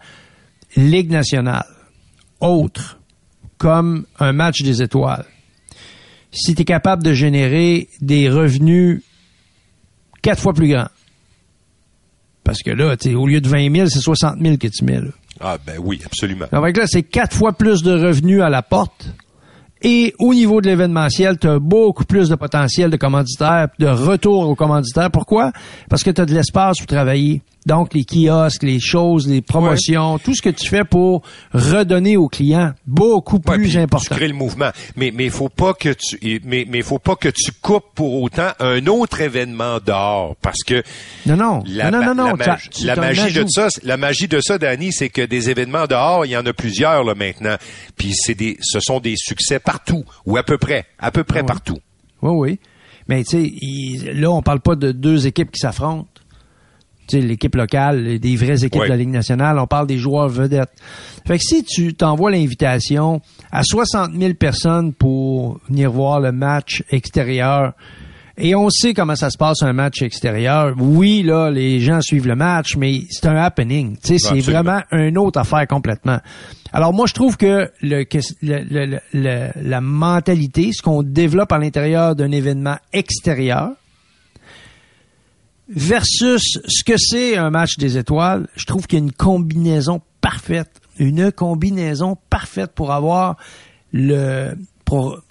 Ligue 0.76 1.10
nationale, 1.10 1.66
autre, 2.40 3.00
comme 3.58 4.06
un 4.20 4.32
match 4.34 4.62
des 4.62 4.82
étoiles, 4.82 5.26
si 6.32 6.56
tu 6.56 6.62
es 6.62 6.66
capable 6.66 7.04
de 7.04 7.14
générer 7.14 7.90
des 8.00 8.30
revenus 8.30 9.02
quatre 10.22 10.42
fois 10.42 10.54
plus 10.54 10.68
grands, 10.68 10.90
parce 12.44 12.60
que 12.64 12.72
là, 12.72 12.98
tu 12.98 13.10
sais, 13.10 13.16
au 13.16 13.28
lieu 13.28 13.42
de 13.42 13.48
20 13.48 13.74
000, 13.74 13.88
c'est 13.90 14.00
60 14.00 14.40
000 14.42 14.58
que 14.58 14.68
tu 14.68 14.84
mets. 14.84 15.00
Là. 15.00 15.10
Ah, 15.40 15.58
ben 15.66 15.78
oui, 15.80 16.02
absolument. 16.06 16.46
Donc 16.52 16.78
là, 16.78 16.86
c'est 16.88 17.04
quatre 17.04 17.36
fois 17.36 17.54
plus 17.54 17.84
de 17.84 17.92
revenus 17.92 18.42
à 18.42 18.50
la 18.50 18.62
porte. 18.62 19.14
Et 19.84 20.14
au 20.20 20.34
niveau 20.34 20.62
de 20.62 20.68
l'événementiel, 20.68 21.40
tu 21.40 21.48
as 21.48 21.58
beaucoup 21.58 22.06
plus 22.06 22.30
de 22.30 22.36
potentiel 22.36 22.92
de 22.92 22.98
commanditaires, 22.98 23.68
de 23.80 23.88
retour 23.88 24.48
aux 24.48 24.56
commanditaires. 24.56 25.10
Pourquoi? 25.10 25.52
Parce 25.90 26.04
que 26.04 26.12
tu 26.12 26.22
as 26.22 26.26
de 26.26 26.34
l'espace 26.34 26.78
pour 26.78 26.86
travailler. 26.86 27.42
Donc, 27.68 27.94
les 27.94 28.04
kiosques, 28.06 28.64
les 28.64 28.80
choses, 28.80 29.28
les 29.28 29.42
promotions, 29.42 30.18
tout 30.18 30.34
ce 30.34 30.42
que 30.42 30.50
tu 30.50 30.68
fais 30.68 30.84
pour 30.84 31.22
redonner 31.54 32.18
aux 32.18 32.28
clients, 32.28 32.74
beaucoup 32.88 33.40
Ouais, 33.48 33.58
plus 33.58 33.78
important. 33.78 34.08
Tu 34.10 34.16
crées 34.16 34.28
le 34.28 34.34
mouvement. 34.34 34.72
Mais 34.96 35.12
mais 35.14 35.30
faut 35.30 35.50
pas 35.50 35.74
que 35.76 35.90
tu 35.94 36.42
mais 36.44 36.66
mais 36.68 36.82
faut 36.82 36.98
pas 36.98 37.16
que 37.16 37.30
tu 37.30 37.52
coupes 37.62 37.86
pour 37.94 38.22
autant 38.24 38.50
un 38.60 38.88
autre 38.88 39.22
événement 39.22 39.78
dehors 39.86 40.36
parce 40.42 40.64
que 40.66 40.82
Non, 41.28 41.36
non. 41.38 41.64
la, 41.68 41.92
non, 41.92 42.00
non, 42.04 42.16
non, 42.16 42.24
non. 42.30 42.36
la, 42.36 42.96
magie, 42.96 43.34
la 43.34 43.44
de 43.44 43.50
ça, 43.50 43.68
la 43.84 43.98
magie 43.98 44.28
de 44.28 44.42
ça, 44.42 44.58
Danny, 44.58 44.92
c'est 44.92 45.10
que 45.10 45.22
des 45.22 45.50
événements 45.52 45.86
dehors, 45.86 46.26
il 46.26 46.32
y 46.32 46.38
en 46.38 46.46
a 46.46 46.54
plusieurs 46.54 47.04
là 47.04 47.14
maintenant. 47.14 47.56
Puis 47.96 48.14
c'est 48.16 48.34
des, 48.36 48.58
ce 48.62 48.80
sont 48.80 49.00
des 49.00 49.16
succès 49.18 49.60
partout 49.60 50.04
ou 50.26 50.38
à 50.38 50.44
peu 50.44 50.58
près, 50.58 50.86
à 50.98 51.12
peu 51.12 51.24
près 51.24 51.40
Ah 51.40 51.44
ouais. 51.44 51.48
partout. 51.48 51.78
Oui, 52.24 52.32
oui. 52.50 52.60
Mais 53.08 53.24
tu 53.24 53.52
sais, 54.02 54.14
là, 54.14 54.32
on 54.32 54.42
parle 54.42 54.62
pas 54.62 54.76
de 54.76 54.92
deux 54.92 55.28
équipes 55.28 55.52
qui 55.52 55.60
s'affrontent. 55.60 56.08
L'équipe 57.14 57.56
locale, 57.56 58.20
des 58.20 58.36
vraies 58.36 58.64
équipes 58.64 58.84
de 58.84 58.88
la 58.88 58.98
Ligue 58.98 59.10
nationale. 59.10 59.60
On 59.60 59.68
parle 59.68 59.88
des 59.88 59.98
joueurs 59.98 60.30
vedettes. 60.30 60.72
Fait 61.26 61.38
que 61.38 61.44
si 61.44 61.64
tu 61.64 61.94
t'envoies 61.94 62.32
l'invitation 62.32 63.22
à 63.52 63.64
60 63.64 64.14
000 64.14 64.34
personnes 64.34 64.94
pour 64.94 65.60
venir 65.70 65.92
voir 65.92 66.20
le 66.20 66.32
match 66.32 66.84
extérieur, 66.90 67.74
et 68.38 68.56
on 68.56 68.70
sait 68.70 68.94
comment 68.94 69.16
ça 69.16 69.30
se 69.30 69.38
passe 69.38 69.62
un 69.62 69.74
match 69.74 70.02
extérieur. 70.02 70.74
Oui, 70.78 71.22
là, 71.22 71.52
les 71.52 71.80
gens 71.80 72.02
suivent 72.02 72.28
le 72.28 72.36
match, 72.36 72.76
mais 72.76 73.02
c'est 73.10 73.28
un 73.28 73.36
happening. 73.36 73.98
c'est 74.02 74.40
vraiment 74.40 74.82
une 74.92 75.18
autre 75.18 75.40
affaire 75.40 75.68
complètement. 75.68 76.20
Alors 76.74 76.94
moi, 76.94 77.06
je 77.06 77.14
trouve 77.14 77.38
que 77.38 77.70
le, 77.82 79.00
la 79.14 79.82
mentalité, 79.82 80.72
ce 80.74 80.82
qu'on 80.82 81.04
développe 81.04 81.52
à 81.52 81.60
l'intérieur 81.60 82.16
d'un 82.16 82.32
événement 82.32 82.78
extérieur, 82.94 83.72
versus 85.74 86.60
ce 86.68 86.84
que 86.84 86.98
c'est 86.98 87.38
un 87.38 87.50
match 87.50 87.78
des 87.78 87.98
étoiles, 87.98 88.48
je 88.56 88.66
trouve 88.66 88.88
qu'il 88.88 89.00
y 89.00 89.02
a 89.02 89.06
une 89.06 89.12
combinaison 89.12 90.02
parfaite, 90.20 90.82
une 91.00 91.32
combinaison 91.32 92.18
parfaite 92.30 92.72
pour 92.74 92.92
avoir 92.92 93.38
le 93.92 94.54
pour 94.86 95.22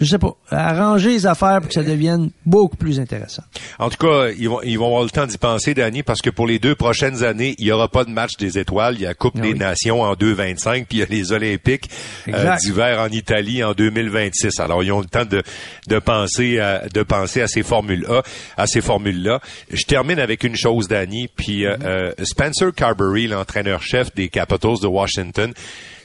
je 0.00 0.06
sais 0.06 0.18
pas, 0.18 0.34
arranger 0.50 1.10
les 1.10 1.26
affaires 1.26 1.60
pour 1.60 1.68
que 1.68 1.74
ça 1.74 1.82
devienne 1.82 2.30
beaucoup 2.46 2.76
plus 2.76 2.98
intéressant. 2.98 3.42
En 3.78 3.90
tout 3.90 3.98
cas, 3.98 4.30
ils 4.30 4.48
vont, 4.48 4.62
ils 4.62 4.78
vont 4.78 4.86
avoir 4.86 5.02
le 5.02 5.10
temps 5.10 5.26
d'y 5.26 5.36
penser, 5.36 5.74
Danny, 5.74 6.02
parce 6.02 6.22
que 6.22 6.30
pour 6.30 6.46
les 6.46 6.58
deux 6.58 6.74
prochaines 6.74 7.22
années, 7.22 7.54
il 7.58 7.66
y 7.66 7.72
aura 7.72 7.88
pas 7.88 8.04
de 8.04 8.10
match 8.10 8.32
des 8.38 8.58
étoiles. 8.58 8.94
Il 8.94 9.02
y 9.02 9.06
a 9.06 9.12
Coupe 9.12 9.34
ah 9.38 9.42
des 9.42 9.54
Nations 9.54 10.02
en 10.02 10.14
2025, 10.14 10.86
puis 10.86 10.98
il 10.98 11.00
y 11.00 11.02
a 11.02 11.06
les 11.06 11.32
Olympiques 11.32 11.90
euh, 12.28 12.56
d'hiver 12.56 12.98
en 12.98 13.08
Italie 13.08 13.62
en 13.62 13.72
2026. 13.74 14.58
Alors, 14.60 14.82
ils 14.82 14.90
ont 14.90 15.00
le 15.00 15.06
temps 15.06 15.26
de, 15.26 15.42
de 15.88 15.98
penser 15.98 16.58
à, 16.58 16.88
de 16.88 17.02
penser 17.02 17.42
à 17.42 17.46
ces 17.46 17.62
formules-là, 17.62 18.22
à 18.56 18.66
ces 18.66 18.80
formules-là. 18.80 19.40
Je 19.70 19.84
termine 19.84 20.18
avec 20.18 20.44
une 20.44 20.56
chose, 20.56 20.88
Danny, 20.88 21.28
puis 21.28 21.66
euh, 21.66 21.76
euh, 21.84 22.12
Spencer 22.22 22.72
Carberry, 22.74 23.26
l'entraîneur-chef 23.26 24.14
des 24.14 24.30
Capitals 24.30 24.80
de 24.82 24.86
Washington, 24.86 25.52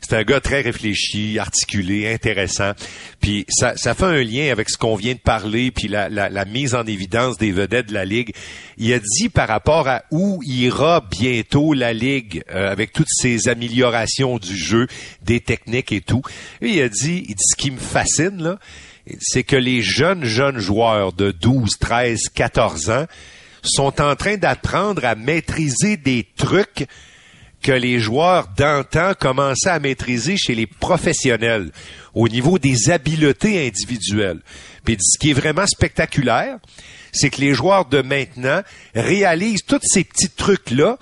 c'est 0.07 0.15
un 0.15 0.23
gars 0.23 0.39
très 0.39 0.61
réfléchi, 0.61 1.39
articulé, 1.39 2.13
intéressant. 2.13 2.73
Puis 3.21 3.45
ça, 3.49 3.75
fait 3.75 4.03
un 4.03 4.23
lien 4.23 4.51
avec 4.51 4.69
ce 4.69 4.77
qu'on 4.77 4.95
vient 4.95 5.13
de 5.13 5.19
parler, 5.19 5.71
puis 5.71 5.87
la, 5.87 6.45
mise 6.45 6.75
en 6.75 6.83
évidence 6.83 7.37
des 7.37 7.51
vedettes 7.51 7.87
de 7.87 7.93
la 7.93 8.05
Ligue. 8.05 8.33
Il 8.77 8.93
a 8.93 8.99
dit 8.99 9.29
par 9.29 9.47
rapport 9.47 9.87
à 9.87 10.03
où 10.11 10.41
ira 10.43 11.01
bientôt 11.09 11.73
la 11.73 11.93
Ligue 11.93 12.43
euh, 12.51 12.71
avec 12.71 12.93
toutes 12.93 13.09
ces 13.09 13.49
améliorations 13.49 14.37
du 14.37 14.55
jeu, 14.55 14.87
des 15.23 15.39
techniques 15.39 15.91
et 15.91 16.01
tout. 16.01 16.21
il 16.61 16.79
a 16.81 16.89
dit, 16.89 17.25
il 17.27 17.35
dit 17.35 17.43
ce 17.43 17.55
qui 17.55 17.71
me 17.71 17.79
fascine, 17.79 18.57
c'est 19.19 19.43
que 19.43 19.55
les 19.55 19.81
jeunes, 19.81 20.23
jeunes 20.23 20.59
joueurs 20.59 21.13
de 21.13 21.31
12, 21.31 21.77
13, 21.79 22.29
14 22.33 22.89
ans 22.91 23.05
sont 23.63 24.01
en 24.01 24.15
train 24.15 24.37
d'apprendre 24.37 25.03
à 25.05 25.15
maîtriser 25.15 25.97
des 25.97 26.27
trucs 26.37 26.85
que 27.65 27.71
les 27.71 27.97
joueurs 27.97 28.47
d'antan 28.55 29.13
commençaient 29.19 29.71
à 29.71 29.79
maîtriser 29.79 30.37
chez 30.37 30.53
les 30.53 30.67
professionnels 30.67 31.71
au 32.13 32.27
niveau 32.27 32.59
des 32.59 32.91
habiletés 32.91 33.65
individuelles. 33.65 34.41
Puis 34.83 34.97
ce 35.01 35.17
qui 35.17 35.31
est 35.31 35.33
vraiment 35.33 35.65
spectaculaire, 35.65 36.59
c'est 37.11 37.31
que 37.31 37.41
les 37.41 37.55
joueurs 37.55 37.85
de 37.85 38.03
maintenant 38.03 38.61
réalisent 38.93 39.65
tous 39.67 39.79
ces 39.81 40.03
petits 40.03 40.29
trucs-là, 40.29 40.99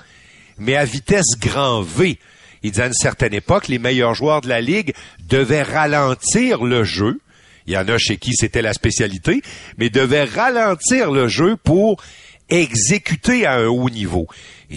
mais 0.57 0.78
à 0.78 0.86
vitesse 0.86 1.38
grand 1.38 1.82
V. 1.82 2.18
Il 2.64 2.72
dit 2.72 2.82
à 2.82 2.88
une 2.88 2.93
certaine 2.93 3.34
époque, 3.34 3.68
les 3.68 3.78
meilleurs 3.78 4.16
joueurs 4.16 4.39
de 4.39 4.47
la 4.47 4.61
Ligue 4.61 4.93
devaient 5.28 5.64
ralentir 5.64 6.64
le 6.64 6.86
jeu. 6.86 7.20
Il 7.68 7.74
y 7.74 7.78
en 7.78 7.89
a 7.89 7.97
chez 7.97 8.16
qui 8.16 8.36
c'était 8.36 8.61
la 8.61 8.72
spécialité, 8.72 9.41
mais 9.78 9.89
devaient 9.89 10.24
ralentir 10.24 11.11
le 11.11 11.28
jeu 11.28 11.57
pour 11.61 12.01
exécuter 12.47 13.45
à 13.45 13.55
un 13.55 13.68
haut 13.68 13.89
niveau. 13.89 14.28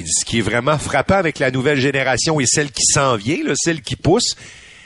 Ce 0.04 0.24
qui 0.24 0.38
est 0.38 0.42
vraiment 0.42 0.78
frappant 0.78 1.14
avec 1.16 1.38
la 1.38 1.50
nouvelle 1.50 1.80
génération 1.80 2.40
et 2.40 2.46
celle 2.46 2.70
qui 2.70 2.84
s'en 2.84 3.16
vient, 3.16 3.38
celle 3.54 3.82
qui 3.82 3.96
pousse, 3.96 4.34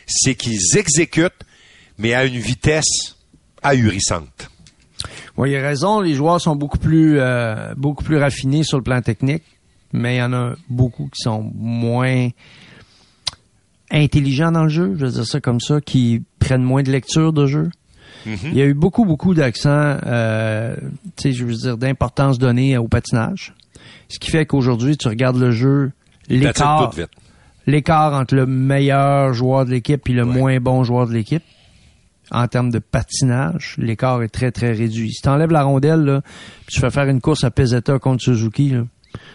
c'est 0.06 0.34
qu'ils 0.34 0.76
exécutent, 0.76 1.44
mais 1.98 2.14
à 2.14 2.24
une 2.24 2.38
vitesse 2.38 3.16
ahurissante. 3.62 4.50
Oui, 5.36 5.52
il 5.52 5.56
a 5.56 5.62
raison. 5.62 6.00
Les 6.00 6.14
joueurs 6.14 6.40
sont 6.40 6.56
beaucoup 6.56 6.78
plus, 6.78 7.18
euh, 7.18 7.74
beaucoup 7.76 8.04
plus 8.04 8.18
raffinés 8.18 8.62
sur 8.62 8.78
le 8.78 8.84
plan 8.84 9.00
technique, 9.00 9.42
mais 9.92 10.16
il 10.16 10.18
y 10.18 10.22
en 10.22 10.32
a 10.32 10.54
beaucoup 10.68 11.04
qui 11.04 11.22
sont 11.22 11.50
moins 11.54 12.28
intelligents 13.90 14.52
dans 14.52 14.64
le 14.64 14.68
jeu, 14.68 14.94
je 14.98 15.04
veux 15.06 15.12
dire 15.12 15.26
ça 15.26 15.40
comme 15.40 15.60
ça, 15.60 15.80
qui 15.80 16.22
prennent 16.38 16.62
moins 16.62 16.82
de 16.82 16.90
lecture 16.90 17.32
de 17.32 17.46
jeu. 17.46 17.70
Mm-hmm. 18.26 18.48
Il 18.52 18.56
y 18.56 18.62
a 18.62 18.66
eu 18.66 18.74
beaucoup, 18.74 19.04
beaucoup 19.04 19.34
d'accents, 19.34 19.98
euh, 20.06 20.76
je 21.24 21.44
veux 21.44 21.54
dire, 21.54 21.76
d'importance 21.76 22.38
donnée 22.38 22.76
au 22.76 22.88
patinage. 22.88 23.54
Ce 24.10 24.18
qui 24.18 24.30
fait 24.30 24.44
qu'aujourd'hui, 24.44 24.96
tu 24.96 25.08
regardes 25.08 25.38
le 25.38 25.52
jeu, 25.52 25.92
l'écart, 26.28 26.92
l'écart 27.66 28.12
entre 28.12 28.34
le 28.34 28.44
meilleur 28.44 29.32
joueur 29.32 29.64
de 29.64 29.70
l'équipe 29.70 30.08
et 30.08 30.12
le 30.12 30.24
moins 30.24 30.58
bon 30.58 30.82
joueur 30.82 31.06
de 31.06 31.12
l'équipe, 31.12 31.44
en 32.32 32.46
termes 32.48 32.70
de 32.70 32.80
patinage, 32.80 33.76
l'écart 33.78 34.22
est 34.22 34.28
très, 34.28 34.50
très 34.50 34.72
réduit. 34.72 35.12
Si 35.12 35.22
tu 35.22 35.28
enlèves 35.28 35.52
la 35.52 35.62
rondelle, 35.62 36.00
là, 36.00 36.20
puis 36.66 36.74
tu 36.74 36.80
fais 36.80 36.90
faire 36.90 37.08
une 37.08 37.20
course 37.20 37.44
à 37.44 37.50
Pesetta 37.50 37.98
contre 37.98 38.22
Suzuki, 38.22 38.70
là, 38.70 38.84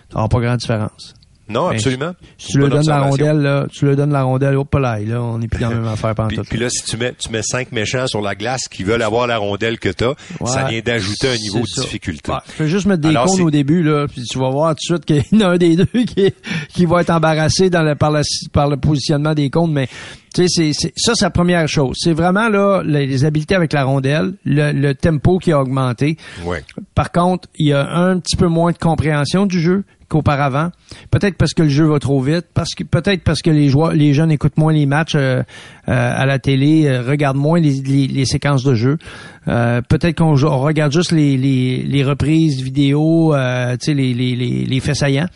tu 0.09 0.15
n'auras 0.15 0.28
pas 0.28 0.39
grande 0.39 0.57
différence. 0.57 1.13
Non, 1.48 1.68
absolument. 1.68 2.14
Si 2.38 2.54
tu 2.54 2.58
le 2.60 2.70
donnes 2.70 2.88
la 2.88 3.02
rondelle, 3.02 3.38
là, 3.38 3.68
tu 3.72 3.86
le 3.86 3.96
donnes 3.96 4.12
la 4.12 4.24
rondelle, 4.24 4.56
hop 4.56 4.74
là, 4.76 5.00
là, 5.00 5.22
on 5.22 5.38
n'est 5.38 5.48
plus 5.48 5.62
dans 5.62 5.70
la 5.70 5.76
même 5.76 5.88
affaire 5.88 6.16
pendant 6.16 6.28
puis, 6.30 6.39
puis 6.39 6.58
là, 6.58 6.70
si 6.70 6.84
tu 6.84 6.98
mets, 6.98 7.14
tu 7.14 7.30
mets 7.30 7.43
cinq 7.43 7.72
méchants 7.72 8.08
sur 8.08 8.22
la 8.22 8.34
glace 8.34 8.68
qui 8.68 8.84
veulent 8.84 9.04
avoir 9.04 9.28
la 9.28 9.38
rondelle 9.38 9.78
que 9.78 9.89
t'as, 9.89 10.14
ça 10.46 10.64
vient 10.64 10.80
d'ajouter 10.80 11.30
un 11.30 11.38
niveau 11.38 11.60
de 11.60 11.82
difficulté. 11.82 12.32
Ouais, 12.32 12.38
fais 12.46 12.68
juste 12.68 12.88
mettre 12.88 13.02
des 13.02 13.14
cônes 13.14 13.41
au 13.41 13.52
début, 13.52 13.84
là, 13.84 14.08
puis 14.08 14.24
tu 14.24 14.39
vas 14.39 14.50
voir 14.50 14.76
tout 14.76 14.93
de 14.93 14.98
suite 14.98 15.06
qu'il 15.06 15.39
y 15.39 15.43
en 15.43 15.48
a 15.48 15.54
un 15.54 15.58
des 15.58 15.76
deux 15.76 16.04
qui, 16.06 16.34
qui 16.70 16.86
va 16.86 17.02
être 17.02 17.12
embarrassé 17.12 17.70
dans 17.70 17.84
le, 17.84 17.96
par, 17.96 18.12
la, 18.12 18.22
par 18.52 18.68
le 18.68 18.78
positionnement 18.78 19.34
des 19.34 19.50
cônes, 19.50 19.72
mais 19.72 19.88
tu 20.36 20.50
sais, 20.50 20.72
c'est, 20.74 20.92
ça, 20.98 21.14
c'est 21.16 21.26
la 21.26 21.30
première 21.30 21.68
chose. 21.68 21.96
C'est 21.98 22.12
vraiment 22.12 22.50
là 22.50 22.82
les, 22.84 23.24
habiletés 23.24 23.56
avec 23.56 23.72
la 23.72 23.86
rondelle, 23.86 24.34
le, 24.44 24.74
le 24.74 24.94
tempo 24.94 25.38
qui 25.38 25.54
a 25.54 25.62
augmenté. 25.62 26.18
Ouais. 26.44 26.62
Par 26.94 27.14
contre, 27.14 27.48
il 27.56 27.68
y 27.68 27.74
a 27.74 27.90
un 27.90 28.20
petit 28.20 28.36
peu 28.36 28.48
moins 28.48 28.74
de 28.74 28.78
compréhension 28.78 29.46
du 29.46 29.62
jeu 29.62 29.86
qu'auparavant. 30.08 30.72
Peut-être 31.12 31.36
parce 31.38 31.54
que 31.54 31.64
le 31.64 31.70
jeu 31.70 31.86
va 31.86 32.00
trop 32.00 32.22
vite, 32.22 32.46
parce 32.54 32.76
que 32.76 32.84
peut-être 32.84 33.24
parce 33.24 33.42
que 33.42 33.50
les 33.50 33.70
joueurs, 33.70 33.94
les 33.94 34.14
jeunes 34.14 34.32
écoutent 34.32 34.58
moins 34.58 34.74
les 34.74 34.86
matchs 34.86 35.16
euh, 35.16 35.40
euh, 35.40 35.44
à 35.88 36.26
la 36.26 36.40
télé, 36.40 36.86
euh, 36.86 37.02
regardent 37.02 37.38
moins 37.38 37.60
les, 37.60 37.82
les, 37.82 38.26
séquences 38.26 38.64
de 38.64 38.76
jeu. 38.76 38.98
Peut-être 39.46 40.18
qu'on 40.18 40.36
regarde 40.36 40.91
juste 40.91 41.12
les, 41.12 41.38
les, 41.38 41.84
les 41.84 42.04
reprises 42.04 42.62
vidéo, 42.62 43.34
tu 43.34 43.86
sais 43.86 43.93
les, 43.93 44.14
les, 44.14 44.36
les, 44.36 44.66
les 44.66 44.80
faits 44.80 44.96
saillants. 44.96 45.30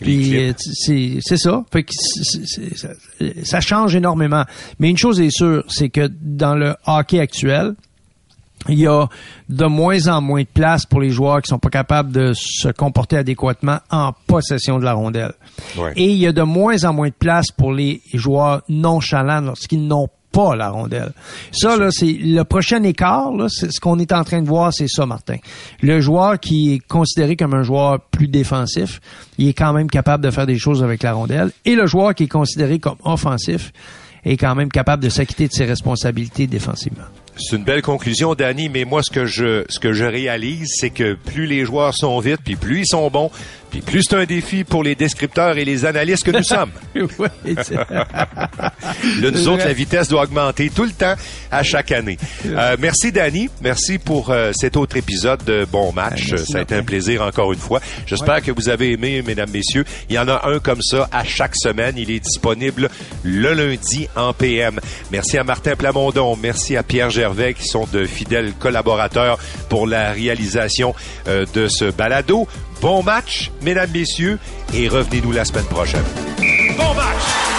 Puis 0.00 0.54
c'est 0.56 1.18
c'est 1.20 1.36
ça. 1.36 1.64
Fait 1.72 1.82
que 1.82 1.92
ça, 1.94 2.88
ça 3.42 3.60
change 3.60 3.96
énormément. 3.96 4.44
Mais 4.78 4.90
une 4.90 4.98
chose 4.98 5.20
est 5.20 5.30
sûre, 5.30 5.64
c'est 5.68 5.88
que 5.88 6.10
dans 6.20 6.54
le 6.54 6.74
hockey 6.86 7.18
actuel, 7.18 7.74
il 8.68 8.78
y 8.80 8.86
a 8.86 9.06
de 9.48 9.64
moins 9.66 10.08
en 10.08 10.20
moins 10.20 10.42
de 10.42 10.48
place 10.52 10.86
pour 10.86 11.00
les 11.00 11.10
joueurs 11.10 11.40
qui 11.40 11.48
sont 11.48 11.58
pas 11.58 11.70
capables 11.70 12.10
de 12.10 12.32
se 12.34 12.68
comporter 12.68 13.16
adéquatement 13.16 13.78
en 13.90 14.12
possession 14.26 14.78
de 14.78 14.84
la 14.84 14.92
rondelle. 14.92 15.34
Et 15.94 16.06
il 16.06 16.18
y 16.18 16.26
a 16.26 16.32
de 16.32 16.42
moins 16.42 16.82
en 16.84 16.92
moins 16.92 17.08
de 17.08 17.14
place 17.14 17.50
pour 17.50 17.72
les 17.72 18.00
joueurs 18.12 18.62
nonchalants 18.68 19.40
lorsqu'ils 19.42 19.86
n'ont 19.86 20.08
pas 20.36 20.54
la 20.54 20.68
rondelle. 20.68 21.12
Ça, 21.50 21.76
c'est 21.90 22.12
le 22.12 22.42
prochain 22.42 22.82
écart, 22.82 23.32
ce 23.48 23.80
qu'on 23.80 23.98
est 23.98 24.12
en 24.12 24.22
train 24.22 24.42
de 24.42 24.46
voir, 24.46 24.70
c'est 24.70 24.88
ça, 24.88 25.06
Martin. 25.06 25.36
Le 25.80 26.00
joueur 26.00 26.38
qui 26.38 26.74
est 26.74 26.78
considéré 26.86 27.36
comme 27.36 27.54
un 27.54 27.62
joueur 27.62 28.00
plus 28.00 28.28
défensif, 28.28 29.00
il 29.38 29.48
est 29.48 29.54
quand 29.54 29.72
même 29.72 29.88
capable 29.88 30.22
de 30.22 30.30
faire 30.30 30.46
des 30.46 30.58
choses 30.58 30.84
avec 30.84 31.02
la 31.02 31.14
rondelle. 31.14 31.52
Et 31.64 31.74
le 31.74 31.86
joueur 31.86 32.14
qui 32.14 32.24
est 32.24 32.28
considéré 32.28 32.78
comme 32.78 32.98
offensif 33.02 33.72
est 34.26 34.36
quand 34.36 34.54
même 34.54 34.68
capable 34.68 35.02
de 35.02 35.08
s'acquitter 35.08 35.48
de 35.48 35.52
ses 35.52 35.64
responsabilités 35.64 36.46
défensivement. 36.46 37.04
C'est 37.38 37.56
une 37.56 37.64
belle 37.64 37.82
conclusion, 37.82 38.34
Danny, 38.34 38.68
mais 38.68 38.84
moi, 38.84 39.02
ce 39.02 39.10
que 39.10 39.24
je, 39.24 39.64
ce 39.68 39.78
que 39.78 39.92
je 39.92 40.04
réalise, 40.04 40.68
c'est 40.74 40.90
que 40.90 41.14
plus 41.14 41.46
les 41.46 41.64
joueurs 41.64 41.94
sont 41.94 42.18
vite, 42.18 42.40
puis 42.44 42.56
plus 42.56 42.80
ils 42.80 42.86
sont 42.86 43.08
bons, 43.10 43.30
puis 43.70 43.80
plus 43.80 44.02
c'est 44.02 44.16
un 44.16 44.24
défi 44.24 44.64
pour 44.64 44.82
les 44.82 44.94
descripteurs 44.94 45.56
et 45.58 45.64
les 45.64 45.84
analystes 45.84 46.24
que 46.24 46.30
nous 46.30 46.42
sommes. 46.42 46.70
Là, 49.20 49.30
nous 49.30 49.48
autres, 49.48 49.64
la 49.64 49.72
vitesse 49.72 50.08
doit 50.08 50.22
augmenter 50.22 50.70
tout 50.70 50.84
le 50.84 50.92
temps, 50.92 51.14
à 51.50 51.62
chaque 51.62 51.92
année. 51.92 52.18
Euh, 52.46 52.76
merci, 52.78 53.12
Danny. 53.12 53.48
Merci 53.60 53.98
pour 53.98 54.30
euh, 54.30 54.52
cet 54.54 54.76
autre 54.76 54.96
épisode 54.96 55.44
de 55.44 55.66
Bon 55.70 55.92
Match. 55.92 56.34
ça 56.36 56.58
a 56.58 56.62
été 56.62 56.74
un 56.74 56.82
plaisir 56.82 57.22
encore 57.22 57.52
une 57.52 57.58
fois. 57.58 57.80
J'espère 58.06 58.42
que 58.42 58.50
vous 58.50 58.68
avez 58.68 58.92
aimé, 58.92 59.22
mesdames, 59.22 59.50
messieurs. 59.50 59.84
Il 60.08 60.14
y 60.14 60.18
en 60.18 60.28
a 60.28 60.48
un 60.48 60.58
comme 60.58 60.82
ça 60.82 61.08
à 61.12 61.24
chaque 61.24 61.56
semaine. 61.56 61.94
Il 61.96 62.10
est 62.10 62.20
disponible 62.20 62.88
le 63.22 63.52
lundi 63.54 64.08
en 64.16 64.32
PM. 64.32 64.80
Merci 65.10 65.38
à 65.38 65.44
Martin 65.44 65.76
Plamondon. 65.76 66.36
Merci 66.36 66.76
à 66.76 66.82
Pierre 66.82 67.10
Gervais, 67.10 67.54
qui 67.54 67.66
sont 67.66 67.86
de 67.92 68.04
fidèles 68.04 68.52
collaborateurs 68.58 69.38
pour 69.68 69.86
la 69.86 70.12
réalisation 70.12 70.94
euh, 71.28 71.46
de 71.54 71.68
ce 71.68 71.90
balado. 71.90 72.48
Bon 72.80 73.02
match, 73.02 73.50
mesdames, 73.62 73.90
messieurs, 73.92 74.38
et 74.74 74.88
revenez-nous 74.88 75.32
la 75.32 75.44
semaine 75.44 75.64
prochaine. 75.64 76.04
Bon 76.76 76.94
match! 76.94 77.55